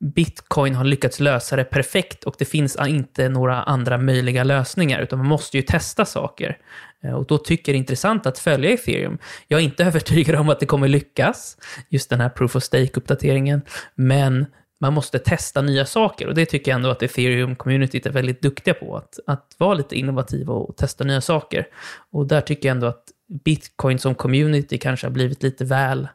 bitcoin 0.00 0.74
har 0.74 0.84
lyckats 0.84 1.20
lösa 1.20 1.56
det 1.56 1.64
perfekt 1.64 2.24
och 2.24 2.34
det 2.38 2.44
finns 2.44 2.76
inte 2.86 3.28
några 3.28 3.62
andra 3.62 3.98
möjliga 3.98 4.44
lösningar, 4.44 5.00
utan 5.00 5.18
man 5.18 5.28
måste 5.28 5.56
ju 5.56 5.62
testa 5.62 6.04
saker. 6.04 6.58
Eh, 7.02 7.12
och 7.12 7.26
då 7.26 7.38
tycker 7.38 7.72
jag 7.72 7.74
det 7.74 7.76
är 7.76 7.80
intressant 7.80 8.26
att 8.26 8.38
följa 8.38 8.70
ethereum. 8.70 9.18
Jag 9.48 9.60
är 9.60 9.64
inte 9.64 9.84
övertygad 9.84 10.36
om 10.36 10.48
att 10.48 10.60
det 10.60 10.66
kommer 10.66 10.88
lyckas, 10.88 11.56
just 11.88 12.10
den 12.10 12.20
här 12.20 12.28
proof 12.28 12.56
of 12.56 12.62
stake-uppdateringen, 12.62 13.62
men 13.94 14.46
man 14.80 14.92
måste 14.92 15.18
testa 15.18 15.62
nya 15.62 15.86
saker 15.86 16.26
och 16.26 16.34
det 16.34 16.46
tycker 16.46 16.70
jag 16.70 16.76
ändå 16.76 16.90
att 16.90 17.02
ethereum-communityt 17.02 18.06
är 18.06 18.10
väldigt 18.10 18.42
duktiga 18.42 18.74
på, 18.74 18.96
att, 18.96 19.18
att 19.26 19.54
vara 19.58 19.74
lite 19.74 19.96
innovativa 19.96 20.54
och 20.54 20.76
testa 20.76 21.04
nya 21.04 21.20
saker. 21.20 21.66
Och 22.12 22.26
där 22.26 22.40
tycker 22.40 22.68
jag 22.68 22.74
ändå 22.74 22.86
att 22.86 23.04
bitcoin 23.44 23.98
som 23.98 24.14
community 24.14 24.78
kanske 24.78 25.06
har 25.06 25.12
blivit 25.12 25.42
lite 25.42 25.64
väl 25.64 26.08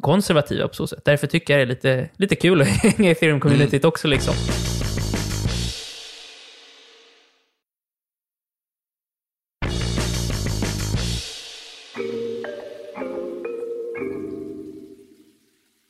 konservativa 0.00 0.68
på 0.68 0.74
så 0.74 0.86
sätt. 0.86 1.04
Därför 1.04 1.26
tycker 1.26 1.58
jag 1.58 1.68
det 1.68 1.72
är 1.72 1.74
lite, 1.74 2.08
lite 2.16 2.36
kul 2.36 2.60
att 2.60 2.66
hänga 2.66 3.10
i 3.10 3.14
ethereum-communityt 3.14 3.74
mm. 3.74 3.88
också 3.88 4.08
liksom. 4.08 4.34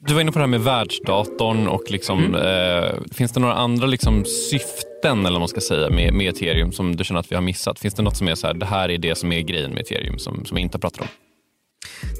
Du 0.08 0.14
var 0.14 0.20
inne 0.20 0.32
på 0.32 0.38
det 0.38 0.42
här 0.42 0.46
med 0.46 0.60
världsdatorn 0.60 1.68
och 1.68 1.90
liksom, 1.90 2.24
mm. 2.24 2.34
eh, 2.34 2.90
finns 3.12 3.32
det 3.32 3.40
några 3.40 3.54
andra 3.54 3.86
liksom 3.86 4.24
syften 4.24 5.26
eller 5.26 5.38
man 5.38 5.48
ska 5.48 5.60
säga 5.60 5.90
med, 5.90 6.14
med 6.14 6.28
ethereum 6.28 6.72
som 6.72 6.96
du 6.96 7.04
känner 7.04 7.20
att 7.20 7.30
vi 7.30 7.34
har 7.34 7.42
missat? 7.42 7.78
Finns 7.78 7.94
det 7.94 8.02
något 8.02 8.16
som 8.16 8.28
är 8.28 8.34
så 8.34 8.46
här, 8.46 8.54
det 8.54 8.66
här 8.66 8.90
är 8.90 8.98
det 8.98 9.14
som 9.14 9.32
är 9.32 9.40
grejen 9.40 9.70
med 9.70 9.80
ethereum 9.80 10.18
som, 10.18 10.44
som 10.44 10.54
vi 10.54 10.60
inte 10.60 10.76
har 10.76 10.80
pratat 10.80 11.00
om? 11.00 11.27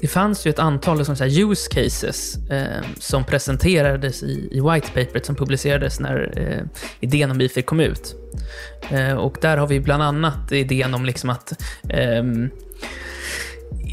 Det 0.01 0.07
fanns 0.07 0.45
ju 0.47 0.49
ett 0.49 0.59
antal 0.59 0.97
liksom, 0.97 1.15
så 1.15 1.23
här 1.23 1.51
use 1.51 1.69
cases 1.69 2.37
eh, 2.49 2.83
som 2.99 3.23
presenterades 3.23 4.23
i, 4.23 4.49
i 4.51 4.61
white 4.61 4.87
paperet 4.87 5.25
som 5.25 5.35
publicerades 5.35 5.99
när 5.99 6.33
eh, 6.35 6.63
idén 6.99 7.31
om 7.31 7.37
Bifir 7.37 7.61
kom 7.61 7.79
ut. 7.79 8.15
Eh, 8.89 9.13
och 9.13 9.37
där 9.41 9.57
har 9.57 9.67
vi 9.67 9.79
bland 9.79 10.03
annat 10.03 10.51
idén 10.51 10.93
om 10.93 11.05
liksom 11.05 11.29
att 11.29 11.53
ehm, 11.89 12.49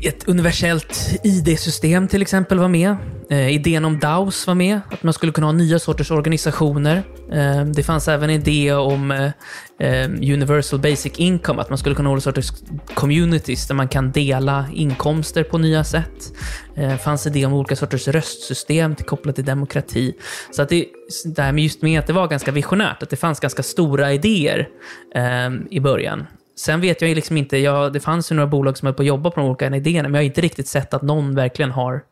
ett 0.02 0.28
universellt 0.28 1.20
ID-system 1.24 2.08
till 2.08 2.22
exempel 2.22 2.58
var 2.58 2.68
med. 2.68 2.96
Eh, 3.30 3.48
idén 3.48 3.84
om 3.84 3.98
DAOs 3.98 4.46
var 4.46 4.54
med, 4.54 4.80
att 4.90 5.02
man 5.02 5.14
skulle 5.14 5.32
kunna 5.32 5.46
ha 5.46 5.52
nya 5.52 5.78
sorters 5.78 6.10
organisationer. 6.10 7.02
Eh, 7.32 7.64
det 7.64 7.82
fanns 7.82 8.08
även 8.08 8.30
idé 8.30 8.72
om 8.72 9.10
eh, 9.10 9.30
eh, 9.78 10.10
Universal 10.10 10.78
Basic 10.78 11.12
Income, 11.16 11.60
att 11.60 11.68
man 11.68 11.78
skulle 11.78 11.94
kunna 11.94 12.08
ha 12.08 12.12
olika 12.12 12.22
sorters 12.22 12.52
communities 12.94 13.68
där 13.68 13.74
man 13.74 13.88
kan 13.88 14.12
dela 14.12 14.66
inkomster 14.72 15.42
på 15.42 15.58
nya 15.58 15.84
sätt. 15.84 16.32
Det 16.74 16.82
eh, 16.82 16.96
fanns 16.96 17.26
idé 17.26 17.46
om 17.46 17.52
olika 17.52 17.76
sorters 17.76 18.08
röstsystem 18.08 18.94
kopplat 18.94 19.34
till 19.34 19.44
demokrati. 19.44 20.14
Så 20.50 20.62
att 20.62 20.68
det, 20.68 20.86
det 21.24 21.42
här 21.42 21.52
med 21.52 21.64
just 21.64 21.82
med 21.82 22.00
att 22.00 22.06
det 22.06 22.12
var 22.12 22.28
ganska 22.28 22.50
visionärt, 22.50 23.02
att 23.02 23.10
det 23.10 23.16
fanns 23.16 23.40
ganska 23.40 23.62
stora 23.62 24.12
idéer 24.12 24.68
eh, 25.14 25.50
i 25.70 25.80
början. 25.80 26.26
Sen 26.58 26.80
vet 26.80 27.02
jag 27.02 27.14
liksom 27.14 27.36
inte, 27.36 27.58
jag, 27.58 27.92
det 27.92 28.00
fanns 28.00 28.32
ju 28.32 28.34
några 28.34 28.46
bolag 28.46 28.78
som 28.78 28.86
höll 28.86 28.94
på 28.94 29.02
att 29.02 29.06
jobba 29.06 29.30
på 29.30 29.40
de 29.40 29.48
olika 29.48 29.76
idéerna, 29.76 30.08
men 30.08 30.14
jag 30.14 30.22
har 30.22 30.26
inte 30.26 30.40
riktigt 30.40 30.68
sett 30.68 30.94
att 30.94 31.02
någon 31.02 31.34
verkligen 31.34 31.70
har, 31.70 32.02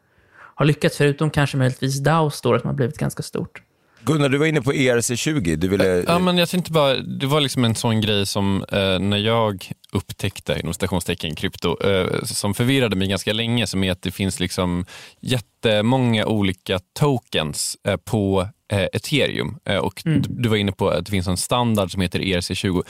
har 0.54 0.66
lyckats, 0.66 0.96
förutom 0.96 1.30
kanske 1.30 1.56
möjligtvis 1.56 2.00
DAO 2.00 2.30
då, 2.42 2.58
som 2.58 2.60
har 2.68 2.72
blivit 2.72 2.98
ganska 2.98 3.22
stort. 3.22 3.62
Gunnar, 4.04 4.28
du 4.28 4.38
var 4.38 4.46
inne 4.46 4.62
på 4.62 4.72
ERC20. 4.72 5.56
Du 5.56 5.68
ville... 5.68 6.04
Ja, 6.06 6.18
men 6.18 6.38
jag 6.38 6.48
tänkte 6.48 6.72
bara, 6.72 6.94
det 6.96 7.26
var 7.26 7.40
liksom 7.40 7.64
en 7.64 7.74
sån 7.74 8.00
grej 8.00 8.26
som 8.26 8.64
eh, 8.72 8.98
när 8.98 9.16
jag 9.16 9.70
upptäckte, 9.92 10.60
inom 10.60 10.74
stationstecken, 10.74 11.34
krypto, 11.34 11.88
eh, 11.88 12.22
som 12.24 12.54
förvirrade 12.54 12.96
mig 12.96 13.08
ganska 13.08 13.32
länge, 13.32 13.66
som 13.66 13.84
är 13.84 13.92
att 13.92 14.02
det 14.02 14.10
finns 14.10 14.40
liksom 14.40 14.86
jättemånga 15.20 16.26
olika 16.26 16.80
tokens 16.98 17.76
eh, 17.88 17.96
på 17.96 18.40
eh, 18.40 18.48
ethereum. 18.72 19.58
Eh, 19.64 19.76
och 19.76 20.02
Mm. 20.06 20.22
du, 20.28 20.48
var 20.48 20.56
inne 20.56 20.72
på 20.72 20.88
att 20.88 21.04
det 21.04 21.10
finns 21.10 21.26
en 21.26 21.36
standard 21.36 21.92
som 21.92 22.02
heter 22.02 22.20
ERC20. 22.20 22.82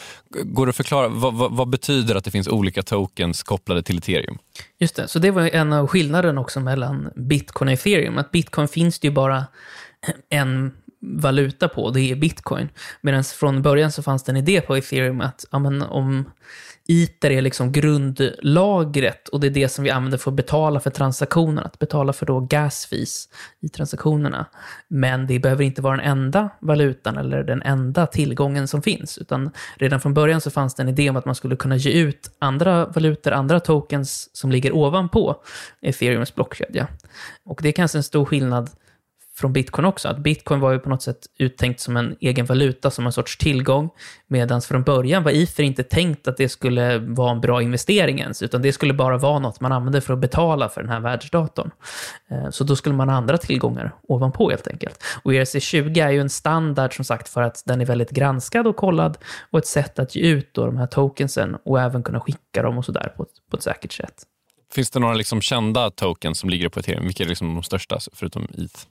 Går 0.44 0.66
det 0.66 0.70
att 0.70 0.76
förklara, 0.76 1.08
vad, 1.08 1.34
vad, 1.34 1.52
vad 1.52 1.68
betyder 1.68 2.14
att 2.14 2.24
det 2.24 2.30
finns 2.30 2.48
olika 2.48 2.82
tokens 2.82 3.42
kopplade 3.42 3.82
till 3.82 3.98
ethereum? 3.98 4.38
Just 4.78 4.96
det, 4.96 5.08
så 5.08 5.18
det 5.18 5.30
var 5.30 5.42
en 5.42 5.72
av 5.72 5.86
skillnaden 5.86 6.38
också 6.38 6.60
mellan 6.60 7.10
bitcoin 7.16 7.68
och 7.68 7.72
ethereum. 7.74 8.18
Att 8.18 8.30
bitcoin 8.30 8.68
finns 8.68 8.98
det 8.98 9.08
ju 9.08 9.14
bara 9.14 9.44
en 10.30 10.72
valuta 11.06 11.68
på, 11.68 11.90
det 11.90 12.00
är 12.00 12.16
bitcoin. 12.16 12.68
Medan 13.00 13.24
från 13.24 13.62
början 13.62 13.92
så 13.92 14.02
fanns 14.02 14.22
det 14.24 14.32
en 14.32 14.36
idé 14.36 14.60
på 14.60 14.76
ethereum 14.76 15.20
att 15.20 15.44
ja, 15.50 15.58
men 15.58 15.82
om 15.82 16.24
Iter 16.88 17.30
är 17.30 17.42
liksom 17.42 17.72
grundlagret 17.72 19.28
och 19.28 19.40
det 19.40 19.46
är 19.46 19.50
det 19.50 19.68
som 19.68 19.84
vi 19.84 19.90
använder 19.90 20.18
för 20.18 20.30
att 20.30 20.36
betala 20.36 20.80
för 20.80 20.90
transaktionerna, 20.90 21.62
att 21.62 21.78
betala 21.78 22.12
för 22.12 22.26
då 22.26 22.40
gas 22.40 22.86
fees 22.86 23.28
i 23.60 23.68
transaktionerna. 23.68 24.46
Men 24.88 25.26
det 25.26 25.38
behöver 25.38 25.64
inte 25.64 25.82
vara 25.82 25.96
den 25.96 26.06
enda 26.06 26.50
valutan 26.60 27.18
eller 27.18 27.44
den 27.44 27.62
enda 27.62 28.06
tillgången 28.06 28.68
som 28.68 28.82
finns, 28.82 29.18
utan 29.18 29.50
redan 29.76 30.00
från 30.00 30.14
början 30.14 30.40
så 30.40 30.50
fanns 30.50 30.74
det 30.74 30.82
en 30.82 30.88
idé 30.88 31.10
om 31.10 31.16
att 31.16 31.24
man 31.24 31.34
skulle 31.34 31.56
kunna 31.56 31.76
ge 31.76 31.90
ut 31.90 32.30
andra 32.38 32.86
valutor, 32.86 33.32
andra 33.32 33.60
tokens 33.60 34.36
som 34.36 34.52
ligger 34.52 34.72
ovanpå 34.72 35.36
ethereums 35.80 36.34
blockkedja. 36.34 36.88
Och 37.44 37.60
det 37.62 37.68
är 37.68 37.72
kanske 37.72 37.98
en 37.98 38.02
stor 38.02 38.24
skillnad 38.24 38.70
från 39.36 39.52
bitcoin 39.52 39.84
också. 39.84 40.08
Att 40.08 40.18
bitcoin 40.18 40.60
var 40.60 40.72
ju 40.72 40.78
på 40.78 40.88
något 40.88 41.02
sätt 41.02 41.18
uttänkt 41.38 41.80
som 41.80 41.96
en 41.96 42.16
egen 42.20 42.46
valuta, 42.46 42.90
som 42.90 43.06
en 43.06 43.12
sorts 43.12 43.36
tillgång. 43.38 43.90
Medan 44.26 44.60
från 44.62 44.82
början 44.82 45.22
var 45.22 45.30
IFER 45.30 45.62
inte 45.62 45.82
tänkt 45.82 46.28
att 46.28 46.36
det 46.36 46.48
skulle 46.48 46.98
vara 46.98 47.30
en 47.30 47.40
bra 47.40 47.62
investering 47.62 48.18
ens, 48.20 48.42
utan 48.42 48.62
det 48.62 48.72
skulle 48.72 48.92
bara 48.94 49.18
vara 49.18 49.38
något 49.38 49.60
man 49.60 49.72
använde 49.72 50.00
för 50.00 50.12
att 50.12 50.18
betala 50.20 50.68
för 50.68 50.80
den 50.80 50.90
här 50.90 51.00
världsdatorn. 51.00 51.70
Eh, 52.30 52.50
så 52.50 52.64
då 52.64 52.76
skulle 52.76 52.94
man 52.94 53.08
ha 53.08 53.16
andra 53.16 53.38
tillgångar 53.38 53.94
ovanpå 54.08 54.50
helt 54.50 54.68
enkelt. 54.68 55.02
Och 55.22 55.32
ERC20 55.32 56.04
är 56.06 56.10
ju 56.10 56.20
en 56.20 56.30
standard 56.30 56.96
som 56.96 57.04
sagt 57.04 57.28
för 57.28 57.42
att 57.42 57.62
den 57.66 57.80
är 57.80 57.86
väldigt 57.86 58.10
granskad 58.10 58.66
och 58.66 58.76
kollad 58.76 59.18
och 59.50 59.58
ett 59.58 59.66
sätt 59.66 59.98
att 59.98 60.14
ge 60.16 60.22
ut 60.22 60.54
då 60.54 60.66
de 60.66 60.76
här 60.76 60.86
tokensen 60.86 61.56
och 61.64 61.80
även 61.80 62.02
kunna 62.02 62.20
skicka 62.20 62.62
dem 62.62 62.78
och 62.78 62.84
sådär 62.84 63.12
på, 63.16 63.22
ett- 63.22 63.28
på 63.50 63.56
ett 63.56 63.62
säkert 63.62 63.92
sätt. 63.92 64.14
Finns 64.74 64.90
det 64.90 65.00
några 65.00 65.14
liksom 65.14 65.40
kända 65.40 65.90
tokens 65.90 66.38
som 66.38 66.50
ligger 66.50 66.68
på 66.68 66.80
ethereum? 66.80 67.04
Vilka 67.04 67.24
är 67.24 67.28
liksom 67.28 67.54
de 67.54 67.62
största, 67.62 67.98
förutom 68.12 68.44
ETH? 68.58 68.86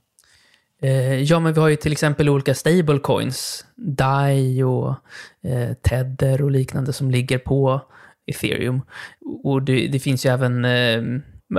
Eh, 0.84 1.22
ja, 1.22 1.40
men 1.40 1.52
vi 1.52 1.60
har 1.60 1.68
ju 1.68 1.76
till 1.76 1.92
exempel 1.92 2.28
olika 2.28 2.54
stablecoins, 2.54 3.64
DAI 3.76 4.62
och 4.62 4.88
eh, 5.42 5.72
Tether 5.82 6.42
och 6.42 6.50
liknande 6.50 6.92
som 6.92 7.10
ligger 7.10 7.38
på 7.38 7.80
ethereum. 8.26 8.82
Och 9.44 9.62
det, 9.62 9.86
det 9.86 9.98
finns 9.98 10.26
ju 10.26 10.30
även 10.30 10.64
eh, 10.64 11.02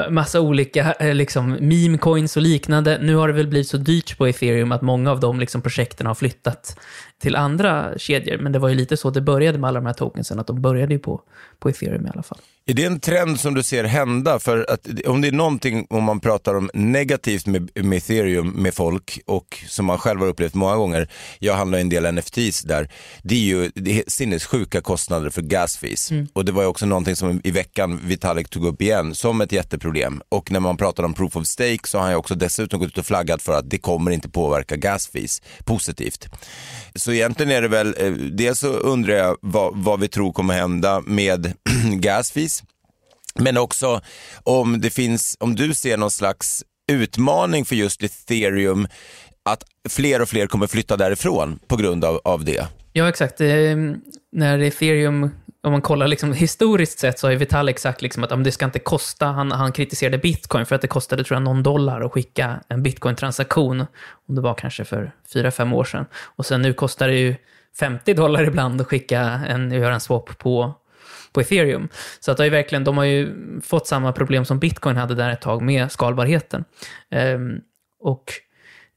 massa 0.10 0.42
olika 0.42 0.94
eh, 0.94 1.14
liksom, 1.14 1.58
memecoins 1.62 2.38
och 2.38 2.44
liknande. 2.44 3.00
Nu 3.02 3.16
har 3.16 3.28
det 3.28 3.34
väl 3.34 3.48
blivit 3.48 3.68
så 3.68 3.78
dyrt 3.78 4.18
på 4.18 4.28
ethereum 4.28 4.72
att 4.72 4.82
många 4.82 5.12
av 5.12 5.20
de 5.20 5.40
liksom, 5.40 5.62
projekten 5.62 6.08
har 6.08 6.16
flyttat 6.16 6.80
till 7.26 7.36
andra 7.36 7.98
kedjor. 7.98 8.38
Men 8.38 8.52
det 8.52 8.60
var 8.60 8.70
ju 8.70 8.76
lite 8.76 8.98
så 8.98 9.10
det 9.10 9.22
började 9.22 9.58
med 9.58 9.68
alla 9.68 9.80
de 9.80 9.86
här 9.86 9.94
tokensen, 9.94 10.40
att 10.40 10.48
de 10.48 10.62
började 10.62 10.94
ju 10.94 11.00
på, 11.00 11.22
på 11.60 11.70
ethereum 11.70 12.06
i 12.06 12.10
alla 12.10 12.24
fall. 12.24 12.40
Är 12.68 12.74
det 12.74 12.84
en 12.86 13.00
trend 13.00 13.40
som 13.40 13.54
du 13.54 13.64
ser 13.64 13.84
hända? 13.84 14.40
För 14.40 14.66
att 14.70 14.88
om 15.08 15.22
det 15.22 15.28
är 15.28 15.32
någonting, 15.32 15.88
om 15.90 16.04
man 16.04 16.20
pratar 16.20 16.56
om 16.56 16.70
negativt 16.74 17.46
med, 17.46 17.70
med 17.76 17.98
ethereum 17.98 18.50
med 18.50 18.74
folk 18.74 19.20
och 19.26 19.58
som 19.68 19.86
man 19.86 19.98
själv 19.98 20.20
har 20.20 20.28
upplevt 20.28 20.54
många 20.54 20.76
gånger, 20.76 21.10
jag 21.40 21.54
handlar 21.54 21.80
en 21.80 21.90
del 21.90 22.14
NFTs 22.14 22.62
där, 22.62 22.90
det 23.24 23.36
är 23.36 23.40
ju 23.40 23.72
det 23.76 24.00
är 24.00 24.04
sinnessjuka 24.08 24.82
kostnader 24.82 25.30
för 25.30 25.42
gas 25.42 25.78
fees. 25.78 26.12
Mm. 26.12 26.28
Och 26.34 26.46
det 26.46 26.52
var 26.52 26.62
ju 26.62 26.68
också 26.68 26.86
någonting 26.86 27.16
som 27.16 27.42
i 27.44 27.52
veckan 27.52 28.00
Vitalik 28.04 28.50
tog 28.50 28.66
upp 28.66 28.82
igen 28.82 29.16
som 29.16 29.42
ett 29.42 29.52
jätteproblem. 29.52 30.22
Och 30.30 30.52
när 30.52 30.60
man 30.60 30.78
pratar 30.78 31.04
om 31.04 31.14
proof 31.14 31.38
of 31.38 31.48
stake 31.48 31.88
så 31.88 31.98
har 31.98 32.04
han 32.04 32.12
ju 32.12 32.18
också 32.18 32.36
dessutom 32.36 32.80
gått 32.80 32.90
ut 32.90 32.98
och 32.98 33.06
flaggat 33.06 33.42
för 33.42 33.54
att 33.54 33.70
det 33.70 33.78
kommer 33.78 34.12
inte 34.12 34.30
påverka 34.30 34.76
gas 34.76 35.08
fees 35.08 35.42
positivt. 35.64 36.30
Så 36.96 37.12
egentligen 37.12 37.52
är 37.52 37.62
det 37.62 37.68
väl, 37.68 37.96
eh, 37.98 38.12
dels 38.12 38.60
så 38.60 38.68
undrar 38.68 39.14
jag 39.14 39.38
vad, 39.42 39.76
vad 39.76 40.00
vi 40.00 40.08
tror 40.08 40.34
kommer 40.34 40.54
hända 40.54 41.02
med 41.06 41.54
gasfis. 41.94 42.64
Men 43.36 43.58
också 43.58 44.02
om 44.44 44.82
det 44.82 44.90
finns, 44.90 45.38
om 45.40 45.56
du 45.56 45.74
ser 45.74 45.98
någon 45.98 46.12
slags 46.12 46.64
utmaning 46.92 47.66
för 47.66 47.76
just 47.76 48.04
ethereum, 48.04 48.88
att 49.44 49.64
fler 49.90 50.22
och 50.22 50.30
fler 50.30 50.48
kommer 50.48 50.68
flytta 50.68 50.98
därifrån 50.98 51.60
på 51.68 51.76
grund 51.76 52.06
av, 52.06 52.22
av 52.24 52.46
det. 52.46 52.68
Ja, 52.94 53.10
exakt. 53.10 53.42
Eh, 53.42 53.48
när 54.32 54.60
ethereum, 54.60 55.30
om 55.66 55.72
man 55.72 55.82
kollar 55.82 56.08
liksom 56.08 56.34
historiskt 56.34 57.00
sett, 57.00 57.20
så 57.20 57.28
har 57.28 57.32
ju 57.32 57.38
Vitalik 57.38 57.80
sagt 57.80 58.02
liksom 58.02 58.24
att 58.24 58.32
om 58.32 58.44
det 58.44 58.52
ska 58.52 58.66
inte 58.66 58.80
kosta, 58.80 59.26
han, 59.26 59.52
han 59.52 59.72
kritiserade 59.72 60.18
bitcoin 60.18 60.66
för 60.66 60.76
att 60.76 60.82
det 60.82 60.88
kostade 60.88 61.24
tror 61.24 61.36
jag 61.36 61.44
någon 61.44 61.64
dollar 61.64 62.02
att 62.02 62.12
skicka 62.12 62.60
en 62.68 62.84
bitcoin-transaktion, 62.84 63.86
om 64.28 64.36
det 64.36 64.42
var 64.42 64.54
kanske 64.54 64.84
för 64.86 65.12
fyra 65.34 65.52
fem 65.52 65.74
år 65.74 65.84
sedan. 65.84 66.06
Och 66.16 66.46
sen 66.46 66.62
nu 66.62 66.74
kostar 66.74 67.08
det 67.08 67.16
ju 67.16 67.36
50 67.80 68.14
dollar 68.14 68.44
ibland 68.44 68.82
att 68.82 68.88
skicka 68.88 69.22
en, 69.22 69.72
göra 69.72 69.94
en 69.94 70.00
swap 70.00 70.38
på, 70.38 70.74
på 71.32 71.42
ethereum. 71.42 71.90
Så 72.20 72.32
att 72.32 72.38
det 72.38 72.46
är 72.46 72.50
verkligen, 72.50 72.84
de 72.84 72.98
har 72.98 73.06
ju 73.06 73.34
fått 73.62 73.88
samma 73.88 74.12
problem 74.12 74.46
som 74.46 74.60
bitcoin 74.60 74.96
hade 74.96 75.16
där 75.16 75.30
ett 75.30 75.42
tag 75.42 75.62
med 75.62 75.92
skalbarheten. 75.92 76.66
Ehm, 77.12 77.62
och 78.00 78.34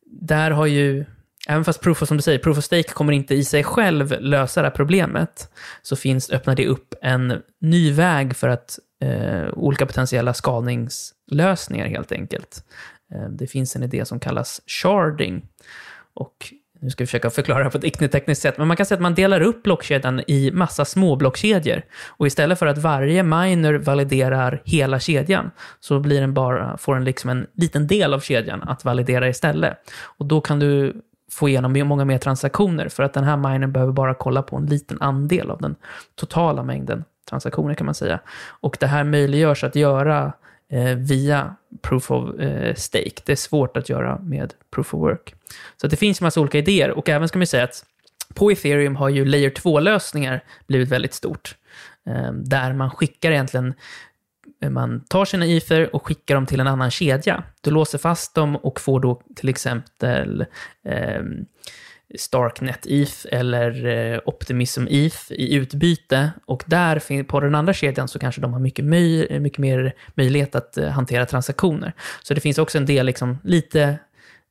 där 0.06 0.50
har 0.50 0.66
ju, 0.66 1.04
även 1.48 1.64
fast 1.64 1.80
proof 1.80 2.02
of, 2.02 2.08
som 2.08 2.16
du 2.16 2.22
säger, 2.22 2.38
proof 2.38 2.58
of 2.58 2.64
stake 2.64 2.92
kommer 2.92 3.12
inte 3.12 3.34
i 3.34 3.44
sig 3.44 3.64
själv 3.64 4.20
lösa 4.20 4.62
det 4.62 4.68
här 4.68 4.76
problemet, 4.76 5.50
så 5.82 5.96
finns, 5.96 6.30
öppnar 6.30 6.54
det 6.54 6.66
upp 6.66 6.94
en 7.02 7.42
ny 7.60 7.92
väg 7.92 8.36
för 8.36 8.48
att 8.48 8.78
eh, 9.02 9.48
olika 9.52 9.86
potentiella 9.86 10.34
skalningslösningar 10.34 11.86
helt 11.86 12.12
enkelt. 12.12 12.64
Eh, 13.14 13.28
det 13.28 13.46
finns 13.46 13.76
en 13.76 13.82
idé 13.82 14.04
som 14.04 14.20
kallas 14.20 14.60
sharding. 14.66 15.46
Och 16.14 16.52
nu 16.80 16.90
ska 16.90 17.02
vi 17.02 17.06
försöka 17.06 17.30
förklara 17.30 17.64
det 17.64 17.70
på 17.70 17.78
ett 17.78 17.84
icke-tekniskt 17.84 18.42
sätt, 18.42 18.58
men 18.58 18.68
man 18.68 18.76
kan 18.76 18.86
säga 18.86 18.96
att 18.96 19.02
man 19.02 19.14
delar 19.14 19.40
upp 19.40 19.62
blockkedjan 19.62 20.22
i 20.26 20.50
massa 20.52 20.84
små 20.84 21.16
blockkedjor. 21.16 21.82
Och 22.06 22.26
istället 22.26 22.58
för 22.58 22.66
att 22.66 22.78
varje 22.78 23.22
miner 23.22 23.74
validerar 23.74 24.62
hela 24.64 25.00
kedjan, 25.00 25.50
så 25.80 26.00
blir 26.00 26.20
den 26.20 26.34
bara, 26.34 26.78
får 26.78 26.94
den 26.94 27.04
liksom 27.04 27.30
en 27.30 27.46
liten 27.54 27.86
del 27.86 28.14
av 28.14 28.20
kedjan 28.20 28.62
att 28.62 28.84
validera 28.84 29.28
istället. 29.28 29.78
Och 30.00 30.26
då 30.26 30.40
kan 30.40 30.58
du 30.58 31.02
få 31.30 31.48
igenom 31.48 31.88
många 31.88 32.04
mer 32.04 32.18
transaktioner, 32.18 32.88
för 32.88 33.02
att 33.02 33.12
den 33.12 33.24
här 33.24 33.36
minern 33.36 33.72
behöver 33.72 33.92
bara 33.92 34.14
kolla 34.14 34.42
på 34.42 34.56
en 34.56 34.66
liten 34.66 35.02
andel 35.02 35.50
av 35.50 35.60
den 35.60 35.76
totala 36.14 36.62
mängden 36.62 37.04
transaktioner 37.28 37.74
kan 37.74 37.84
man 37.84 37.94
säga. 37.94 38.20
Och 38.60 38.76
det 38.80 38.86
här 38.86 39.04
möjliggörs 39.04 39.64
att 39.64 39.76
göra 39.76 40.32
eh, 40.68 40.96
via 40.96 41.54
proof 41.82 42.10
of 42.10 42.40
eh, 42.40 42.74
stake. 42.74 43.22
Det 43.24 43.32
är 43.32 43.36
svårt 43.36 43.76
att 43.76 43.88
göra 43.88 44.18
med 44.18 44.54
proof 44.70 44.94
of 44.94 45.00
work. 45.00 45.34
Så 45.76 45.86
att 45.86 45.90
det 45.90 45.96
finns 45.96 46.20
en 46.20 46.24
massa 46.24 46.40
olika 46.40 46.58
idéer 46.58 46.90
och 46.90 47.08
även 47.08 47.28
ska 47.28 47.38
man 47.38 47.46
säga 47.46 47.64
att 47.64 47.84
på 48.34 48.50
ethereum 48.50 48.96
har 48.96 49.08
ju 49.08 49.24
layer 49.24 49.50
2-lösningar 49.50 50.44
blivit 50.66 50.88
väldigt 50.88 51.14
stort. 51.14 51.56
Eh, 52.06 52.32
där 52.32 52.72
man 52.72 52.90
skickar 52.90 53.30
egentligen 53.30 53.74
Eh, 54.62 54.70
man 54.70 55.04
tar 55.08 55.24
sina 55.24 55.46
ether 55.46 55.94
och 55.94 56.06
skickar 56.06 56.34
dem 56.34 56.46
till 56.46 56.60
en 56.60 56.66
annan 56.66 56.90
kedja. 56.90 57.42
Du 57.60 57.70
låser 57.70 57.98
fast 57.98 58.34
dem 58.34 58.56
och 58.56 58.80
får 58.80 59.00
då 59.00 59.22
till 59.36 59.48
exempel 59.48 60.44
eh, 60.88 61.22
Starknet 62.18 62.86
ETH 62.86 63.26
eller 63.32 63.86
eh, 63.86 64.20
Optimism 64.24 64.86
ETH 64.90 65.30
i 65.32 65.54
utbyte. 65.54 66.30
Och 66.46 66.64
där, 66.66 67.22
på 67.22 67.40
den 67.40 67.54
andra 67.54 67.72
kedjan, 67.72 68.08
så 68.08 68.18
kanske 68.18 68.40
de 68.40 68.52
har 68.52 68.60
mycket, 68.60 68.84
möj- 68.84 69.38
mycket 69.40 69.58
mer 69.58 69.94
möjlighet 70.14 70.54
att 70.54 70.76
eh, 70.76 70.88
hantera 70.88 71.26
transaktioner. 71.26 71.92
Så 72.22 72.34
det 72.34 72.40
finns 72.40 72.58
också 72.58 72.78
en 72.78 72.86
del, 72.86 73.06
liksom, 73.06 73.38
lite 73.44 73.98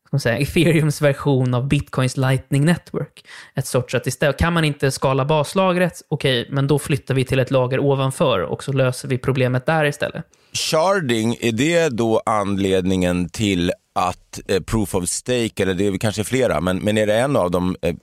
ska 0.08 0.16
man 0.16 0.20
säga, 0.20 0.38
ethereums 0.38 1.02
version 1.02 1.54
av 1.54 1.68
bitcoins 1.68 2.18
lightning 2.18 2.66
network. 2.66 3.26
Ett 3.56 3.68
sorts 3.68 3.96
att 3.96 4.08
istället, 4.08 4.38
kan 4.38 4.54
man 4.54 4.66
inte 4.66 4.92
skala 4.92 5.26
baslagret, 5.26 6.02
okej, 6.08 6.48
men 6.52 6.68
då 6.68 6.80
flyttar 6.80 7.14
vi 7.14 7.26
till 7.26 7.40
ett 7.40 7.52
lager 7.52 7.80
ovanför 7.80 8.40
och 8.40 8.64
så 8.64 8.74
löser 8.74 9.08
vi 9.08 9.18
problemet 9.18 9.66
där 9.66 9.86
istället. 9.86 10.26
Sharding, 10.54 11.38
är 11.42 11.52
det 11.52 11.90
då 11.90 12.22
anledningen 12.26 13.30
till 13.30 13.72
att 13.98 14.40
eh, 14.48 14.60
proof 14.60 14.96
of 14.96 15.10
stake, 15.10 15.64
eller 15.64 15.74
det 15.74 15.88
är 15.88 15.98
kanske 15.98 16.24
flera, 16.24 16.62
men, 16.62 16.78
men 16.78 16.98
är 16.98 17.08
det 17.08 17.20
en 17.20 17.36
av 17.36 17.52
dem 17.52 17.76
eh, 17.82 17.96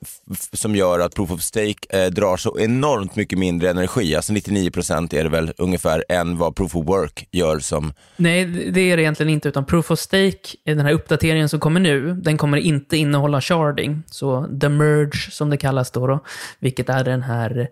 som 0.52 0.76
gör 0.76 1.00
att 1.00 1.14
proof 1.14 1.30
of 1.30 1.42
stake 1.42 2.04
eh, 2.04 2.10
drar 2.10 2.36
så 2.36 2.58
enormt 2.58 3.16
mycket 3.16 3.38
mindre 3.38 3.70
energi, 3.70 4.14
alltså 4.14 4.32
99% 4.32 5.14
är 5.14 5.24
det 5.24 5.30
väl 5.30 5.52
ungefär, 5.58 6.04
än 6.08 6.38
vad 6.38 6.56
proof 6.56 6.76
of 6.76 6.86
work 6.86 7.28
gör 7.30 7.58
som 7.58 7.92
Nej, 8.16 8.44
det 8.46 8.80
är 8.80 8.96
det 8.96 9.02
egentligen 9.02 9.30
inte, 9.30 9.48
utan 9.48 9.64
Proof 9.64 9.90
of 9.90 9.98
Stake, 9.98 10.56
den 10.64 10.80
här 10.80 10.92
uppdateringen 10.92 11.48
som 11.48 11.60
kommer 11.60 11.80
nu, 11.80 12.14
den 12.14 12.38
kommer 12.38 12.58
inte 12.58 12.96
innehålla 12.96 13.40
sharding. 13.40 14.02
Så 14.06 14.46
the 14.60 14.68
merge, 14.68 15.30
som 15.30 15.50
det 15.50 15.56
kallas 15.56 15.90
då, 15.90 16.06
då 16.06 16.24
vilket 16.58 16.88
är 16.88 17.04
den 17.04 17.22
här 17.22 17.68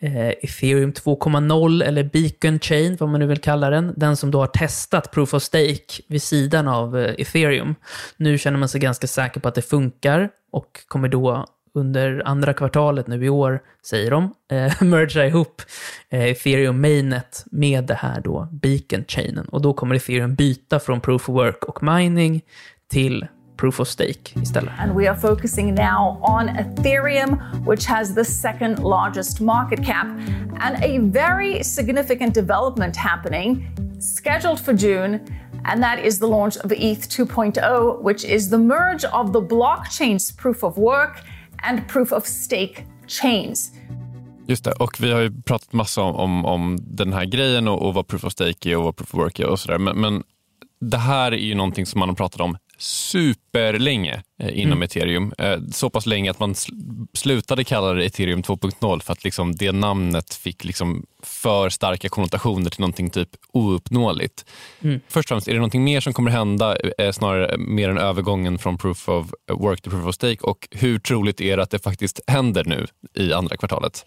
eh, 0.00 0.28
Ethereum 0.28 0.92
2.0 0.92 1.84
eller 1.84 2.04
Beacon 2.04 2.58
Chain, 2.58 2.96
vad 3.00 3.08
man 3.08 3.20
nu 3.20 3.26
vill 3.26 3.40
kalla 3.40 3.70
den. 3.70 3.94
Den 3.96 4.16
som 4.16 4.30
då 4.30 4.40
har 4.40 4.46
testat 4.46 5.10
Proof 5.10 5.34
of 5.34 5.42
Stake 5.42 6.02
vid 6.08 6.22
sidan 6.22 6.68
av 6.68 6.98
eh, 6.98 7.14
Ethereum. 7.18 7.74
Nu 8.16 8.38
känner 8.38 8.58
man 8.58 8.68
sig 8.68 8.80
ganska 8.80 9.06
säker 9.06 9.40
på 9.40 9.48
att 9.48 9.54
det 9.54 9.62
funkar 9.62 10.30
och 10.52 10.80
kommer 10.88 11.08
då 11.08 11.46
under 11.74 12.22
andra 12.24 12.54
kvartalet 12.54 13.06
nu 13.06 13.24
i 13.24 13.28
år, 13.28 13.60
säger 13.86 14.10
de, 14.10 14.34
eh, 14.50 14.72
mergea 14.82 15.26
ihop 15.26 15.62
eh, 16.10 16.24
ethereum 16.24 16.80
mainnet 16.80 17.44
med 17.50 17.84
det 17.84 17.94
här 17.94 18.20
då 18.20 18.48
beacon-chainen. 18.52 19.48
Och 19.48 19.62
då 19.62 19.72
kommer 19.72 19.94
ethereum 19.94 20.34
byta 20.34 20.80
från 20.80 21.00
proof 21.00 21.28
of 21.28 21.34
work 21.34 21.64
och 21.64 21.82
mining 21.82 22.40
till 22.90 23.26
proof 23.56 23.80
of 23.80 23.88
stake 23.88 24.34
istället. 24.42 24.72
And 24.78 24.94
we 24.96 25.08
are 25.08 25.16
focusing 25.16 25.74
now 25.74 26.18
on 26.22 26.48
Ethereum, 26.48 27.38
which 27.66 27.86
has 27.86 28.14
the 28.14 28.24
second 28.24 28.78
largest 28.78 29.40
market 29.40 29.84
cap, 29.84 30.06
and 30.60 30.84
a 30.84 30.98
very 30.98 31.62
significant 31.62 32.34
development 32.34 32.96
happening 32.96 33.74
scheduled 34.00 34.60
for 34.60 34.74
June. 34.74 35.20
And 35.66 35.82
that 35.82 35.98
is 36.04 36.18
the 36.18 36.26
launch 36.26 36.56
of 36.56 36.72
ETH 36.72 37.08
2.0, 37.08 38.02
which 38.02 38.24
is 38.24 38.50
the 38.50 38.58
merge 38.58 39.04
of 39.04 39.32
the 39.32 39.40
blockchain's 39.40 40.32
proof 40.32 40.62
of 40.62 40.76
work 40.76 41.22
and 41.62 41.88
proof 41.88 42.12
of 42.12 42.26
stake 42.26 42.84
chains. 43.06 43.72
Just 44.46 44.64
det, 44.64 44.72
och 44.72 45.00
vi 45.00 45.12
har 45.12 45.20
ju 45.20 45.42
pratat 45.42 45.72
massa 45.72 46.02
om, 46.02 46.16
om, 46.16 46.44
om 46.44 46.78
den 46.80 47.12
här 47.12 47.24
grejen 47.24 47.68
och, 47.68 47.82
och, 47.82 47.94
vad 47.94 48.06
proof 48.06 48.24
of 48.24 48.32
stake 48.32 48.70
är 48.70 48.76
och 48.76 48.84
vad 48.84 48.96
proof 48.96 49.14
of 49.14 49.20
work 49.20 49.38
är 49.38 49.46
och 49.46 49.60
sådär. 49.60 49.78
Men, 49.78 50.00
men 50.00 50.22
det 50.80 50.98
här 50.98 51.32
är 51.32 51.36
ju 51.36 51.54
någonting 51.54 51.86
som 51.86 51.98
man 51.98 52.08
har 52.08 52.16
pratat 52.16 52.40
om 52.40 52.56
superlänge 52.84 54.22
eh, 54.42 54.58
inom 54.58 54.72
mm. 54.72 54.82
ethereum. 54.82 55.32
Eh, 55.38 55.58
så 55.72 55.90
pass 55.90 56.06
länge 56.06 56.30
att 56.30 56.40
man 56.40 56.54
slutade 57.14 57.64
kalla 57.64 57.92
det 57.92 58.04
ethereum 58.04 58.42
2.0 58.42 59.00
för 59.00 59.12
att 59.12 59.24
liksom 59.24 59.54
det 59.56 59.72
namnet 59.72 60.34
fick 60.34 60.64
liksom 60.64 61.06
för 61.22 61.68
starka 61.68 62.08
konnotationer 62.08 62.70
till 62.70 62.80
någonting 62.80 63.10
typ 63.10 63.28
ouppnåeligt. 63.52 64.44
Mm. 64.80 65.00
Först 65.08 65.26
och 65.26 65.28
främst, 65.28 65.48
är 65.48 65.52
det 65.52 65.58
någonting 65.58 65.84
mer 65.84 66.00
som 66.00 66.12
kommer 66.12 66.30
hända, 66.30 66.76
eh, 66.98 67.12
snarare 67.12 67.56
mer 67.58 67.88
än 67.88 67.98
övergången 67.98 68.58
från 68.58 68.78
proof 68.78 69.08
of 69.08 69.26
work 69.52 69.82
till 69.82 69.90
proof 69.90 70.06
of 70.06 70.14
stake? 70.14 70.40
Och 70.40 70.68
hur 70.70 70.98
troligt 70.98 71.40
är 71.40 71.56
det 71.56 71.62
att 71.62 71.70
det 71.70 71.78
faktiskt 71.78 72.20
händer 72.26 72.64
nu 72.64 72.86
i 73.14 73.32
andra 73.32 73.56
kvartalet? 73.56 74.04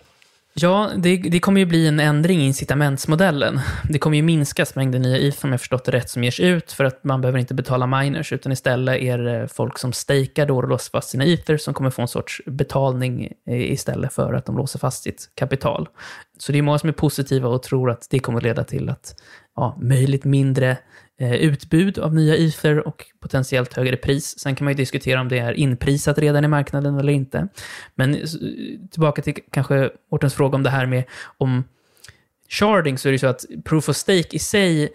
Ja, 0.62 0.92
det, 0.98 1.18
det, 1.18 1.40
kommer 1.40 1.60
ju 1.60 1.66
bli 1.66 1.88
en 1.88 2.00
ändring 2.00 2.42
i 2.42 2.46
incitamentsmodellen. 2.46 3.60
Det 3.90 4.00
kommer 4.00 4.18
ju 4.18 4.24
minskas 4.24 4.76
mängden 4.76 5.02
nya 5.02 5.18
ETH, 5.18 5.46
om 5.46 5.52
jag 5.52 5.60
förstått 5.60 5.86
det 5.86 5.92
rätt, 5.92 6.10
som 6.10 6.24
ges 6.24 6.40
ut 6.40 6.72
för 6.72 6.84
att 6.84 7.04
man 7.04 7.22
behöver 7.22 7.40
inte 7.40 7.54
betala 7.54 7.88
miners, 7.88 8.34
utan 8.34 8.52
istället 8.52 9.02
är 9.02 9.18
det 9.18 9.48
folk 9.48 9.78
som 9.78 9.94
stakar 9.94 10.46
då 10.46 10.58
och 10.58 10.68
låser 10.68 10.92
fast 10.92 11.10
sina 11.10 11.26
ether 11.26 11.58
som 11.58 11.74
kommer 11.74 11.90
få 11.90 12.02
en 12.02 12.08
sorts 12.08 12.42
betalning 12.46 13.32
eh, 13.48 13.72
istället 13.72 14.14
för 14.14 14.34
att 14.34 14.46
de 14.46 14.58
låser 14.58 14.80
fast 14.80 15.04
sitt 15.04 15.30
kapital. 15.36 15.90
Så 16.38 16.52
det 16.52 16.58
är 16.58 16.62
många 16.62 16.80
som 16.80 16.90
är 16.90 16.94
positiva 16.94 17.50
och 17.50 17.64
tror 17.64 17.90
att 17.90 18.08
det 18.10 18.20
kommer 18.20 18.42
leda 18.42 18.64
till 18.64 18.90
att 18.90 19.16
ja, 19.56 19.78
möjligt 19.82 20.24
mindre 20.24 20.78
Eh, 21.20 21.36
utbud 21.36 22.00
av 22.00 22.16
nya 22.16 22.36
ether 22.36 22.88
och 22.88 23.06
potentiellt 23.20 23.74
högre 23.74 23.98
pris. 23.98 24.40
Sen 24.40 24.56
kan 24.56 24.66
man 24.66 24.72
ju 24.74 24.78
diskutera 24.78 25.22
om 25.22 25.28
det 25.28 25.40
är 25.40 25.54
inprisat 25.54 26.18
redan 26.18 26.46
i 26.46 26.48
marknaden 26.48 26.98
eller 27.00 27.14
inte. 27.14 27.48
Men 27.96 28.16
eh, 28.16 28.22
tillbaka 28.92 29.22
till 29.22 29.34
kanske 29.52 29.90
Mårtens 30.12 30.34
fråga 30.34 30.56
om 30.56 30.64
det 30.64 30.70
här 30.70 30.86
med 30.86 31.04
om 31.38 31.64
sharding, 32.50 32.98
så 32.98 33.08
är 33.08 33.12
det 33.12 33.20
så 33.20 33.28
att 33.28 33.46
proof 33.66 33.90
of 33.90 33.96
stake 33.96 34.36
i 34.36 34.40
sig 34.40 34.90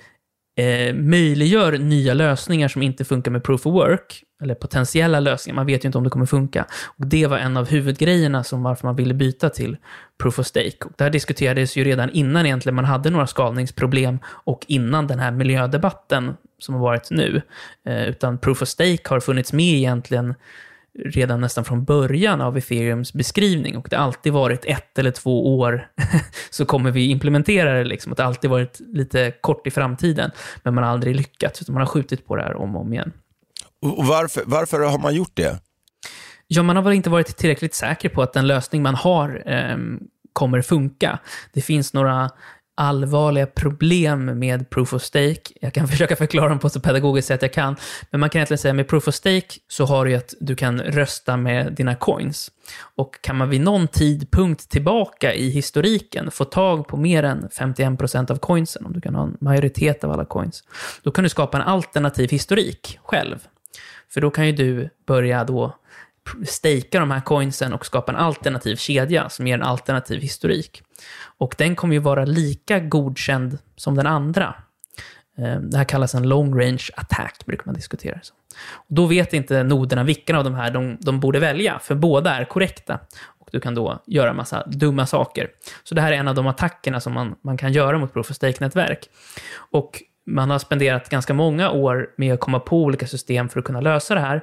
eh, 0.56 0.94
möjliggör 0.94 1.78
nya 1.78 2.14
lösningar 2.14 2.68
som 2.68 2.82
inte 2.82 3.04
funkar 3.04 3.30
med 3.30 3.44
proof 3.44 3.66
of 3.66 3.74
work, 3.74 4.24
eller 4.42 4.54
potentiella 4.54 5.20
lösningar. 5.20 5.54
Man 5.56 5.66
vet 5.66 5.84
ju 5.84 5.86
inte 5.86 5.98
om 5.98 6.04
det 6.04 6.10
kommer 6.10 6.26
funka. 6.26 6.66
Och 6.98 7.06
det 7.06 7.26
var 7.26 7.38
en 7.38 7.56
av 7.56 7.68
huvudgrejerna 7.68 8.44
som 8.44 8.62
varför 8.62 8.86
man 8.86 8.96
ville 8.96 9.14
byta 9.14 9.48
till 9.48 9.76
proof 10.22 10.38
of 10.38 10.46
stake. 10.46 10.76
Och 10.84 10.92
det 10.96 11.04
här 11.04 11.10
diskuterades 11.10 11.76
ju 11.76 11.84
redan 11.84 12.10
innan 12.10 12.46
egentligen 12.46 12.76
man 12.76 12.84
hade 12.84 13.10
några 13.10 13.26
skalningsproblem 13.26 14.18
och 14.26 14.64
innan 14.68 15.06
den 15.06 15.18
här 15.18 15.30
miljödebatten 15.30 16.34
som 16.58 16.74
har 16.74 16.82
varit 16.82 17.10
nu. 17.10 17.42
Eh, 17.86 18.08
utan 18.08 18.38
proof 18.38 18.62
of 18.62 18.68
stake 18.68 19.02
har 19.04 19.20
funnits 19.20 19.52
med 19.52 19.74
egentligen 19.74 20.34
redan 20.98 21.40
nästan 21.40 21.64
från 21.64 21.84
början 21.84 22.40
av 22.40 22.58
ethereums 22.58 23.12
beskrivning 23.12 23.76
och 23.76 23.86
det 23.90 23.96
har 23.96 24.04
alltid 24.04 24.32
varit 24.32 24.64
ett 24.64 24.98
eller 24.98 25.10
två 25.10 25.58
år 25.58 25.88
så 26.50 26.64
kommer 26.64 26.90
vi 26.90 27.06
implementera 27.06 27.72
det. 27.72 27.84
Liksom. 27.84 28.14
Det 28.16 28.22
har 28.22 28.28
alltid 28.28 28.50
varit 28.50 28.80
lite 28.80 29.32
kort 29.40 29.66
i 29.66 29.70
framtiden, 29.70 30.30
men 30.62 30.74
man 30.74 30.84
har 30.84 30.90
aldrig 30.90 31.16
lyckats, 31.16 31.62
utan 31.62 31.72
man 31.72 31.80
har 31.82 31.86
skjutit 31.86 32.26
på 32.26 32.36
det 32.36 32.42
här 32.42 32.56
om 32.56 32.76
och 32.76 32.82
om 32.82 32.92
igen. 32.92 33.12
Och 33.82 34.06
varför, 34.06 34.42
varför 34.46 34.80
har 34.80 34.98
man 34.98 35.14
gjort 35.14 35.32
det? 35.34 35.60
Ja, 36.46 36.62
man 36.62 36.76
har 36.76 36.82
väl 36.82 36.92
inte 36.92 37.10
varit 37.10 37.36
tillräckligt 37.36 37.74
säker 37.74 38.08
på 38.08 38.22
att 38.22 38.32
den 38.32 38.46
lösning 38.46 38.82
man 38.82 38.94
har 38.94 39.42
eh, 39.46 39.76
kommer 40.32 40.62
funka. 40.62 41.18
Det 41.52 41.60
finns 41.60 41.92
några 41.92 42.30
allvarliga 42.74 43.46
problem 43.46 44.24
med 44.24 44.70
proof 44.70 44.94
of 44.94 45.02
stake. 45.02 45.40
Jag 45.60 45.72
kan 45.72 45.88
försöka 45.88 46.16
förklara 46.16 46.48
dem 46.48 46.58
på 46.58 46.68
så 46.68 46.80
pedagogiskt 46.80 47.28
sätt 47.28 47.42
jag 47.42 47.52
kan. 47.52 47.76
Men 48.10 48.20
man 48.20 48.30
kan 48.30 48.38
egentligen 48.38 48.58
säga 48.58 48.74
med 48.74 48.88
proof 48.88 49.08
of 49.08 49.14
stake 49.14 49.48
så 49.68 49.84
har 49.84 50.04
du 50.04 50.10
ju 50.10 50.16
att 50.16 50.34
du 50.40 50.56
kan 50.56 50.80
rösta 50.80 51.36
med 51.36 51.72
dina 51.72 51.94
coins. 51.94 52.50
Och 52.96 53.18
kan 53.20 53.36
man 53.36 53.48
vid 53.48 53.60
någon 53.60 53.88
tidpunkt 53.88 54.70
tillbaka 54.70 55.34
i 55.34 55.50
historiken 55.50 56.30
få 56.30 56.44
tag 56.44 56.88
på 56.88 56.96
mer 56.96 57.22
än 57.22 57.48
51% 57.48 58.30
av 58.30 58.36
coinsen, 58.36 58.86
om 58.86 58.92
du 58.92 59.00
kan 59.00 59.14
ha 59.14 59.22
en 59.22 59.36
majoritet 59.40 60.04
av 60.04 60.10
alla 60.10 60.24
coins, 60.24 60.64
då 61.02 61.10
kan 61.10 61.24
du 61.24 61.30
skapa 61.30 61.58
en 61.58 61.64
alternativ 61.64 62.30
historik 62.30 62.98
själv. 63.02 63.46
För 64.14 64.20
då 64.20 64.30
kan 64.30 64.46
ju 64.46 64.52
du 64.52 64.90
börja 65.06 65.44
då 65.44 65.76
stejka 66.46 67.00
de 67.00 67.10
här 67.10 67.20
coinsen 67.20 67.72
och 67.72 67.86
skapa 67.86 68.12
en 68.12 68.18
alternativ 68.18 68.76
kedja 68.76 69.28
som 69.28 69.46
ger 69.46 69.54
en 69.54 69.62
alternativ 69.62 70.20
historik. 70.20 70.82
Och 71.38 71.54
den 71.58 71.76
kommer 71.76 71.94
ju 71.94 72.00
vara 72.00 72.24
lika 72.24 72.80
godkänd 72.80 73.58
som 73.76 73.94
den 73.94 74.06
andra. 74.06 74.54
Eh, 75.38 75.56
det 75.60 75.76
här 75.76 75.84
kallas 75.84 76.14
en 76.14 76.28
long 76.28 76.60
range 76.60 76.88
attack, 76.96 77.46
brukar 77.46 77.66
man 77.66 77.74
diskutera. 77.74 78.20
Och 78.72 78.94
då 78.94 79.06
vet 79.06 79.32
inte 79.32 79.62
noderna 79.62 80.04
vilken 80.04 80.36
av 80.36 80.44
de 80.44 80.54
här 80.54 80.70
de, 80.70 80.96
de 81.00 81.20
borde 81.20 81.40
välja, 81.40 81.78
för 81.78 81.94
båda 81.94 82.34
är 82.34 82.44
korrekta. 82.44 83.00
Och 83.38 83.48
du 83.52 83.60
kan 83.60 83.74
då 83.74 84.02
göra 84.06 84.30
en 84.30 84.36
massa 84.36 84.66
dumma 84.66 85.06
saker. 85.06 85.48
Så 85.84 85.94
det 85.94 86.00
här 86.00 86.12
är 86.12 86.16
en 86.16 86.28
av 86.28 86.34
de 86.34 86.46
attackerna 86.46 87.00
som 87.00 87.12
man, 87.12 87.34
man 87.42 87.56
kan 87.56 87.72
göra 87.72 87.98
mot 87.98 88.12
Proof 88.12 88.30
of 88.30 88.36
Stake-nätverk. 88.36 89.08
Och 89.70 90.02
man 90.26 90.50
har 90.50 90.58
spenderat 90.58 91.08
ganska 91.08 91.34
många 91.34 91.70
år 91.70 92.10
med 92.16 92.34
att 92.34 92.40
komma 92.40 92.60
på 92.60 92.82
olika 92.82 93.06
system 93.06 93.48
för 93.48 93.58
att 93.58 93.64
kunna 93.64 93.80
lösa 93.80 94.14
det 94.14 94.20
här. 94.20 94.42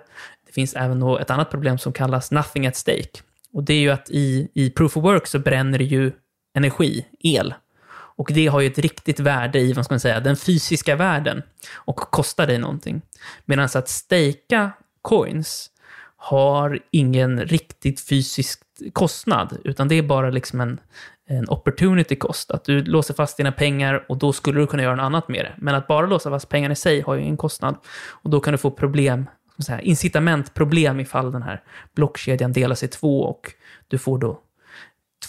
Det 0.50 0.54
finns 0.54 0.74
även 0.74 1.04
ett 1.04 1.30
annat 1.30 1.50
problem 1.50 1.78
som 1.78 1.94
kallas 1.94 2.32
nothing 2.32 2.68
at 2.68 2.76
stake. 2.76 3.22
Och 3.54 3.64
det 3.64 3.74
är 3.74 3.80
ju 3.80 3.90
att 3.90 4.10
i, 4.10 4.50
i 4.54 4.70
proof 4.70 4.98
of 4.98 5.04
work 5.04 5.28
så 5.28 5.40
bränner 5.40 5.78
det 5.78 5.84
ju 5.84 6.12
energi, 6.56 7.06
el. 7.20 7.54
Och 7.92 8.30
det 8.34 8.48
har 8.48 8.60
ju 8.60 8.68
ett 8.68 8.78
riktigt 8.78 9.20
värde 9.20 9.60
i, 9.60 9.74
vad 9.74 9.86
ska 9.86 9.94
man 9.94 10.00
säga, 10.00 10.20
den 10.20 10.36
fysiska 10.36 10.96
världen 10.96 11.44
och 11.74 11.96
kostar 11.96 12.48
dig 12.48 12.58
någonting. 12.58 13.02
Medan 13.46 13.66
att 13.76 13.90
stejka 13.90 14.72
coins 15.02 15.70
har 16.18 16.80
ingen 16.92 17.42
riktigt 17.42 18.02
fysisk 18.02 18.60
kostnad, 18.94 19.58
utan 19.64 19.88
det 19.88 19.96
är 19.96 20.02
bara 20.02 20.30
liksom 20.30 20.62
en, 20.62 20.80
en 21.28 21.50
opportunity 21.50 22.16
cost. 22.16 22.52
Att 22.52 22.64
du 22.64 22.84
låser 22.84 23.14
fast 23.14 23.38
dina 23.38 23.52
pengar 23.52 24.06
och 24.10 24.18
då 24.18 24.34
skulle 24.34 24.60
du 24.60 24.68
kunna 24.68 24.84
göra 24.84 24.96
något 24.96 25.04
annat 25.04 25.28
med 25.28 25.46
det. 25.46 25.54
Men 25.58 25.76
att 25.76 25.88
bara 25.88 26.06
låsa 26.06 26.30
fast 26.30 26.50
pengarna 26.50 26.72
i 26.72 26.76
sig 26.76 27.02
har 27.02 27.16
ju 27.16 27.22
en 27.22 27.38
kostnad. 27.38 27.76
Och 28.10 28.30
då 28.30 28.40
kan 28.40 28.52
du 28.52 28.58
få 28.58 28.72
problem, 28.72 29.26
säga, 29.66 29.82
incitamentproblem 29.82 31.00
ifall 31.00 31.32
den 31.32 31.44
här 31.44 31.64
blockkedjan 31.96 32.54
delas 32.54 32.84
i 32.84 32.88
två 32.88 33.24
och 33.24 33.52
du 33.88 33.98
får 33.98 34.18
då 34.18 34.40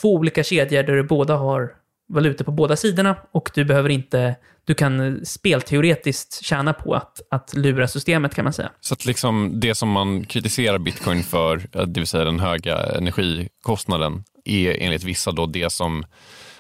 två 0.01 0.15
olika 0.15 0.45
kedjor 0.45 0.83
där 0.83 0.97
du 0.97 1.03
båda 1.03 1.37
har 1.37 1.75
valutor 2.09 2.45
på 2.45 2.53
båda 2.53 2.77
sidorna 2.77 3.17
och 3.33 3.51
du 3.55 3.65
behöver 3.65 3.89
inte, 3.89 4.37
du 4.65 4.75
kan 4.75 5.21
spelteoretiskt 5.25 6.45
tjäna 6.45 6.73
på 6.73 6.95
att, 6.95 7.21
att 7.31 7.55
lura 7.55 7.89
systemet 7.89 8.35
kan 8.35 8.45
man 8.45 8.53
säga. 8.53 8.71
Så 8.81 8.95
att 8.95 9.05
liksom 9.05 9.61
det 9.61 9.75
som 9.75 9.89
man 9.89 10.25
kritiserar 10.25 10.79
bitcoin 10.79 11.23
för, 11.23 11.57
eh, 11.73 11.83
det 11.83 12.01
vill 12.01 12.07
säga 12.07 12.25
den 12.25 12.41
höga 12.41 12.77
energikostnaden, 12.79 14.25
är 14.45 14.77
enligt 14.81 15.05
vissa 15.05 15.33
då 15.33 15.47
det 15.47 15.73
som 15.73 16.05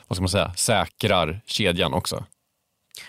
vad 0.08 0.16
ska 0.16 0.22
man 0.22 0.28
säga, 0.28 0.52
säkrar 0.56 1.40
kedjan 1.46 1.92
också? 1.94 2.24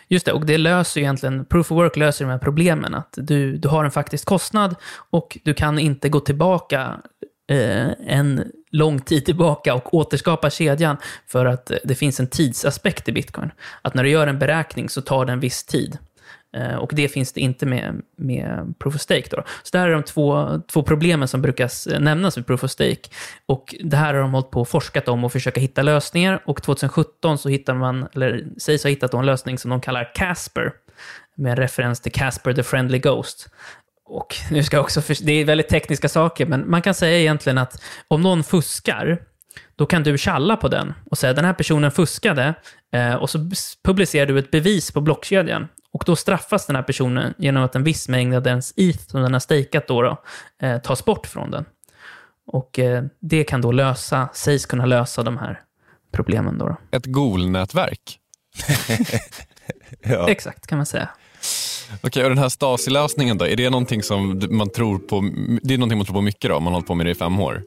Just 0.07 0.25
det, 0.25 0.31
och 0.31 0.45
det 0.45 0.57
löser 0.57 1.01
egentligen, 1.01 1.45
proof 1.45 1.71
of 1.71 1.75
work 1.75 1.95
löser 1.97 2.25
de 2.25 2.31
här 2.31 2.37
problemen. 2.37 2.95
Att 2.95 3.13
du, 3.17 3.57
du 3.57 3.67
har 3.67 3.85
en 3.85 3.91
faktisk 3.91 4.25
kostnad 4.25 4.75
och 5.09 5.37
du 5.43 5.53
kan 5.53 5.79
inte 5.79 6.09
gå 6.09 6.19
tillbaka 6.19 7.01
eh, 7.49 7.87
en 8.07 8.51
lång 8.71 8.99
tid 8.99 9.25
tillbaka 9.25 9.73
och 9.73 9.93
återskapa 9.93 10.49
kedjan 10.49 10.97
för 11.27 11.45
att 11.45 11.71
det 11.83 11.95
finns 11.95 12.19
en 12.19 12.27
tidsaspekt 12.27 13.09
i 13.09 13.11
bitcoin. 13.11 13.51
Att 13.81 13.93
när 13.93 14.03
du 14.03 14.09
gör 14.09 14.27
en 14.27 14.39
beräkning 14.39 14.89
så 14.89 15.01
tar 15.01 15.25
det 15.25 15.31
en 15.31 15.39
viss 15.39 15.63
tid. 15.63 15.97
Eh, 16.53 16.75
och 16.75 16.91
det 16.95 17.07
finns 17.07 17.33
det 17.33 17.41
inte 17.41 17.65
med, 17.65 18.01
med 18.17 18.73
Proof 18.79 18.95
of 18.95 19.01
Stake. 19.01 19.27
Då. 19.31 19.43
Så 19.63 19.69
det 19.71 19.77
här 19.77 19.87
är 19.87 19.93
de 19.93 20.03
två, 20.03 20.59
två 20.71 20.83
problemen 20.83 21.27
som 21.27 21.41
brukar 21.41 21.93
eh, 21.93 21.99
nämnas 21.99 22.35
med 22.35 22.47
Proof 22.47 22.63
of 22.63 22.71
Stake. 22.71 23.09
Och 23.45 23.75
det 23.83 23.97
här 23.97 24.13
har 24.13 24.21
de 24.21 24.33
hållit 24.33 24.51
på 24.51 24.61
och 24.61 24.69
forskat 24.69 25.07
om 25.07 25.23
och 25.23 25.31
försöka 25.31 25.61
hitta 25.61 25.81
lösningar. 25.81 26.41
Och 26.45 26.63
2017 26.63 27.37
så 27.37 27.49
hittar 27.49 27.73
man, 27.73 28.07
eller 28.15 28.45
sägs 28.57 28.83
ha 28.83 28.89
hittat 28.89 29.13
en 29.13 29.25
lösning 29.25 29.57
som 29.57 29.69
de 29.71 29.81
kallar 29.81 30.11
Casper. 30.15 30.71
Med 31.35 31.57
referens 31.57 31.99
till 31.99 32.11
Casper 32.11 32.53
the 32.53 32.63
Friendly 32.63 32.99
Ghost. 32.99 33.49
Och 34.05 34.35
nu 34.51 34.63
ska 34.63 34.77
jag 34.77 34.83
också, 34.83 35.01
för, 35.01 35.25
det 35.25 35.31
är 35.31 35.45
väldigt 35.45 35.69
tekniska 35.69 36.09
saker, 36.09 36.45
men 36.45 36.69
man 36.69 36.81
kan 36.81 36.93
säga 36.93 37.19
egentligen 37.19 37.57
att 37.57 37.83
om 38.07 38.21
någon 38.21 38.43
fuskar, 38.43 39.21
då 39.75 39.85
kan 39.85 40.03
du 40.03 40.17
tjalla 40.17 40.57
på 40.57 40.67
den 40.67 40.93
och 41.11 41.17
säga 41.17 41.33
den 41.33 41.45
här 41.45 41.53
personen 41.53 41.91
fuskade 41.91 42.53
eh, 42.93 43.13
och 43.13 43.29
så 43.29 43.49
publicerar 43.83 44.25
du 44.25 44.39
ett 44.39 44.51
bevis 44.51 44.91
på 44.91 45.01
blockkedjan. 45.01 45.67
Och 45.93 46.03
då 46.05 46.15
straffas 46.15 46.65
den 46.65 46.75
här 46.75 46.83
personen 46.83 47.33
genom 47.37 47.63
att 47.63 47.75
en 47.75 47.83
viss 47.83 48.09
mängd 48.09 48.35
av 48.35 48.43
dens 48.43 48.73
ETH 48.77 49.07
som 49.07 49.21
den 49.21 49.33
har 49.33 49.39
stakeat 49.39 49.87
då, 49.87 50.01
då 50.01 50.23
eh, 50.61 50.77
tas 50.77 51.05
bort 51.05 51.27
från 51.27 51.51
den. 51.51 51.65
Och 52.47 52.79
eh, 52.79 53.03
det 53.21 53.43
kan 53.43 53.61
då 53.61 53.71
lösa, 53.71 54.29
sägs 54.33 54.65
kunna 54.65 54.85
lösa 54.85 55.23
de 55.23 55.37
här 55.37 55.61
problemen. 56.11 56.57
Då, 56.57 56.67
då. 56.67 56.97
Ett 56.97 57.05
GOL-nätverk? 57.05 58.19
ja. 60.03 60.29
Exakt, 60.29 60.67
kan 60.67 60.77
man 60.77 60.85
säga. 60.85 61.09
Okej, 62.01 62.23
och 62.23 62.29
den 62.29 62.37
här 62.37 62.49
Stasi-lösningen 62.49 63.37
då, 63.37 63.47
är 63.47 63.55
det 63.55 63.69
någonting 63.69 64.03
som 64.03 64.41
man 64.49 64.69
tror 64.69 64.99
på, 64.99 65.21
det 65.63 65.73
är 65.73 65.77
någonting 65.77 65.97
man 65.97 66.05
tror 66.05 66.15
på 66.15 66.21
mycket 66.21 66.49
då, 66.49 66.55
om 66.55 66.63
man 66.63 66.73
har 66.73 66.77
hållit 66.77 66.87
på 66.87 66.95
med 66.95 67.05
det 67.05 67.11
i 67.11 67.15
fem 67.15 67.39
år? 67.39 67.63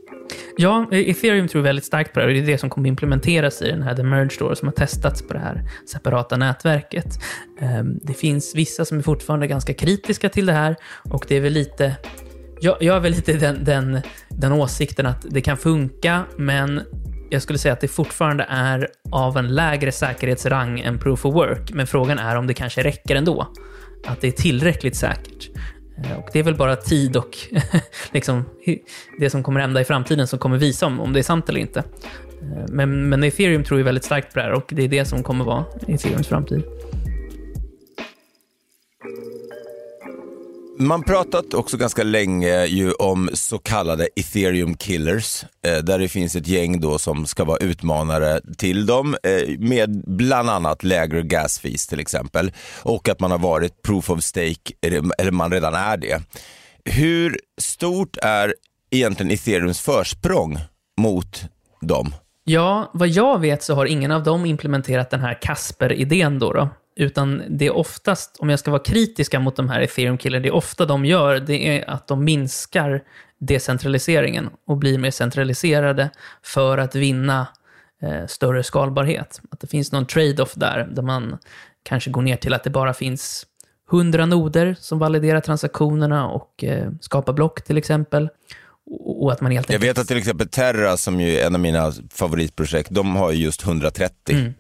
Ja, 0.57 0.89
e- 0.93 1.11
ethereum 1.11 1.49
tror 1.49 1.63
väldigt 1.63 1.85
starkt 1.85 2.13
på 2.13 2.21
det 2.21 2.27
och 2.27 2.33
det 2.33 2.39
är 2.39 2.47
det 2.47 2.59
som 2.59 2.71
kommer 2.71 2.89
implementeras 2.89 3.63
i 3.63 3.71
den 3.71 3.83
här 3.83 3.97
The 3.97 4.03
Merge 4.03 4.37
då, 4.39 4.55
som 4.55 4.69
har 4.69 4.73
testats 4.73 5.23
på 5.23 5.33
det 5.33 5.39
här 5.39 5.63
separata 5.87 6.37
nätverket. 6.37 7.19
Ehm, 7.61 7.99
det 8.03 8.15
finns 8.15 8.55
vissa 8.55 8.85
som 8.85 8.99
är 8.99 9.03
fortfarande 9.03 9.47
ganska 9.47 9.75
kritiska 9.75 10.29
till 10.29 10.47
det 10.47 10.53
här 10.53 10.77
och 11.03 11.25
det 11.29 11.37
är 11.37 11.41
väl 11.41 11.53
lite 11.53 11.97
jag, 12.61 12.77
jag 12.81 12.97
är 12.97 13.01
väl 13.01 13.13
lite 13.13 13.33
den, 13.33 13.65
den, 13.65 14.01
den 14.29 14.53
åsikten 14.53 15.07
att 15.07 15.27
det 15.31 15.41
kan 15.41 15.57
funka, 15.57 16.25
men 16.37 16.81
jag 17.31 17.43
skulle 17.43 17.59
säga 17.59 17.73
att 17.73 17.81
det 17.81 17.89
fortfarande 17.89 18.47
är 18.49 18.89
av 19.11 19.37
en 19.37 19.55
lägre 19.55 19.93
säkerhetsrang 19.93 20.81
än 20.81 20.99
proof 20.99 21.27
of 21.27 21.35
work. 21.35 21.73
Men 21.73 21.87
frågan 21.87 22.19
är 22.19 22.37
om 22.37 22.47
det 22.47 22.55
kanske 22.55 22.83
räcker 22.83 23.17
ändå. 23.17 23.53
Att 24.07 24.21
det 24.21 24.27
är 24.27 24.33
tillräckligt 24.33 24.97
säkert. 24.97 25.51
Eh, 26.03 26.19
och 26.19 26.29
det 26.33 26.39
är 26.39 26.43
väl 26.43 26.55
bara 26.55 26.77
tid 26.77 27.17
och 27.17 27.39
liksom, 28.13 28.45
det 29.19 29.31
som 29.31 29.43
kommer 29.43 29.61
hända 29.61 29.81
i 29.81 29.85
framtiden 29.85 30.27
som 30.27 30.39
kommer 30.39 30.59
visa 30.59 30.87
om, 30.87 31.01
om 31.01 31.13
det 31.13 31.19
är 31.19 31.23
sant 31.23 31.49
eller 31.49 31.61
inte. 31.61 31.79
Eh, 32.43 32.65
men, 32.69 33.09
men 33.09 33.25
ethereum 33.25 33.65
tror 33.65 33.79
ju 33.79 33.85
väldigt 33.85 34.05
starkt 34.05 34.33
på 34.33 34.39
det 34.39 34.45
här 34.45 34.53
och 34.53 34.65
det 34.69 34.83
är 34.83 34.89
det 34.89 35.05
som 35.05 35.23
kommer 35.23 35.45
vara 35.45 35.65
ethereums 35.89 36.29
framtid. 36.29 36.63
Man 40.79 41.03
pratat 41.03 41.55
också 41.55 41.77
ganska 41.77 42.03
länge 42.03 42.65
ju 42.65 42.93
om 42.93 43.31
så 43.33 43.59
kallade 43.59 44.09
ethereum 44.17 44.75
killers, 44.75 45.45
eh, 45.67 45.79
där 45.79 45.99
det 45.99 46.09
finns 46.09 46.37
ett 46.37 46.47
gäng 46.47 46.81
då 46.81 46.99
som 46.99 47.27
ska 47.27 47.45
vara 47.45 47.59
utmanare 47.59 48.41
till 48.57 48.87
dem 48.87 49.17
eh, 49.23 49.59
med 49.59 50.05
bland 50.07 50.51
annat 50.51 50.85
lägre 50.85 51.23
gas 51.23 51.59
fees 51.59 51.87
till 51.87 52.01
exempel 52.01 52.53
och 52.83 53.09
att 53.09 53.21
man 53.21 53.31
har 53.31 53.39
varit 53.39 53.83
proof 53.83 54.11
of 54.11 54.23
stake, 54.23 54.73
eller 55.19 55.31
man 55.31 55.53
redan 55.53 55.75
är 55.75 55.97
det. 55.97 56.23
Hur 56.85 57.39
stort 57.61 58.17
är 58.23 58.55
egentligen 58.91 59.33
ethereums 59.33 59.81
försprång 59.81 60.59
mot 61.01 61.43
dem? 61.81 62.15
Ja, 62.45 62.91
vad 62.95 63.09
jag 63.09 63.41
vet 63.41 63.63
så 63.63 63.75
har 63.75 63.87
ingen 63.87 64.11
av 64.11 64.23
dem 64.23 64.47
implementerat 64.47 65.11
den 65.11 65.21
här 65.21 65.43
Casper-idén 65.43 66.39
då. 66.39 66.53
då. 66.53 66.69
Utan 66.97 67.43
det 67.49 67.67
är 67.67 67.77
oftast, 67.77 68.37
om 68.39 68.51
jag 68.51 68.59
ska 68.59 68.71
vara 68.71 68.83
kritiska 68.83 69.41
mot 69.41 69.57
de 69.57 69.69
här 69.69 69.81
ethereum 69.81 70.19
killarna, 70.19 70.43
det 70.43 70.49
är 70.49 70.55
ofta 70.55 70.87
de 70.87 71.05
gör, 71.05 71.41
det 71.41 71.69
är 71.69 71.91
att 71.91 72.09
de 72.09 72.25
minskar 72.25 73.03
decentraliseringen 73.39 74.51
och 74.67 74.77
blir 74.77 74.99
mer 74.99 75.11
centraliserade 75.11 76.11
för 76.43 76.79
att 76.79 76.95
vinna 76.95 77.47
eh, 78.03 78.27
större 78.27 78.63
skalbarhet. 78.63 79.41
Att 79.51 79.61
det 79.61 79.67
finns 79.67 79.93
någon 79.93 80.07
trade-off 80.07 80.53
där, 80.55 80.89
där 80.91 81.03
man 81.03 81.39
kanske 81.83 82.11
går 82.11 82.23
ner 82.23 82.37
till 82.37 82.55
att 82.55 82.65
det 82.65 82.71
bara 82.71 82.95
finns 82.95 83.47
100 83.93 84.27
noder 84.27 84.77
som 84.81 84.99
validerar 84.99 85.41
transaktionerna 85.41 86.29
och 86.29 86.65
eh, 86.65 86.91
skapar 87.01 87.33
block 87.33 87.63
till 87.63 87.79
exempel. 87.79 88.29
Och 89.05 89.33
att 89.33 89.41
man 89.41 89.53
helt 89.53 89.71
Jag 89.71 89.79
vet 89.79 89.99
att 89.99 90.09
till 90.09 90.17
exempel 90.17 90.49
Terra, 90.49 90.97
som 90.97 91.21
ju 91.21 91.37
är 91.37 91.47
en 91.47 91.55
av 91.55 91.61
mina 91.61 91.93
favoritprojekt, 92.11 92.91
de 92.91 93.17
har 93.17 93.33
just 93.33 93.65
130 93.65 94.15
mm. 94.29 94.55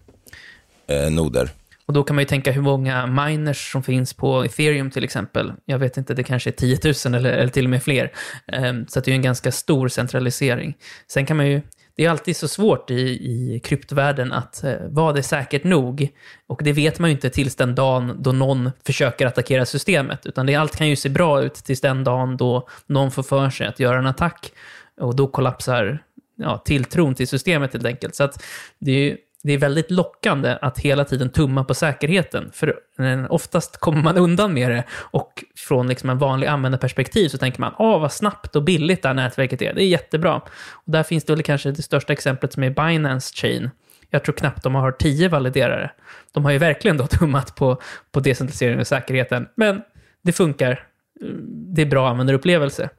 eh, 0.86 1.10
noder. 1.10 1.50
Och 1.86 1.92
då 1.94 2.04
kan 2.04 2.16
man 2.16 2.22
ju 2.22 2.26
tänka 2.26 2.52
hur 2.52 2.62
många 2.62 3.06
miners 3.06 3.72
som 3.72 3.82
finns 3.82 4.14
på 4.14 4.44
ethereum 4.44 4.90
till 4.90 5.04
exempel. 5.04 5.52
Jag 5.64 5.78
vet 5.78 5.96
inte, 5.96 6.14
det 6.14 6.22
kanske 6.22 6.50
är 6.50 6.52
10 6.52 6.78
000 6.84 7.14
eller, 7.14 7.32
eller 7.32 7.52
till 7.52 7.64
och 7.64 7.70
med 7.70 7.82
fler. 7.82 8.12
Ehm, 8.46 8.86
så 8.86 9.00
det 9.00 9.08
är 9.08 9.12
ju 9.12 9.16
en 9.16 9.22
ganska 9.22 9.52
stor 9.52 9.88
centralisering. 9.88 10.74
Sen 11.08 11.26
kan 11.26 11.36
man 11.36 11.46
ju, 11.46 11.62
det 11.96 12.04
är 12.04 12.10
alltid 12.10 12.36
så 12.36 12.48
svårt 12.48 12.90
i, 12.90 12.94
i 12.94 13.60
kryptovärlden 13.64 14.32
att 14.32 14.64
vara 14.64 14.88
vad 14.90 15.18
är 15.18 15.22
säkert 15.22 15.64
nog? 15.64 16.08
Och 16.46 16.60
det 16.64 16.72
vet 16.72 16.98
man 16.98 17.10
ju 17.10 17.14
inte 17.14 17.30
tills 17.30 17.56
den 17.56 17.74
dagen 17.74 18.16
då 18.18 18.32
någon 18.32 18.70
försöker 18.86 19.26
attackera 19.26 19.66
systemet. 19.66 20.26
Utan 20.26 20.46
det, 20.46 20.54
allt 20.54 20.76
kan 20.76 20.88
ju 20.88 20.96
se 20.96 21.08
bra 21.08 21.42
ut 21.42 21.54
tills 21.54 21.80
den 21.80 22.04
dagen 22.04 22.36
då 22.36 22.68
någon 22.86 23.10
får 23.10 23.22
för 23.22 23.50
sig 23.50 23.66
att 23.66 23.80
göra 23.80 23.98
en 23.98 24.06
attack. 24.06 24.52
Och 25.00 25.16
då 25.16 25.26
kollapsar 25.26 25.98
ja, 26.36 26.58
tilltron 26.58 27.14
till 27.14 27.28
systemet 27.28 27.72
helt 27.72 27.86
enkelt. 27.86 28.14
Så 28.14 28.24
att 28.24 28.42
det 28.78 28.90
är 28.90 28.98
ju 28.98 29.16
det 29.44 29.52
är 29.52 29.58
väldigt 29.58 29.90
lockande 29.90 30.58
att 30.60 30.78
hela 30.78 31.04
tiden 31.04 31.30
tumma 31.30 31.64
på 31.64 31.74
säkerheten. 31.74 32.50
För 32.52 32.78
oftast 33.28 33.76
kommer 33.76 34.02
man 34.02 34.16
undan 34.16 34.54
med 34.54 34.70
det 34.70 34.84
och 34.90 35.44
från 35.56 35.88
liksom 35.88 36.10
en 36.10 36.18
vanlig 36.18 36.46
användarperspektiv 36.46 37.28
så 37.28 37.38
tänker 37.38 37.60
man 37.60 37.74
åh 37.78 38.00
vad 38.00 38.12
snabbt 38.12 38.56
och 38.56 38.62
billigt 38.62 39.02
det 39.02 39.08
här 39.08 39.14
nätverket 39.14 39.62
är. 39.62 39.74
Det 39.74 39.82
är 39.82 39.86
jättebra. 39.86 40.34
Och 40.70 40.92
där 40.92 41.02
finns 41.02 41.24
det 41.24 41.32
väl 41.32 41.42
kanske 41.42 41.70
det 41.70 41.82
största 41.82 42.12
exemplet 42.12 42.52
som 42.52 42.62
är 42.62 42.70
Binance 42.70 43.34
Chain. 43.34 43.70
Jag 44.10 44.24
tror 44.24 44.34
knappt 44.34 44.62
de 44.62 44.74
har 44.74 44.92
tio 44.92 45.28
validerare. 45.28 45.90
De 46.32 46.44
har 46.44 46.52
ju 46.52 46.58
verkligen 46.58 46.96
då 46.96 47.06
tummat 47.10 47.54
på, 47.54 47.80
på 48.12 48.20
decentraliseringen 48.20 48.80
och 48.80 48.86
säkerheten. 48.86 49.46
Men 49.54 49.82
det 50.22 50.32
funkar. 50.32 50.86
Det 51.46 51.82
är 51.82 51.86
bra 51.86 52.08
användarupplevelse. 52.08 52.90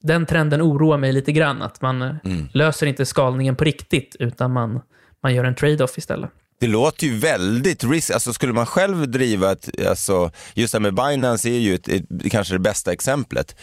Den 0.00 0.26
trenden 0.26 0.62
oroar 0.62 0.98
mig 0.98 1.12
lite 1.12 1.32
grann, 1.32 1.62
att 1.62 1.80
man 1.80 2.02
mm. 2.02 2.48
löser 2.52 2.86
inte 2.86 3.06
skalningen 3.06 3.56
på 3.56 3.64
riktigt, 3.64 4.16
utan 4.18 4.52
man 4.52 4.80
man 5.22 5.34
gör 5.34 5.44
en 5.44 5.54
trade-off 5.54 5.98
istället. 5.98 6.30
Det 6.60 6.66
låter 6.66 7.06
ju 7.06 7.18
väldigt 7.18 7.84
risk. 7.84 8.10
Alltså 8.10 8.32
skulle 8.32 8.52
man 8.52 8.66
själv 8.66 9.10
driva 9.10 9.52
ett, 9.52 9.86
alltså, 9.88 10.30
just 10.54 10.72
det 10.72 10.80
med 10.80 10.94
Binance 10.94 11.48
är 11.48 11.58
ju 11.58 11.74
ett, 11.74 11.88
ett, 11.88 12.04
kanske 12.30 12.54
det 12.54 12.58
bästa 12.58 12.92
exemplet. 12.92 13.56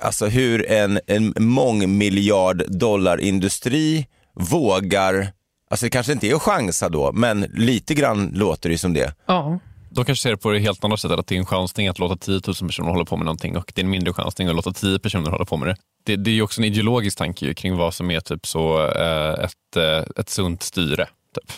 Alltså 0.00 0.26
hur 0.26 0.70
en, 0.70 1.00
en 1.06 1.34
mångmiljard 1.38 2.64
dollar 2.68 3.20
industri 3.20 4.06
vågar, 4.34 5.32
alltså 5.70 5.86
det 5.86 5.90
kanske 5.90 6.12
inte 6.12 6.28
är 6.28 6.34
att 6.34 6.42
chansa 6.42 6.88
då, 6.88 7.12
men 7.12 7.40
lite 7.40 7.94
grann 7.94 8.30
låter 8.34 8.70
det 8.70 8.78
som 8.78 8.94
det. 8.94 9.14
Ja. 9.26 9.58
De 9.94 10.04
kanske 10.04 10.22
ser 10.22 10.30
det 10.30 10.36
på 10.36 10.50
det 10.50 10.58
helt 10.58 10.84
andra 10.84 10.96
sättet, 10.96 11.18
att 11.18 11.26
det 11.26 11.34
är 11.34 11.38
en 11.38 11.46
chansning 11.46 11.88
att 11.88 11.98
låta 11.98 12.16
10 12.16 12.32
000 12.32 12.40
personer 12.40 12.90
hålla 12.90 13.04
på 13.04 13.16
med 13.16 13.24
någonting 13.24 13.56
och 13.56 13.72
det 13.74 13.80
är 13.80 13.84
en 13.84 13.90
mindre 13.90 14.12
chansning 14.12 14.48
att 14.48 14.56
låta 14.56 14.72
10 14.72 14.98
personer 14.98 15.30
hålla 15.30 15.44
på 15.44 15.56
med 15.56 15.68
det. 15.68 15.76
Det, 16.04 16.16
det 16.16 16.30
är 16.30 16.34
ju 16.34 16.42
också 16.42 16.60
en 16.60 16.64
ideologisk 16.64 17.18
tanke 17.18 17.54
kring 17.54 17.76
vad 17.76 17.94
som 17.94 18.10
är 18.10 18.20
typ 18.20 18.46
så 18.46 18.86
eh, 18.86 19.44
ett, 19.44 19.76
eh, 19.76 20.04
ett 20.16 20.28
sunt 20.28 20.62
styre. 20.62 21.08
Typ. 21.34 21.52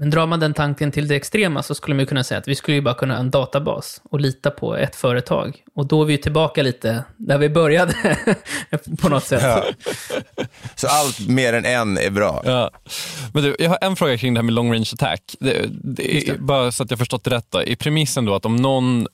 Men 0.00 0.10
drar 0.10 0.26
man 0.26 0.40
den 0.40 0.54
tanken 0.54 0.92
till 0.92 1.08
det 1.08 1.16
extrema 1.16 1.62
så 1.62 1.74
skulle 1.74 1.96
man 1.96 2.06
kunna 2.06 2.24
säga 2.24 2.38
att 2.38 2.48
vi 2.48 2.54
skulle 2.54 2.74
ju 2.74 2.80
bara 2.80 2.94
kunna 2.94 3.14
ha 3.14 3.20
en 3.20 3.30
databas 3.30 4.00
och 4.10 4.20
lita 4.20 4.50
på 4.50 4.76
ett 4.76 4.96
företag. 4.96 5.62
Och 5.74 5.86
då 5.86 6.02
är 6.02 6.06
vi 6.06 6.18
tillbaka 6.18 6.62
lite 6.62 7.04
där 7.16 7.38
vi 7.38 7.48
började 7.48 8.18
på 9.00 9.08
något 9.08 9.24
sätt. 9.24 9.42
Ja. 9.42 9.64
Så 10.74 10.86
allt 10.86 11.28
mer 11.28 11.52
än 11.52 11.64
en 11.64 11.98
är 11.98 12.10
bra? 12.10 12.42
Ja. 12.44 12.70
Men 13.34 13.42
du, 13.42 13.56
jag 13.58 13.70
har 13.70 13.78
en 13.80 13.96
fråga 13.96 14.18
kring 14.18 14.34
det 14.34 14.38
här 14.38 14.42
med 14.42 14.54
long 14.54 14.72
range 14.72 14.90
attack. 14.92 15.36
Det, 15.40 15.66
det 15.70 16.28
är, 16.28 16.38
bara 16.38 16.72
så 16.72 16.82
att 16.82 16.90
jag 16.90 16.98
förstått 16.98 17.24
det 17.24 17.30
rätt. 17.30 17.46
Då. 17.50 17.62
Är 17.62 17.76
premissen 17.76 18.24
då 18.24 18.34
att 18.34 18.44
om 18.44 18.56
någon 18.56 19.06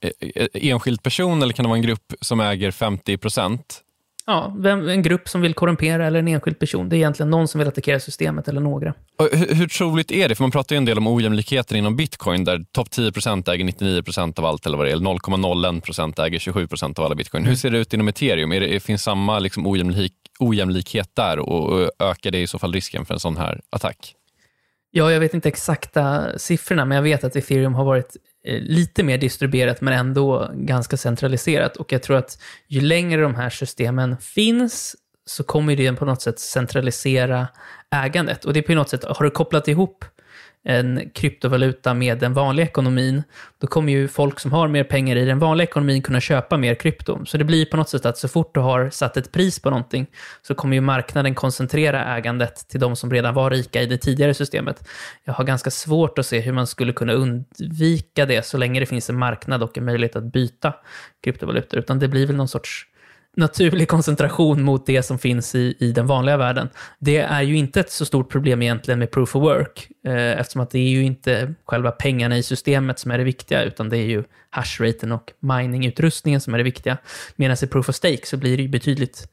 eh, 0.00 0.28
eh, 0.34 0.46
enskild 0.52 1.02
person 1.02 1.42
eller 1.42 1.52
kan 1.52 1.62
det 1.62 1.68
vara 1.68 1.78
en 1.78 1.82
grupp 1.82 2.12
som 2.20 2.40
äger 2.40 2.70
50 2.70 3.16
procent 3.16 3.84
Ja, 4.26 4.56
vem, 4.58 4.88
en 4.88 5.02
grupp 5.02 5.28
som 5.28 5.40
vill 5.40 5.54
korrumpera 5.54 6.06
eller 6.06 6.18
en 6.18 6.28
enskild 6.28 6.58
person. 6.58 6.88
Det 6.88 6.96
är 6.96 6.98
egentligen 6.98 7.30
någon 7.30 7.48
som 7.48 7.58
vill 7.58 7.68
attackera 7.68 8.00
systemet 8.00 8.48
eller 8.48 8.60
några. 8.60 8.94
Hur, 9.32 9.54
hur 9.54 9.68
troligt 9.68 10.12
är 10.12 10.28
det? 10.28 10.34
För 10.34 10.44
man 10.44 10.50
pratar 10.50 10.74
ju 10.74 10.78
en 10.78 10.84
del 10.84 10.98
om 10.98 11.06
ojämlikheter 11.06 11.76
inom 11.76 11.96
bitcoin 11.96 12.44
där 12.44 12.64
topp 12.72 12.88
10% 12.88 13.50
äger 13.50 13.64
99% 13.64 14.38
av 14.38 14.44
allt 14.44 14.66
eller 14.66 14.78
vad 14.78 14.86
det 14.86 14.92
är. 14.92 14.96
0,01% 14.96 16.22
äger 16.24 16.38
27% 16.38 16.98
av 16.98 17.04
alla 17.04 17.14
bitcoin. 17.14 17.42
Mm. 17.42 17.48
Hur 17.48 17.56
ser 17.56 17.70
det 17.70 17.78
ut 17.78 17.94
inom 17.94 18.08
ethereum? 18.08 18.52
Är 18.52 18.60
det, 18.60 18.80
finns 18.80 19.02
samma 19.02 19.38
liksom 19.38 19.66
ojämlik, 19.66 20.12
ojämlikhet 20.38 21.10
där 21.14 21.38
och 21.38 21.90
ökar 21.98 22.30
det 22.30 22.40
i 22.40 22.46
så 22.46 22.58
fall 22.58 22.72
risken 22.72 23.04
för 23.04 23.14
en 23.14 23.20
sån 23.20 23.36
här 23.36 23.60
attack? 23.70 24.14
Ja, 24.90 25.12
jag 25.12 25.20
vet 25.20 25.34
inte 25.34 25.48
exakta 25.48 26.38
siffrorna, 26.38 26.84
men 26.84 26.96
jag 26.96 27.02
vet 27.02 27.24
att 27.24 27.36
ethereum 27.36 27.74
har 27.74 27.84
varit 27.84 28.16
eh, 28.44 28.60
lite 28.60 29.02
mer 29.02 29.18
distribuerat 29.18 29.80
men 29.80 29.94
ändå 29.94 30.50
ganska 30.54 30.96
centraliserat. 30.96 31.76
Och 31.76 31.92
jag 31.92 32.02
tror 32.02 32.16
att 32.16 32.38
ju 32.68 32.80
längre 32.80 33.22
de 33.22 33.34
här 33.34 33.50
systemen 33.50 34.16
finns 34.16 34.96
så 35.26 35.44
kommer 35.44 35.76
det 35.76 35.92
på 35.92 36.04
något 36.04 36.22
sätt 36.22 36.38
centralisera 36.38 37.48
ägandet. 37.90 38.44
Och 38.44 38.52
det 38.52 38.60
är 38.60 38.62
på 38.62 38.74
något 38.74 38.88
sätt, 38.88 39.04
har 39.04 39.24
du 39.24 39.30
kopplat 39.30 39.68
ihop 39.68 40.04
en 40.64 41.10
kryptovaluta 41.14 41.94
med 41.94 42.18
den 42.18 42.34
vanliga 42.34 42.66
ekonomin, 42.66 43.22
då 43.60 43.66
kommer 43.66 43.92
ju 43.92 44.08
folk 44.08 44.40
som 44.40 44.52
har 44.52 44.68
mer 44.68 44.84
pengar 44.84 45.16
i 45.16 45.24
den 45.24 45.38
vanliga 45.38 45.68
ekonomin 45.68 46.02
kunna 46.02 46.20
köpa 46.20 46.56
mer 46.56 46.74
krypto. 46.74 47.24
Så 47.26 47.38
det 47.38 47.44
blir 47.44 47.66
på 47.66 47.76
något 47.76 47.88
sätt 47.88 48.06
att 48.06 48.18
så 48.18 48.28
fort 48.28 48.54
du 48.54 48.60
har 48.60 48.90
satt 48.90 49.16
ett 49.16 49.32
pris 49.32 49.60
på 49.60 49.70
någonting 49.70 50.06
så 50.42 50.54
kommer 50.54 50.74
ju 50.74 50.80
marknaden 50.80 51.34
koncentrera 51.34 52.16
ägandet 52.16 52.68
till 52.68 52.80
de 52.80 52.96
som 52.96 53.10
redan 53.10 53.34
var 53.34 53.50
rika 53.50 53.82
i 53.82 53.86
det 53.86 53.98
tidigare 53.98 54.34
systemet. 54.34 54.88
Jag 55.24 55.34
har 55.34 55.44
ganska 55.44 55.70
svårt 55.70 56.18
att 56.18 56.26
se 56.26 56.40
hur 56.40 56.52
man 56.52 56.66
skulle 56.66 56.92
kunna 56.92 57.12
undvika 57.12 58.26
det 58.26 58.46
så 58.46 58.58
länge 58.58 58.80
det 58.80 58.86
finns 58.86 59.10
en 59.10 59.18
marknad 59.18 59.62
och 59.62 59.78
en 59.78 59.84
möjlighet 59.84 60.16
att 60.16 60.32
byta 60.32 60.74
kryptovalutor, 61.24 61.78
utan 61.78 61.98
det 61.98 62.08
blir 62.08 62.26
väl 62.26 62.36
någon 62.36 62.48
sorts 62.48 62.86
naturlig 63.36 63.88
koncentration 63.88 64.62
mot 64.62 64.86
det 64.86 65.02
som 65.02 65.18
finns 65.18 65.54
i, 65.54 65.76
i 65.78 65.92
den 65.92 66.06
vanliga 66.06 66.36
världen. 66.36 66.68
Det 66.98 67.18
är 67.18 67.42
ju 67.42 67.56
inte 67.56 67.80
ett 67.80 67.90
så 67.90 68.04
stort 68.04 68.30
problem 68.30 68.62
egentligen 68.62 68.98
med 68.98 69.10
proof 69.10 69.36
of 69.36 69.42
work, 69.42 69.88
eh, 70.06 70.40
eftersom 70.40 70.60
att 70.60 70.70
det 70.70 70.78
är 70.78 70.88
ju 70.88 71.02
inte 71.02 71.54
själva 71.64 71.90
pengarna 71.90 72.38
i 72.38 72.42
systemet 72.42 72.98
som 72.98 73.10
är 73.10 73.18
det 73.18 73.24
viktiga, 73.24 73.62
utan 73.62 73.88
det 73.88 73.96
är 73.96 74.06
ju 74.06 74.24
hashraten 74.50 75.12
och 75.12 75.32
miningutrustningen 75.40 76.40
som 76.40 76.54
är 76.54 76.58
det 76.58 76.64
viktiga. 76.64 76.96
Medan 77.36 77.56
i 77.62 77.66
proof 77.66 77.88
of 77.88 77.94
stake 77.94 78.26
så 78.26 78.36
blir 78.36 78.56
det 78.56 78.62
ju 78.62 78.68
betydligt 78.68 79.28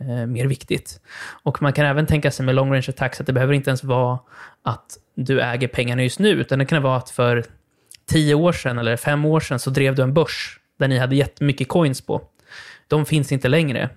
eh, 0.00 0.26
mer 0.26 0.46
viktigt. 0.46 1.00
Och 1.42 1.62
man 1.62 1.72
kan 1.72 1.86
även 1.86 2.06
tänka 2.06 2.30
sig 2.30 2.46
med 2.46 2.54
long 2.54 2.72
range 2.72 2.86
attacks 2.88 3.20
att 3.20 3.26
det 3.26 3.32
behöver 3.32 3.54
inte 3.54 3.70
ens 3.70 3.84
vara 3.84 4.18
att 4.62 4.98
du 5.16 5.40
äger 5.40 5.68
pengarna 5.68 6.02
just 6.02 6.18
nu, 6.18 6.28
utan 6.28 6.58
det 6.58 6.64
kan 6.64 6.82
vara 6.82 6.96
att 6.96 7.10
för 7.10 7.44
tio 8.06 8.34
år 8.34 8.52
sedan 8.52 8.78
eller 8.78 8.96
fem 8.96 9.24
år 9.24 9.40
sedan 9.40 9.58
så 9.58 9.70
drev 9.70 9.94
du 9.94 10.02
en 10.02 10.14
börs 10.14 10.58
där 10.78 10.88
ni 10.88 10.98
hade 10.98 11.16
jättemycket 11.16 11.68
coins 11.68 12.00
på. 12.00 12.22
De 12.92 13.06
finns 13.06 13.32
inte 13.32 13.48
längre, 13.48 13.90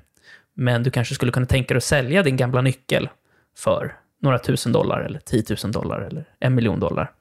men 0.53 0.83
du 0.83 0.91
kanske 0.91 1.15
skulle 1.15 1.31
kunna 1.31 1.45
tänka 1.45 1.73
dig 1.73 1.77
att 1.77 1.83
sälja 1.83 2.23
din 2.23 2.37
gamla 2.37 2.61
nyckel 2.61 3.09
för 3.57 3.97
några 4.21 4.39
tusen 4.39 4.71
dollar 4.71 5.01
eller 5.01 5.19
tiotusen 5.19 5.71
dollar 5.71 6.01
eller 6.01 6.25
en 6.39 6.55
miljon 6.55 6.79
dollar 6.79 7.11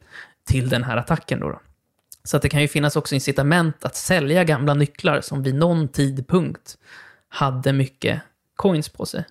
till 0.48 0.68
den 0.68 0.84
här 0.84 0.96
attacken. 0.96 1.40
Då, 1.40 1.48
då. 1.48 1.60
Så 2.24 2.36
att 2.36 2.42
det 2.42 2.48
kan 2.48 2.60
ju 2.62 2.68
finnas 2.68 2.96
också 2.96 3.14
incitament 3.14 3.84
att 3.84 3.96
sälja 3.96 4.44
gamla 4.44 4.74
nycklar 4.74 5.20
som 5.20 5.42
vid 5.42 5.54
någon 5.54 5.88
tidpunkt 5.88 6.78
hade 7.28 7.72
mycket 7.72 8.20
coins 8.56 8.88
på 8.88 9.06
sig. 9.06 9.24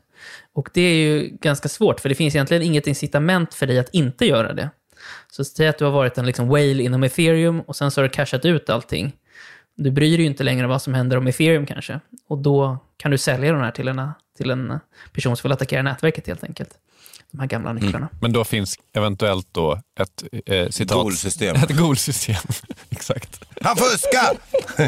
Och 0.53 0.69
det 0.73 0.81
är 0.81 0.95
ju 0.95 1.37
ganska 1.41 1.69
svårt, 1.69 1.99
för 1.99 2.09
det 2.09 2.15
finns 2.15 2.35
egentligen 2.35 2.63
inget 2.63 2.87
incitament 2.87 3.53
för 3.53 3.67
dig 3.67 3.79
att 3.79 3.89
inte 3.93 4.25
göra 4.25 4.53
det. 4.53 4.69
Så 5.31 5.43
säg 5.43 5.67
att 5.67 5.77
du 5.77 5.85
har 5.85 5.91
varit 5.91 6.17
en 6.17 6.25
liksom 6.25 6.47
whale 6.47 6.83
inom 6.83 7.03
ethereum 7.03 7.61
och 7.61 7.75
sen 7.75 7.91
så 7.91 8.01
har 8.01 8.03
du 8.07 8.09
cashat 8.09 8.45
ut 8.45 8.69
allting. 8.69 9.15
Du 9.75 9.91
bryr 9.91 10.11
dig 10.11 10.21
ju 10.21 10.25
inte 10.25 10.43
längre 10.43 10.67
vad 10.67 10.81
som 10.81 10.93
händer 10.93 11.17
om 11.17 11.27
ethereum 11.27 11.65
kanske. 11.65 11.99
Och 12.27 12.37
då 12.37 12.77
kan 12.97 13.11
du 13.11 13.17
sälja 13.17 13.51
de 13.51 13.61
här 13.61 13.71
till 13.71 13.87
en, 13.87 14.11
till 14.37 14.51
en 14.51 14.79
person 15.13 15.37
som 15.37 15.47
vill 15.47 15.53
attackera 15.53 15.81
nätverket 15.81 16.27
helt 16.27 16.43
enkelt. 16.43 16.69
De 17.31 17.39
här 17.39 17.47
gamla 17.47 17.73
nycklarna. 17.73 17.97
Mm. 17.97 18.09
Men 18.21 18.33
då 18.33 18.43
finns 18.43 18.75
eventuellt 18.95 19.47
då 19.51 19.81
ett 19.99 20.23
eh, 20.45 20.69
citat... 20.69 20.97
Golsystem. 20.97 21.55
Ett 21.63 21.77
golsystem, 21.77 22.35
exakt. 22.89 23.43
Han 23.61 23.75
fuskar! 23.75 24.37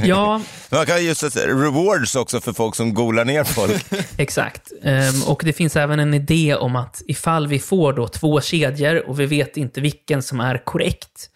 ja. 0.08 0.42
Man 0.72 0.86
kan 0.86 1.06
just 1.06 1.32
säga 1.32 1.48
rewards 1.48 2.16
också 2.16 2.42
för 2.42 2.54
folk 2.54 2.76
som 2.76 2.94
golar 2.94 3.26
ner 3.26 3.44
folk. 3.44 3.86
exakt. 4.18 4.72
Um, 4.82 5.24
och 5.28 5.42
det 5.46 5.54
finns 5.54 5.76
även 5.76 6.00
en 6.00 6.14
idé 6.14 6.56
om 6.56 6.76
att 6.76 7.02
ifall 7.08 7.48
vi 7.48 7.60
får 7.60 7.94
då 7.94 8.08
två 8.08 8.42
kedjor 8.42 9.10
och 9.10 9.20
vi 9.20 9.26
vet 9.26 9.58
inte 9.58 9.82
vilken 9.82 10.24
som 10.24 10.40
är 10.40 10.66
korrekt, 10.66 11.30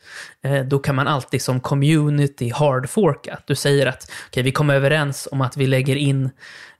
Eh, 0.43 0.65
då 0.65 0.79
kan 0.79 0.95
man 0.95 1.07
alltid 1.07 1.41
som 1.41 1.59
community 1.59 2.51
hardforka. 2.55 3.39
Du 3.45 3.55
säger 3.55 3.85
att 3.85 4.11
okay, 4.29 4.43
vi 4.43 4.51
kommer 4.51 4.75
överens 4.75 5.27
om 5.31 5.41
att 5.41 5.57
vi 5.57 5.67
lägger 5.67 5.95
in 5.95 6.29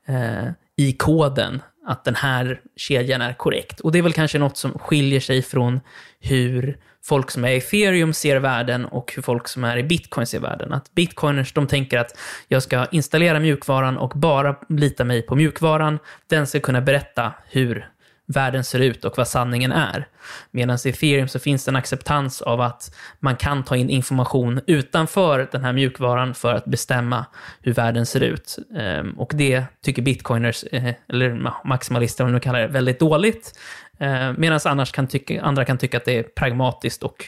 eh, 0.07 0.47
i 0.75 0.93
koden 0.93 1.61
att 1.85 2.03
den 2.03 2.15
här 2.15 2.61
kedjan 2.75 3.21
är 3.21 3.33
korrekt. 3.33 3.79
Och 3.79 3.91
det 3.91 3.97
är 3.97 4.03
väl 4.03 4.13
kanske 4.13 4.39
något 4.39 4.57
som 4.57 4.79
skiljer 4.79 5.19
sig 5.19 5.41
från 5.41 5.79
hur 6.19 6.77
folk 7.03 7.31
som 7.31 7.45
är 7.45 7.49
i 7.49 7.57
ethereum 7.57 8.13
ser 8.13 8.37
världen 8.37 8.85
och 8.85 9.13
hur 9.15 9.21
folk 9.21 9.47
som 9.47 9.63
är 9.63 9.77
i 9.77 9.83
bitcoin 9.83 10.27
ser 10.27 10.39
världen. 10.39 10.73
Att 10.73 10.95
bitcoiners, 10.95 11.53
de 11.53 11.67
tänker 11.67 11.97
att 11.97 12.17
jag 12.47 12.63
ska 12.63 12.85
installera 12.91 13.39
mjukvaran 13.39 13.97
och 13.97 14.13
bara 14.15 14.55
lita 14.69 15.03
mig 15.03 15.21
på 15.21 15.35
mjukvaran. 15.35 15.99
Den 16.27 16.47
ska 16.47 16.59
kunna 16.59 16.81
berätta 16.81 17.33
hur 17.49 17.89
världen 18.33 18.63
ser 18.63 18.79
ut 18.79 19.05
och 19.05 19.17
vad 19.17 19.27
sanningen 19.27 19.71
är. 19.71 20.07
Medan 20.51 20.77
i 20.85 20.89
ethereum 20.89 21.27
så 21.27 21.39
finns 21.39 21.65
det 21.65 21.71
en 21.71 21.75
acceptans 21.75 22.41
av 22.41 22.61
att 22.61 22.95
man 23.19 23.35
kan 23.35 23.63
ta 23.63 23.75
in 23.75 23.89
information 23.89 24.61
utanför 24.67 25.49
den 25.51 25.63
här 25.63 25.73
mjukvaran 25.73 26.33
för 26.33 26.53
att 26.53 26.65
bestämma 26.65 27.25
hur 27.61 27.73
världen 27.73 28.05
ser 28.05 28.21
ut. 28.21 28.57
Ehm, 28.77 29.11
och 29.11 29.31
det 29.35 29.63
tycker 29.83 30.01
bitcoiners, 30.01 30.63
eh, 30.63 30.93
eller 31.09 31.51
maximalister 31.65 32.23
om 32.23 32.31
man 32.31 32.41
kallar 32.41 32.59
det, 32.59 32.67
väldigt 32.67 32.99
dåligt. 32.99 33.59
Ehm, 33.99 34.35
Medan 34.37 34.59
annars 34.65 34.91
kan 34.91 35.07
tycka, 35.07 35.41
andra 35.41 35.65
kan 35.65 35.77
tycka 35.77 35.97
att 35.97 36.05
det 36.05 36.17
är 36.17 36.23
pragmatiskt 36.23 37.03
och 37.03 37.25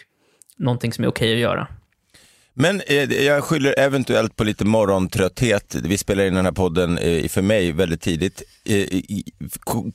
någonting 0.57 0.93
som 0.93 1.03
är 1.03 1.07
okej 1.07 1.27
okay 1.27 1.33
att 1.33 1.41
göra. 1.41 1.67
Men 2.53 2.81
eh, 2.81 3.11
jag 3.11 3.43
skyller 3.43 3.79
eventuellt 3.79 4.35
på 4.35 4.43
lite 4.43 4.65
morgontrötthet. 4.65 5.75
Vi 5.75 5.97
spelar 5.97 6.23
in 6.23 6.33
den 6.33 6.45
här 6.45 6.51
podden 6.51 6.97
eh, 6.97 7.27
för 7.27 7.41
mig 7.41 7.71
väldigt 7.71 8.01
tidigt. 8.01 8.43
Eh, 8.65 8.87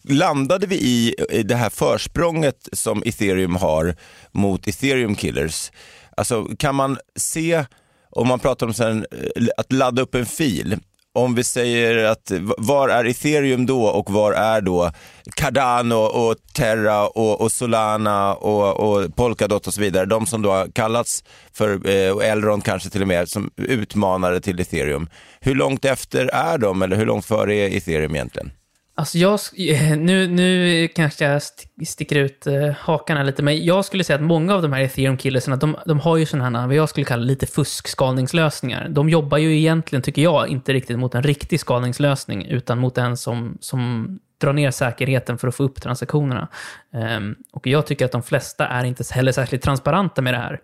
landade 0.02 0.66
vi 0.66 0.76
i 0.76 1.14
eh, 1.30 1.44
det 1.44 1.54
här 1.54 1.70
försprånget 1.70 2.68
som 2.72 3.02
ethereum 3.06 3.56
har 3.56 3.96
mot 4.32 4.68
ethereum 4.68 5.14
killers? 5.14 5.70
Alltså 6.16 6.44
kan 6.58 6.74
man 6.74 6.98
se, 7.16 7.64
om 8.10 8.28
man 8.28 8.38
pratar 8.38 8.66
om 8.66 8.74
sen, 8.74 9.06
eh, 9.36 9.46
att 9.56 9.72
ladda 9.72 10.02
upp 10.02 10.14
en 10.14 10.26
fil, 10.26 10.76
om 11.16 11.34
vi 11.34 11.44
säger 11.44 12.04
att 12.04 12.32
var 12.58 12.88
är 12.88 13.04
ethereum 13.04 13.66
då 13.66 13.84
och 13.84 14.10
var 14.10 14.32
är 14.32 14.60
då 14.60 14.92
Cardano 15.34 15.94
och 15.94 16.36
Terra 16.52 17.06
och, 17.06 17.40
och 17.40 17.52
Solana 17.52 18.34
och, 18.34 18.80
och, 18.80 19.16
Polkadot 19.16 19.66
och 19.66 19.74
så 19.74 19.80
vidare. 19.80 20.06
De 20.06 20.26
som 20.26 20.42
då 20.42 20.50
har 20.50 20.68
kallats 20.68 21.24
för, 21.52 21.88
eh, 21.88 22.10
och 22.10 22.24
Elrond 22.24 22.64
kanske 22.64 22.90
till 22.90 23.02
och 23.02 23.08
med, 23.08 23.28
som 23.28 23.50
utmanare 23.56 24.40
till 24.40 24.60
ethereum. 24.60 25.08
Hur 25.40 25.54
långt 25.54 25.84
efter 25.84 26.26
är 26.26 26.58
de 26.58 26.82
eller 26.82 26.96
hur 26.96 27.06
långt 27.06 27.24
före 27.24 27.54
är 27.54 27.76
ethereum 27.76 28.14
egentligen? 28.14 28.50
Alltså 28.98 29.18
jag, 29.18 29.40
nu, 29.98 30.28
nu 30.28 30.88
kanske 30.88 31.24
jag 31.24 31.42
sticker 31.86 32.16
ut 32.16 32.44
hakarna 32.44 32.74
hakan 32.78 33.16
här 33.16 33.24
lite, 33.24 33.42
men 33.42 33.64
jag 33.64 33.84
skulle 33.84 34.04
säga 34.04 34.16
att 34.16 34.22
många 34.22 34.54
av 34.54 34.62
de 34.62 34.72
här 34.72 34.80
ethereum-killersarna, 34.80 35.56
de, 35.56 35.76
de 35.86 36.00
har 36.00 36.16
ju 36.16 36.26
sådana 36.26 36.60
här, 36.60 36.66
vad 36.66 36.76
jag 36.76 36.88
skulle 36.88 37.06
kalla 37.06 37.22
lite 37.22 37.46
fuskskalningslösningar. 37.46 38.88
De 38.88 39.08
jobbar 39.08 39.38
ju 39.38 39.58
egentligen, 39.58 40.02
tycker 40.02 40.22
jag, 40.22 40.48
inte 40.48 40.72
riktigt 40.72 40.98
mot 40.98 41.14
en 41.14 41.22
riktig 41.22 41.60
skalningslösning, 41.60 42.46
utan 42.46 42.78
mot 42.78 42.98
en 42.98 43.16
som, 43.16 43.58
som 43.60 44.08
drar 44.40 44.52
ner 44.52 44.70
säkerheten 44.70 45.38
för 45.38 45.48
att 45.48 45.54
få 45.54 45.62
upp 45.62 45.82
transaktionerna. 45.82 46.48
Ehm, 46.94 47.34
och 47.52 47.66
jag 47.66 47.86
tycker 47.86 48.04
att 48.04 48.12
de 48.12 48.22
flesta 48.22 48.66
är 48.66 48.84
inte 48.84 49.04
heller 49.10 49.32
särskilt 49.32 49.62
transparenta 49.62 50.22
med 50.22 50.34
det 50.34 50.38
här. 50.38 50.60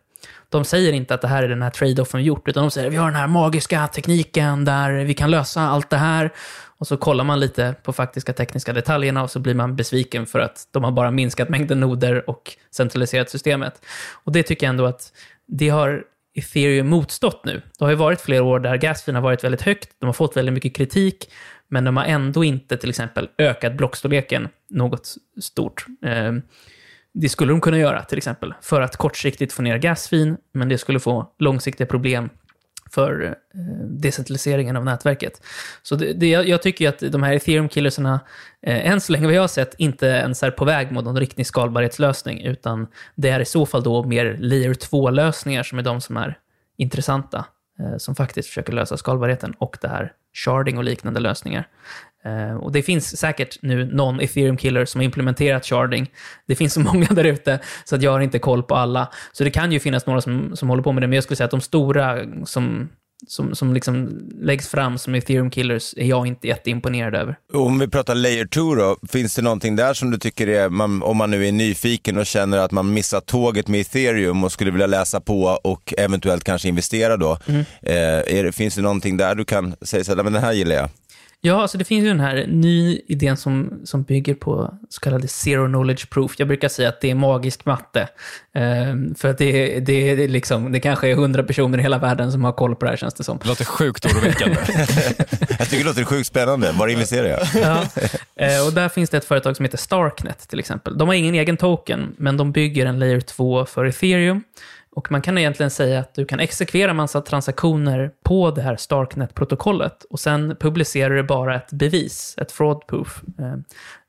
De 0.48 0.64
säger 0.64 0.92
inte 0.92 1.14
att 1.14 1.20
det 1.20 1.28
här 1.28 1.42
är 1.42 1.48
den 1.48 1.62
här 1.62 1.70
trade-offen 1.70 2.18
vi 2.18 2.24
gjort, 2.26 2.48
utan 2.48 2.62
de 2.62 2.70
säger 2.70 2.86
att 2.86 2.92
vi 2.92 2.96
har 2.96 3.06
den 3.06 3.20
här 3.20 3.26
magiska 3.26 3.86
tekniken 3.86 4.64
där 4.64 4.92
vi 5.04 5.14
kan 5.14 5.30
lösa 5.30 5.60
allt 5.60 5.90
det 5.90 5.96
här. 5.96 6.32
Och 6.82 6.88
så 6.88 6.96
kollar 6.96 7.24
man 7.24 7.40
lite 7.40 7.74
på 7.82 7.92
faktiska 7.92 8.32
tekniska 8.32 8.72
detaljerna 8.72 9.22
och 9.22 9.30
så 9.30 9.40
blir 9.40 9.54
man 9.54 9.76
besviken 9.76 10.26
för 10.26 10.38
att 10.38 10.68
de 10.70 10.84
har 10.84 10.92
bara 10.92 11.10
minskat 11.10 11.48
mängden 11.48 11.80
noder 11.80 12.30
och 12.30 12.56
centraliserat 12.70 13.30
systemet. 13.30 13.82
Och 14.24 14.32
det 14.32 14.42
tycker 14.42 14.66
jag 14.66 14.70
ändå 14.70 14.86
att 14.86 15.12
det 15.46 15.68
har 15.68 16.04
ethereum 16.34 16.88
motstått 16.88 17.44
nu. 17.44 17.62
Det 17.78 17.84
har 17.84 17.90
ju 17.90 17.96
varit 17.96 18.20
flera 18.20 18.42
år 18.42 18.60
där 18.60 18.76
gasfin 18.76 19.14
har 19.14 19.22
varit 19.22 19.44
väldigt 19.44 19.62
högt, 19.62 19.90
de 19.98 20.06
har 20.06 20.12
fått 20.12 20.36
väldigt 20.36 20.52
mycket 20.54 20.76
kritik, 20.76 21.30
men 21.68 21.84
de 21.84 21.96
har 21.96 22.04
ändå 22.04 22.44
inte 22.44 22.76
till 22.76 22.90
exempel 22.90 23.28
ökat 23.38 23.76
blockstorleken 23.76 24.48
något 24.70 25.14
stort. 25.40 25.86
Ehm, 26.04 26.42
det 27.14 27.28
skulle 27.28 27.52
de 27.52 27.60
kunna 27.60 27.78
göra 27.78 28.02
till 28.02 28.18
exempel, 28.18 28.54
för 28.60 28.80
att 28.80 28.96
kortsiktigt 28.96 29.52
få 29.52 29.62
ner 29.62 29.78
gasfin, 29.78 30.36
men 30.54 30.68
det 30.68 30.78
skulle 30.78 31.00
få 31.00 31.32
långsiktiga 31.38 31.86
problem 31.86 32.30
för 32.94 33.36
eh, 33.54 33.60
decentraliseringen 33.86 34.76
av 34.76 34.84
nätverket. 34.84 35.42
Så 35.82 35.96
det, 35.96 36.12
det, 36.12 36.26
jag 36.26 36.62
tycker 36.62 36.88
att 36.88 36.98
de 36.98 37.22
här 37.22 37.32
ethereum-killersarna, 37.32 38.20
eh, 38.62 38.90
än 38.90 39.00
så 39.00 39.12
länge 39.12 39.26
vad 39.26 39.34
jag 39.34 39.40
har 39.40 39.48
sett, 39.48 39.74
inte 39.78 40.06
ens 40.06 40.42
är 40.42 40.50
på 40.50 40.64
väg 40.64 40.92
mot 40.92 41.04
någon 41.04 41.18
riktig 41.18 41.46
skalbarhetslösning, 41.46 42.40
utan 42.40 42.86
det 43.14 43.28
är 43.28 43.40
i 43.40 43.44
så 43.44 43.66
fall 43.66 43.82
då 43.82 44.04
mer 44.04 44.36
layer 44.40 44.74
2-lösningar 44.74 45.62
som 45.62 45.78
är 45.78 45.82
de 45.82 46.00
som 46.00 46.16
är 46.16 46.38
intressanta, 46.76 47.44
eh, 47.78 47.96
som 47.96 48.14
faktiskt 48.14 48.48
försöker 48.48 48.72
lösa 48.72 48.96
skalbarheten 48.96 49.54
och 49.58 49.78
det 49.80 49.88
här 49.88 50.12
sharding 50.32 50.78
och 50.78 50.84
liknande 50.84 51.20
lösningar. 51.20 51.68
Uh, 52.26 52.56
och 52.56 52.72
det 52.72 52.82
finns 52.82 53.16
säkert 53.16 53.58
nu 53.62 53.84
någon 53.84 54.20
ethereum 54.20 54.56
killer 54.56 54.84
som 54.84 54.98
har 54.98 55.04
implementerat 55.04 55.66
sharding. 55.66 56.10
Det 56.46 56.54
finns 56.54 56.72
så 56.72 56.80
många 56.80 57.06
där 57.06 57.24
ute 57.24 57.58
så 57.84 57.96
att 57.96 58.02
jag 58.02 58.12
har 58.12 58.20
inte 58.20 58.38
koll 58.38 58.62
på 58.62 58.74
alla. 58.74 59.08
Så 59.32 59.44
det 59.44 59.50
kan 59.50 59.72
ju 59.72 59.80
finnas 59.80 60.06
några 60.06 60.20
som, 60.20 60.56
som 60.56 60.68
håller 60.68 60.82
på 60.82 60.92
med 60.92 61.02
det, 61.02 61.06
men 61.06 61.14
jag 61.14 61.24
skulle 61.24 61.36
säga 61.36 61.44
att 61.44 61.50
de 61.50 61.60
stora 61.60 62.18
som, 62.44 62.88
som, 63.26 63.54
som 63.54 63.74
liksom 63.74 64.20
läggs 64.40 64.68
fram 64.68 64.98
som 64.98 65.14
ethereum 65.14 65.50
killers 65.50 65.94
är 65.96 66.06
jag 66.06 66.26
inte 66.26 66.48
jätteimponerad 66.48 67.14
över. 67.14 67.36
Om 67.52 67.78
vi 67.78 67.88
pratar 67.88 68.14
layer 68.14 68.46
2 68.46 68.74
då, 68.74 68.96
finns 69.08 69.34
det 69.34 69.42
någonting 69.42 69.76
där 69.76 69.94
som 69.94 70.10
du 70.10 70.18
tycker 70.18 70.48
är, 70.48 70.68
man, 70.68 71.02
om 71.02 71.16
man 71.16 71.30
nu 71.30 71.46
är 71.46 71.52
nyfiken 71.52 72.18
och 72.18 72.26
känner 72.26 72.58
att 72.58 72.70
man 72.70 72.94
missar 72.94 73.20
tåget 73.20 73.68
med 73.68 73.80
ethereum 73.80 74.44
och 74.44 74.52
skulle 74.52 74.70
vilja 74.70 74.86
läsa 74.86 75.20
på 75.20 75.58
och 75.64 75.94
eventuellt 75.98 76.44
kanske 76.44 76.68
investera 76.68 77.16
då. 77.16 77.38
Mm. 77.46 77.60
Eh, 77.82 78.38
är, 78.38 78.52
finns 78.52 78.74
det 78.74 78.82
någonting 78.82 79.16
där 79.16 79.34
du 79.34 79.44
kan 79.44 79.74
säga 79.82 80.04
så 80.04 80.14
här, 80.14 80.22
men 80.22 80.32
den 80.32 80.42
här 80.42 80.52
gillar 80.52 80.76
jag? 80.76 80.88
Ja, 81.44 81.62
alltså 81.62 81.78
det 81.78 81.84
finns 81.84 82.04
ju 82.04 82.08
den 82.08 82.20
här 82.20 82.46
ny 82.48 83.00
idén 83.08 83.36
som, 83.36 83.80
som 83.84 84.02
bygger 84.02 84.34
på 84.34 84.74
så 84.88 85.00
kallade 85.00 85.28
zero 85.28 85.66
knowledge 85.66 86.10
proof. 86.10 86.34
Jag 86.38 86.48
brukar 86.48 86.68
säga 86.68 86.88
att 86.88 87.00
det 87.00 87.10
är 87.10 87.14
magisk 87.14 87.64
matte. 87.64 88.08
Um, 88.54 89.14
för 89.14 89.28
att 89.28 89.38
det, 89.38 89.80
det, 89.80 90.14
det, 90.14 90.28
liksom, 90.28 90.72
det 90.72 90.80
kanske 90.80 91.08
är 91.08 91.14
hundra 91.14 91.42
personer 91.42 91.78
i 91.78 91.82
hela 91.82 91.98
världen 91.98 92.32
som 92.32 92.44
har 92.44 92.52
koll 92.52 92.76
på 92.76 92.84
det 92.84 92.90
här 92.90 92.96
känns 92.96 93.14
det 93.14 93.24
som. 93.24 93.38
Det 93.42 93.48
låter 93.48 93.64
sjukt 93.64 94.04
oroväckande. 94.06 94.56
jag 95.58 95.70
tycker 95.70 95.78
det 95.78 95.84
låter 95.84 96.04
sjukt 96.04 96.26
spännande. 96.26 96.72
Var 96.72 96.88
investerar 96.88 97.28
jag? 97.28 97.40
ja. 97.54 97.74
Uh, 98.58 98.66
och 98.66 98.72
där 98.72 98.88
finns 98.88 99.10
det 99.10 99.16
ett 99.16 99.24
företag 99.24 99.56
som 99.56 99.64
heter 99.64 99.78
Starknet 99.78 100.48
till 100.48 100.58
exempel. 100.58 100.98
De 100.98 101.08
har 101.08 101.14
ingen 101.14 101.34
egen 101.34 101.56
token, 101.56 102.14
men 102.18 102.36
de 102.36 102.52
bygger 102.52 102.86
en 102.86 102.98
layer 102.98 103.20
2 103.20 103.66
för 103.66 103.84
ethereum. 103.84 104.42
Och 104.94 105.12
man 105.12 105.22
kan 105.22 105.38
egentligen 105.38 105.70
säga 105.70 106.00
att 106.00 106.14
du 106.14 106.24
kan 106.24 106.40
exekvera 106.40 106.94
massa 106.94 107.20
transaktioner 107.20 108.10
på 108.22 108.50
det 108.50 108.62
här 108.62 108.76
Starknet-protokollet. 108.76 110.04
Och 110.10 110.20
sen 110.20 110.56
publicerar 110.60 111.14
du 111.14 111.22
bara 111.22 111.56
ett 111.56 111.72
bevis, 111.72 112.34
ett 112.38 112.52
fraud 112.52 112.86
proof, 112.86 113.22
eh, 113.38 113.56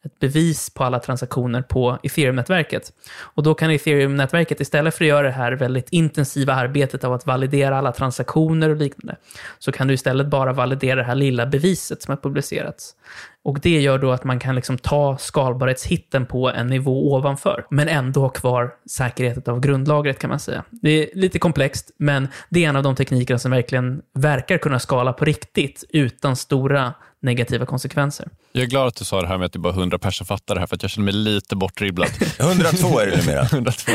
ett 0.06 0.20
bevis 0.20 0.70
på 0.70 0.84
alla 0.84 1.00
transaktioner 1.00 1.62
på 1.62 1.98
ethereum-nätverket. 2.04 2.94
Och 3.20 3.44
då 3.44 3.54
kan 3.54 3.72
ethereum-nätverket 3.72 4.62
istället 4.62 4.96
för 4.96 5.06
att 5.06 5.10
göra 5.10 5.28
det 5.28 5.34
här 5.34 5.52
väldigt 5.52 5.90
intensiva 5.90 6.54
arbetet 6.54 7.04
av 7.04 7.14
att 7.14 7.26
validera 7.26 7.78
alla 7.78 7.92
transaktioner 7.92 8.70
och 8.70 8.76
liknande, 8.76 9.16
så 9.60 9.72
kan 9.72 9.88
du 9.88 9.94
istället 9.94 10.28
bara 10.28 10.54
validera 10.54 10.96
det 10.96 11.04
här 11.04 11.16
lilla 11.16 11.46
beviset 11.46 12.02
som 12.02 12.12
har 12.12 12.18
publicerats. 12.18 12.96
Och 13.44 13.60
det 13.60 13.82
gör 13.82 13.98
då 13.98 14.12
att 14.12 14.24
man 14.24 14.40
kan 14.40 14.56
liksom 14.56 14.78
ta 14.78 15.18
skalbarhetshitten 15.18 16.26
på 16.26 16.50
en 16.50 16.68
nivå 16.68 17.14
ovanför, 17.14 17.66
men 17.70 17.88
ändå 17.88 18.22
ha 18.22 18.30
kvar 18.30 18.74
säkerheten 18.90 19.54
av 19.54 19.60
grundlagret 19.60 20.20
kan 20.20 20.30
man 20.30 20.40
säga. 20.40 20.64
Det 20.70 20.90
är 20.90 21.10
lite 21.14 21.40
komplext, 21.40 21.92
men 21.98 22.28
det 22.50 22.66
är 22.66 22.70
en 22.70 22.76
av 22.76 22.84
de 22.84 22.96
teknikerna 22.96 23.40
som 23.40 23.52
verkligen 23.52 24.02
verkar 24.14 24.58
kunna 24.58 24.80
skala 24.80 25.14
på 25.14 25.26
riktigt 25.26 25.84
utan 25.90 26.36
stora 26.36 26.94
negativa 27.24 27.66
konsekvenser. 27.66 28.28
Jag 28.52 28.64
är 28.64 28.68
glad 28.68 28.88
att 28.88 28.96
du 28.96 29.06
sa 29.06 29.22
det 29.22 29.28
här 29.28 29.38
med 29.38 29.46
att 29.46 29.54
det 29.54 29.58
är 29.58 29.62
bara 29.62 29.74
100 29.74 30.00
personer 30.00 30.26
fattar 30.26 30.56
det 30.56 30.60
här, 30.62 30.68
för 30.68 30.76
att 30.76 30.82
jag 30.82 30.92
känner 30.92 31.06
mig 31.06 31.14
lite 31.14 31.56
bortdribblad. 31.56 32.10
102 32.40 33.00
är 33.00 33.08
det 33.08 33.18
numera. 33.18 33.42
102. 33.52 33.92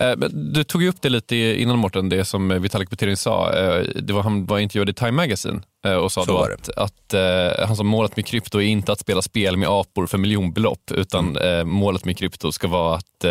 Eh, 0.00 0.12
Du 0.30 0.64
tog 0.64 0.82
ju 0.82 0.88
upp 0.88 1.02
det 1.02 1.08
lite 1.08 1.36
innan 1.36 1.78
Mårten, 1.78 2.08
det 2.08 2.24
som 2.24 2.48
Vitalik 2.62 2.90
Buterin 2.90 3.16
sa. 3.16 3.52
Eh, 3.52 3.82
Det 4.02 4.12
var, 4.12 4.22
han 4.22 4.46
var 4.46 4.58
intervjuad 4.58 4.88
i 4.88 4.94
Time 4.94 5.10
Magazine 5.12 5.62
eh, 5.86 5.92
och 5.94 6.12
sa 6.12 6.24
Så 6.24 6.32
då 6.32 6.38
att, 6.54 6.68
att 6.76 7.14
eh, 7.14 7.66
han 7.66 7.76
sa 7.76 7.82
målet 7.82 8.16
med 8.16 8.26
krypto 8.26 8.58
är 8.60 8.66
inte 8.66 8.92
att 8.92 9.00
spela 9.00 9.22
spel 9.22 9.56
med 9.56 9.68
apor 9.68 10.06
för 10.06 10.18
miljonbelopp, 10.18 10.90
utan 10.90 11.36
eh, 11.36 11.64
målet 11.64 12.04
med 12.04 12.18
krypto 12.18 12.52
ska 12.52 12.68
vara 12.68 12.96
att 12.96 13.24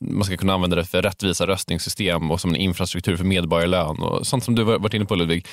man 0.00 0.24
ska 0.24 0.36
kunna 0.36 0.54
använda 0.54 0.76
det 0.76 0.84
för 0.84 1.02
rättvisa 1.02 1.46
röstningssystem 1.46 2.30
och 2.30 2.40
som 2.40 2.50
en 2.50 2.56
infrastruktur 2.56 3.16
för 3.16 3.24
medborgarlön 3.24 4.02
och 4.02 4.26
sånt 4.26 4.44
som 4.44 4.54
du 4.54 4.62
var- 4.62 4.78
varit 4.78 4.94
inne 4.94 5.04
på 5.04 5.14
Ludvig. 5.14 5.46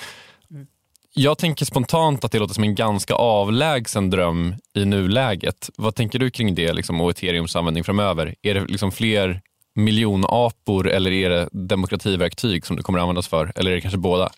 Jag 1.16 1.38
tänker 1.38 1.66
spontant 1.66 2.24
att 2.24 2.32
det 2.32 2.39
låter 2.39 2.53
som 2.53 2.64
en 2.64 2.76
ganska 2.76 3.14
avlägsen 3.14 4.09
dröm 4.09 4.55
i 4.74 4.86
nuläget. 4.86 5.70
Vad 5.78 5.95
tänker 5.95 6.20
du 6.20 6.32
kring 6.32 6.55
det 6.55 6.74
liksom, 6.74 7.01
och 7.01 7.09
ethereums 7.09 7.55
användning 7.55 7.84
framöver? 7.84 8.36
Är 8.41 8.53
det 8.53 8.66
liksom 8.66 8.91
fler 8.91 9.41
miljonapor 9.76 10.89
eller 10.89 11.11
är 11.11 11.30
det 11.30 11.49
demokrativerktyg 11.51 12.66
som 12.66 12.76
det 12.76 12.84
kommer 12.84 12.99
att 12.99 13.03
användas 13.03 13.28
för? 13.28 13.51
Eller 13.55 13.72
är 13.72 13.76
det 13.76 13.82
kanske 13.82 13.97
båda? 13.97 14.30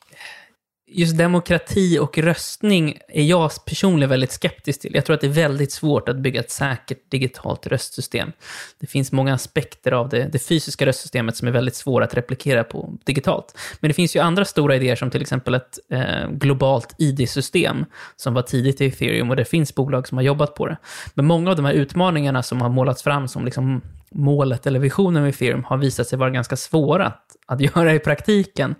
Just 0.87 1.17
demokrati 1.17 1.99
och 1.99 2.17
röstning 2.17 2.97
är 3.07 3.23
jag 3.23 3.51
personligen 3.65 4.09
väldigt 4.09 4.31
skeptisk 4.31 4.81
till. 4.81 4.95
Jag 4.95 5.05
tror 5.05 5.13
att 5.13 5.21
det 5.21 5.27
är 5.27 5.31
väldigt 5.31 5.71
svårt 5.71 6.09
att 6.09 6.17
bygga 6.17 6.39
ett 6.39 6.51
säkert 6.51 7.11
digitalt 7.11 7.67
röstsystem. 7.67 8.31
Det 8.79 8.87
finns 8.87 9.11
många 9.11 9.33
aspekter 9.33 9.91
av 9.91 10.09
det, 10.09 10.29
det 10.31 10.39
fysiska 10.39 10.85
röstsystemet 10.85 11.37
som 11.37 11.47
är 11.47 11.51
väldigt 11.51 11.75
svåra 11.75 12.05
att 12.05 12.13
replikera 12.13 12.63
på 12.63 12.93
digitalt. 13.03 13.57
Men 13.79 13.87
det 13.87 13.93
finns 13.93 14.15
ju 14.15 14.19
andra 14.19 14.45
stora 14.45 14.75
idéer 14.75 14.95
som 14.95 15.09
till 15.09 15.21
exempel 15.21 15.55
ett 15.55 15.79
eh, 15.89 16.29
globalt 16.31 16.95
ID-system 16.97 17.85
som 18.15 18.33
var 18.33 18.41
tidigt 18.41 18.81
i 18.81 18.85
ethereum 18.85 19.29
och 19.29 19.35
det 19.35 19.45
finns 19.45 19.75
bolag 19.75 20.07
som 20.07 20.17
har 20.17 20.23
jobbat 20.23 20.55
på 20.55 20.67
det. 20.67 20.77
Men 21.13 21.25
många 21.25 21.49
av 21.49 21.55
de 21.55 21.65
här 21.65 21.73
utmaningarna 21.73 22.43
som 22.43 22.61
har 22.61 22.69
målats 22.69 23.03
fram 23.03 23.27
som 23.27 23.45
liksom 23.45 23.81
målet 24.15 24.67
eller 24.67 24.79
visionen 24.79 25.23
med 25.23 25.29
ethereum 25.29 25.63
har 25.63 25.77
visat 25.77 26.07
sig 26.07 26.19
vara 26.19 26.29
ganska 26.29 26.55
svåra 26.55 27.05
att, 27.05 27.21
att 27.47 27.61
göra 27.75 27.93
i 27.93 27.99
praktiken. 27.99 28.75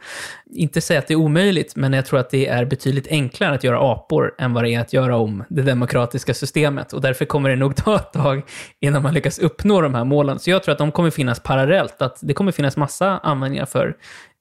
Inte 0.52 0.82
säga 0.82 1.00
att 1.00 1.08
det 1.08 1.14
är 1.14 1.16
omöjligt, 1.16 1.76
men 1.76 1.94
jag 1.94 2.06
tror 2.06 2.20
att 2.20 2.30
det 2.30 2.48
är 2.48 2.66
betydligt 2.66 3.08
enklare 3.08 3.56
att 3.56 3.64
göra 3.64 3.92
apor 3.92 4.36
än 4.38 4.54
vad 4.54 4.64
det 4.64 4.70
är 4.70 4.80
att 4.80 4.94
göra 4.94 5.18
om 5.18 5.44
det 5.50 5.62
demokratiska 5.62 6.34
systemet. 6.34 6.94
Och 6.94 7.02
därför 7.02 7.26
kommer 7.26 7.50
det 7.50 7.56
nog 7.56 7.76
ta 7.76 7.96
ett 7.96 8.14
tag 8.14 8.42
innan 8.80 9.04
man 9.04 9.14
lyckas 9.14 9.40
uppnå 9.40 9.82
de 9.82 9.96
här 9.96 10.04
målen. 10.04 10.40
Så 10.40 10.50
jag 10.50 10.64
tror 10.64 10.72
att 10.72 10.80
de 10.80 10.92
kommer 10.92 11.10
finnas 11.10 11.40
parallellt, 11.40 12.02
att 12.02 12.20
det 12.22 12.34
kommer 12.34 12.52
finnas 12.52 12.78
massa 12.78 13.18
användningar 13.18 13.66
för 13.66 13.96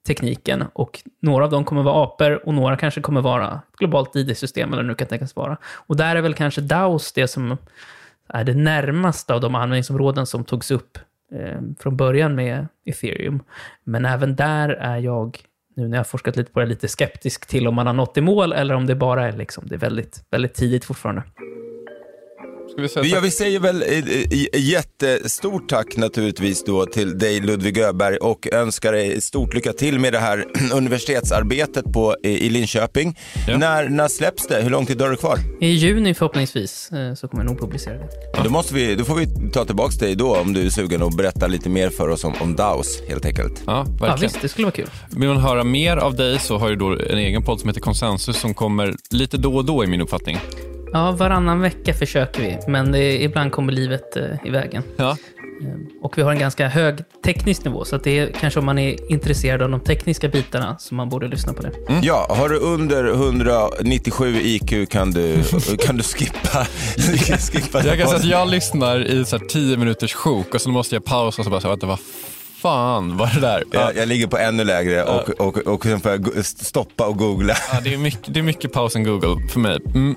tekniken 0.06 0.64
och 0.72 1.02
några 1.22 1.44
av 1.44 1.50
dem 1.50 1.64
kommer 1.64 1.82
vara 1.82 2.04
apor 2.04 2.48
och 2.48 2.54
några 2.54 2.76
kanske 2.76 3.00
kommer 3.00 3.20
vara 3.20 3.60
ett 3.72 3.78
globalt 3.78 4.16
ID-system 4.16 4.72
eller 4.72 4.82
nu 4.82 4.94
kan 4.94 5.08
tänkas 5.08 5.36
vara. 5.36 5.56
Och 5.64 5.96
där 5.96 6.16
är 6.16 6.20
väl 6.20 6.34
kanske 6.34 6.60
DAOs 6.60 7.12
det 7.12 7.28
som 7.28 7.56
är 8.34 8.44
det 8.44 8.54
närmaste 8.54 9.34
av 9.34 9.40
de 9.40 9.54
användningsområden 9.54 10.26
som 10.26 10.44
togs 10.44 10.70
upp 10.70 10.98
eh, 11.34 11.60
från 11.78 11.96
början 11.96 12.34
med 12.34 12.66
ethereum. 12.84 13.42
Men 13.84 14.04
även 14.04 14.36
där 14.36 14.68
är 14.68 14.98
jag, 14.98 15.38
nu 15.76 15.88
när 15.88 15.96
jag 15.96 15.98
har 15.98 16.04
forskat 16.04 16.36
lite 16.36 16.52
på 16.52 16.60
det, 16.60 16.66
lite 16.66 16.88
skeptisk 16.88 17.46
till 17.46 17.66
om 17.68 17.74
man 17.74 17.86
har 17.86 17.94
nått 17.94 18.16
i 18.16 18.20
mål 18.20 18.52
eller 18.52 18.74
om 18.74 18.86
det 18.86 18.94
bara 18.94 19.28
är, 19.28 19.32
liksom, 19.32 19.64
det 19.66 19.74
är 19.74 19.78
väldigt, 19.78 20.24
väldigt 20.30 20.54
tidigt 20.54 20.84
fortfarande. 20.84 21.22
Ska 22.72 22.82
vi 22.82 22.88
säga 22.88 23.06
Ja, 23.06 23.20
vi 23.20 23.30
säger 23.30 23.60
väl 23.60 23.84
jättestort 24.54 25.68
tack 25.68 25.96
naturligtvis 25.96 26.64
då 26.64 26.86
till 26.86 27.18
dig 27.18 27.40
Ludvig 27.40 27.78
Öberg 27.78 28.16
och 28.16 28.48
önskar 28.52 28.92
dig 28.92 29.20
stort 29.20 29.54
lycka 29.54 29.72
till 29.72 29.98
med 29.98 30.12
det 30.12 30.18
här 30.18 30.44
universitetsarbetet 30.74 31.92
på, 31.92 32.16
i 32.22 32.48
Linköping. 32.48 33.18
När, 33.58 33.88
när 33.88 34.08
släpps 34.08 34.46
det? 34.46 34.62
Hur 34.62 34.70
lång 34.70 34.86
tid 34.86 35.00
har 35.00 35.10
du 35.10 35.16
kvar? 35.16 35.38
I 35.60 35.66
juni 35.66 36.14
förhoppningsvis 36.14 36.90
eh, 36.92 37.14
så 37.14 37.28
kommer 37.28 37.44
jag 37.44 37.50
nog 37.50 37.60
publicera 37.60 37.94
det. 37.94 38.08
Då, 38.44 38.50
måste 38.50 38.74
vi, 38.74 38.94
då 38.94 39.04
får 39.04 39.14
vi 39.14 39.50
ta 39.52 39.64
tillbaka 39.64 39.96
dig 39.98 40.14
då 40.14 40.36
om 40.36 40.52
du 40.52 40.66
är 40.66 40.70
sugen 40.70 41.02
och 41.02 41.12
berätta 41.12 41.46
lite 41.46 41.68
mer 41.68 41.90
för 41.90 42.08
oss 42.08 42.24
om, 42.24 42.34
om 42.40 42.56
DAOs 42.56 43.02
helt 43.08 43.26
enkelt. 43.26 43.62
Ja, 43.66 43.82
verkligen. 43.82 44.08
Ja, 44.08 44.16
visst, 44.20 44.42
det 44.42 44.48
skulle 44.48 44.64
vara 44.64 44.74
kul. 44.74 44.90
Vill 45.10 45.28
man 45.28 45.36
höra 45.36 45.64
mer 45.64 45.96
av 45.96 46.14
dig 46.16 46.38
så 46.38 46.58
har 46.58 46.68
du 46.68 46.76
då 46.76 46.92
en 46.92 47.18
egen 47.18 47.42
podd 47.42 47.60
som 47.60 47.68
heter 47.68 47.80
Konsensus 47.80 48.40
som 48.40 48.54
kommer 48.54 48.94
lite 49.10 49.36
då 49.36 49.56
och 49.56 49.64
då 49.64 49.84
i 49.84 49.86
min 49.86 50.00
uppfattning. 50.00 50.38
Ja, 50.94 51.10
varannan 51.10 51.60
vecka 51.60 51.94
försöker 51.94 52.42
vi, 52.42 52.58
men 52.68 52.92
det, 52.92 53.22
ibland 53.22 53.52
kommer 53.52 53.72
livet 53.72 54.16
eh, 54.16 54.22
i 54.44 54.50
vägen. 54.50 54.82
Ja. 54.96 55.16
Och 56.02 56.18
vi 56.18 56.22
har 56.22 56.32
en 56.32 56.38
ganska 56.38 56.68
hög 56.68 56.98
teknisk 57.24 57.64
nivå, 57.64 57.84
så 57.84 57.96
att 57.96 58.04
det 58.04 58.18
är 58.18 58.32
kanske 58.40 58.60
om 58.60 58.66
man 58.66 58.78
är 58.78 59.12
intresserad 59.12 59.62
av 59.62 59.70
de 59.70 59.80
tekniska 59.80 60.28
bitarna 60.28 60.78
som 60.78 60.96
man 60.96 61.08
borde 61.08 61.28
lyssna 61.28 61.52
på 61.52 61.62
det. 61.62 61.72
Ja, 62.02 62.26
har 62.30 62.48
du 62.48 62.58
under 62.58 63.04
197 63.04 64.40
IQ 64.40 64.90
kan 64.90 65.10
du, 65.10 65.42
kan 65.86 65.96
du 65.96 66.02
skippa, 66.02 66.66
skippa 67.52 67.84
Jag 67.84 67.98
kan 67.98 68.06
säga 68.06 68.16
att 68.16 68.24
jag 68.24 68.48
lyssnar 68.48 69.00
i 69.06 69.24
så 69.24 69.38
här 69.38 69.46
10 69.46 69.76
minuters 69.76 70.12
sjok 70.14 70.54
och 70.54 70.60
så 70.60 70.68
måste 70.70 70.94
jag 70.94 71.04
pausa 71.04 71.42
och 71.42 71.44
så 71.44 71.50
bara 71.50 71.60
säga, 71.60 71.70
vänta 71.70 71.86
vad 71.86 71.98
fan 72.62 73.16
var 73.16 73.30
det 73.34 73.40
där? 73.40 73.64
Jag, 73.70 73.96
jag 73.96 74.08
ligger 74.08 74.26
på 74.26 74.38
ännu 74.38 74.64
lägre 74.64 75.04
och, 75.04 75.30
och, 75.30 75.46
och, 75.46 75.66
och 75.66 75.84
sen 75.84 76.00
får 76.00 76.12
jag 76.12 76.44
stoppa 76.44 77.06
och 77.06 77.16
googla. 77.16 77.54
Ja, 77.72 77.80
det, 77.80 77.94
är 77.94 77.98
mycket, 77.98 78.34
det 78.34 78.40
är 78.40 78.42
mycket 78.42 78.72
paus 78.72 78.96
än 78.96 79.04
Google 79.04 79.48
för 79.48 79.60
mig. 79.60 79.78
Mm. 79.94 80.14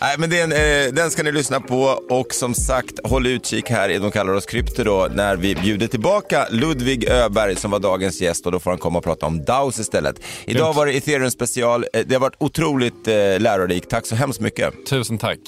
Nej, 0.00 0.14
men 0.18 0.30
den, 0.30 0.52
eh, 0.52 0.92
den 0.92 1.10
ska 1.10 1.22
ni 1.22 1.32
lyssna 1.32 1.60
på 1.60 1.80
och 2.10 2.34
som 2.34 2.54
sagt, 2.54 2.92
håll 3.04 3.26
utkik 3.26 3.70
här 3.70 3.88
i 3.88 3.98
De 3.98 4.10
kallar 4.10 4.32
oss 4.32 4.46
krypto 4.46 4.84
då, 4.84 5.08
när 5.14 5.36
vi 5.36 5.54
bjuder 5.54 5.86
tillbaka 5.86 6.46
Ludvig 6.50 7.04
Öberg 7.08 7.56
som 7.56 7.70
var 7.70 7.78
dagens 7.78 8.20
gäst 8.20 8.46
och 8.46 8.52
då 8.52 8.58
får 8.60 8.70
han 8.70 8.78
komma 8.78 8.98
och 8.98 9.04
prata 9.04 9.26
om 9.26 9.44
DAOs 9.44 9.78
istället. 9.78 10.20
Idag 10.44 10.72
var 10.72 10.86
det 10.86 10.92
ethereum 10.92 11.30
special. 11.30 11.84
Eh, 11.92 12.00
Det 12.06 12.14
har 12.14 12.20
varit 12.20 12.36
otroligt 12.38 13.08
eh, 13.08 13.14
lärorikt. 13.40 13.90
Tack 13.90 14.06
så 14.06 14.14
hemskt 14.14 14.40
mycket. 14.40 14.86
Tusen 14.86 15.18
tack. 15.18 15.38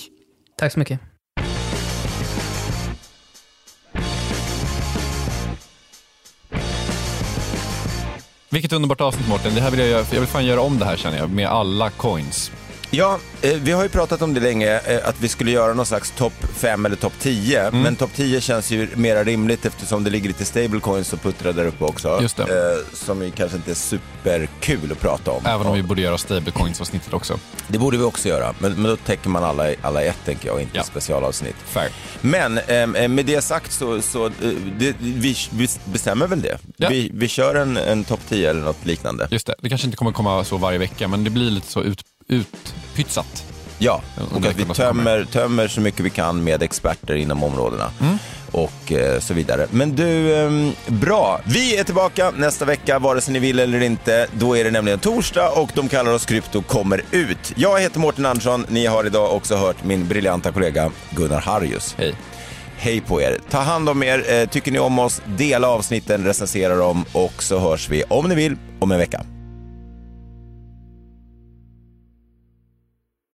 Tack 0.58 0.72
så 0.72 0.78
mycket. 0.78 1.00
Vilket 8.50 8.72
underbart 8.72 9.00
avsnitt 9.00 9.28
Mårten. 9.28 9.54
Det 9.54 9.60
här 9.60 9.70
vill 9.70 9.80
jag, 9.80 9.88
göra- 9.88 10.06
jag 10.12 10.20
vill 10.20 10.28
fan 10.28 10.44
göra 10.46 10.60
om 10.60 10.78
det 10.78 10.84
här 10.84 10.96
känner 10.96 11.18
jag, 11.18 11.30
med 11.30 11.48
alla 11.48 11.90
coins. 11.90 12.50
Ja, 12.90 13.18
eh, 13.42 13.52
vi 13.62 13.72
har 13.72 13.82
ju 13.82 13.88
pratat 13.88 14.22
om 14.22 14.34
det 14.34 14.40
länge, 14.40 14.80
eh, 14.80 15.08
att 15.08 15.20
vi 15.20 15.28
skulle 15.28 15.50
göra 15.50 15.74
någon 15.74 15.86
slags 15.86 16.10
topp 16.10 16.32
5 16.54 16.86
eller 16.86 16.96
topp 16.96 17.12
10. 17.20 17.70
Men 17.70 17.96
topp 17.96 18.10
10 18.14 18.40
känns 18.40 18.70
ju 18.70 18.88
mera 18.94 19.24
rimligt 19.24 19.66
eftersom 19.66 20.04
det 20.04 20.10
ligger 20.10 20.28
lite 20.28 20.44
stablecoins 20.44 21.12
och 21.12 21.22
puttrar 21.22 21.52
där 21.52 21.66
uppe 21.66 21.84
också. 21.84 22.18
Just 22.22 22.36
det. 22.36 22.42
Eh, 22.42 22.96
som 22.96 23.22
ju 23.22 23.30
kanske 23.30 23.56
inte 23.56 23.70
är 23.70 23.74
superkul 23.74 24.92
att 24.92 25.00
prata 25.00 25.30
om. 25.30 25.46
Även 25.46 25.66
om 25.66 25.74
vi 25.74 25.82
borde 25.82 26.02
göra 26.02 26.18
stablecoins-avsnittet 26.18 27.12
också. 27.12 27.38
Det 27.68 27.78
borde 27.78 27.96
vi 27.96 28.04
också 28.04 28.28
göra, 28.28 28.54
men, 28.58 28.72
men 28.72 28.82
då 28.82 28.96
täcker 28.96 29.28
man 29.28 29.44
alla, 29.44 29.74
alla 29.82 30.02
ett 30.02 30.24
tänker 30.24 30.48
jag, 30.48 30.62
inte 30.62 30.82
specialavsnitt. 30.82 31.56
Fair. 31.64 31.88
Men 32.20 32.58
eh, 32.58 33.08
med 33.08 33.26
det 33.26 33.42
sagt 33.42 33.72
så, 33.72 34.02
så 34.02 34.30
det, 34.78 34.94
vi, 35.00 35.36
vi 35.50 35.68
bestämmer 35.84 36.26
väl 36.26 36.42
det. 36.42 36.58
Ja. 36.76 36.88
Vi, 36.88 37.10
vi 37.14 37.28
kör 37.28 37.54
en, 37.54 37.76
en 37.76 38.04
topp 38.04 38.20
10 38.28 38.50
eller 38.50 38.60
något 38.60 38.86
liknande. 38.86 39.28
Just 39.30 39.46
det, 39.46 39.54
det 39.58 39.68
kanske 39.68 39.86
inte 39.86 39.96
kommer 39.96 40.12
komma 40.12 40.44
så 40.44 40.56
varje 40.56 40.78
vecka, 40.78 41.08
men 41.08 41.24
det 41.24 41.30
blir 41.30 41.50
lite 41.50 41.70
så 41.70 41.82
ut, 41.82 42.04
utpytsat. 42.28 43.44
Ja, 43.78 44.02
och 44.34 44.46
att 44.46 44.56
vi 44.56 44.64
tömmer, 44.64 45.24
tömmer 45.24 45.68
så 45.68 45.80
mycket 45.80 46.00
vi 46.00 46.10
kan 46.10 46.44
med 46.44 46.62
experter 46.62 47.14
inom 47.14 47.44
områdena. 47.44 47.90
Mm. 48.00 48.18
Och 48.52 48.92
eh, 48.92 49.20
så 49.20 49.34
vidare. 49.34 49.66
Men 49.70 49.96
du, 49.96 50.34
eh, 50.34 50.50
bra. 50.86 51.40
Vi 51.44 51.76
är 51.76 51.84
tillbaka 51.84 52.30
nästa 52.30 52.64
vecka, 52.64 52.98
vare 52.98 53.20
sig 53.20 53.32
ni 53.32 53.38
vill 53.38 53.58
eller 53.58 53.80
inte. 53.80 54.26
Då 54.32 54.56
är 54.56 54.64
det 54.64 54.70
nämligen 54.70 54.98
torsdag 54.98 55.50
och 55.50 55.70
de 55.74 55.88
kallar 55.88 56.12
oss 56.12 56.26
krypto 56.26 56.62
kommer 56.62 57.02
ut. 57.10 57.52
Jag 57.56 57.80
heter 57.80 58.00
Mårten 58.00 58.26
Andersson. 58.26 58.66
Ni 58.68 58.86
har 58.86 59.04
idag 59.04 59.34
också 59.36 59.56
hört 59.56 59.84
min 59.84 60.08
briljanta 60.08 60.52
kollega 60.52 60.90
Gunnar 61.10 61.40
Harjus. 61.40 61.94
Hej. 61.98 62.14
Hej 62.76 63.00
på 63.00 63.22
er. 63.22 63.38
Ta 63.50 63.58
hand 63.58 63.88
om 63.88 64.02
er. 64.02 64.32
Eh, 64.32 64.48
Tycker 64.48 64.72
ni 64.72 64.78
om 64.78 64.98
oss, 64.98 65.22
dela 65.26 65.68
avsnitten, 65.68 66.24
recensera 66.24 66.76
dem 66.76 67.04
och 67.12 67.42
så 67.42 67.58
hörs 67.58 67.88
vi 67.88 68.02
om 68.08 68.28
ni 68.28 68.34
vill 68.34 68.56
om 68.78 68.92
en 68.92 68.98
vecka. 68.98 69.24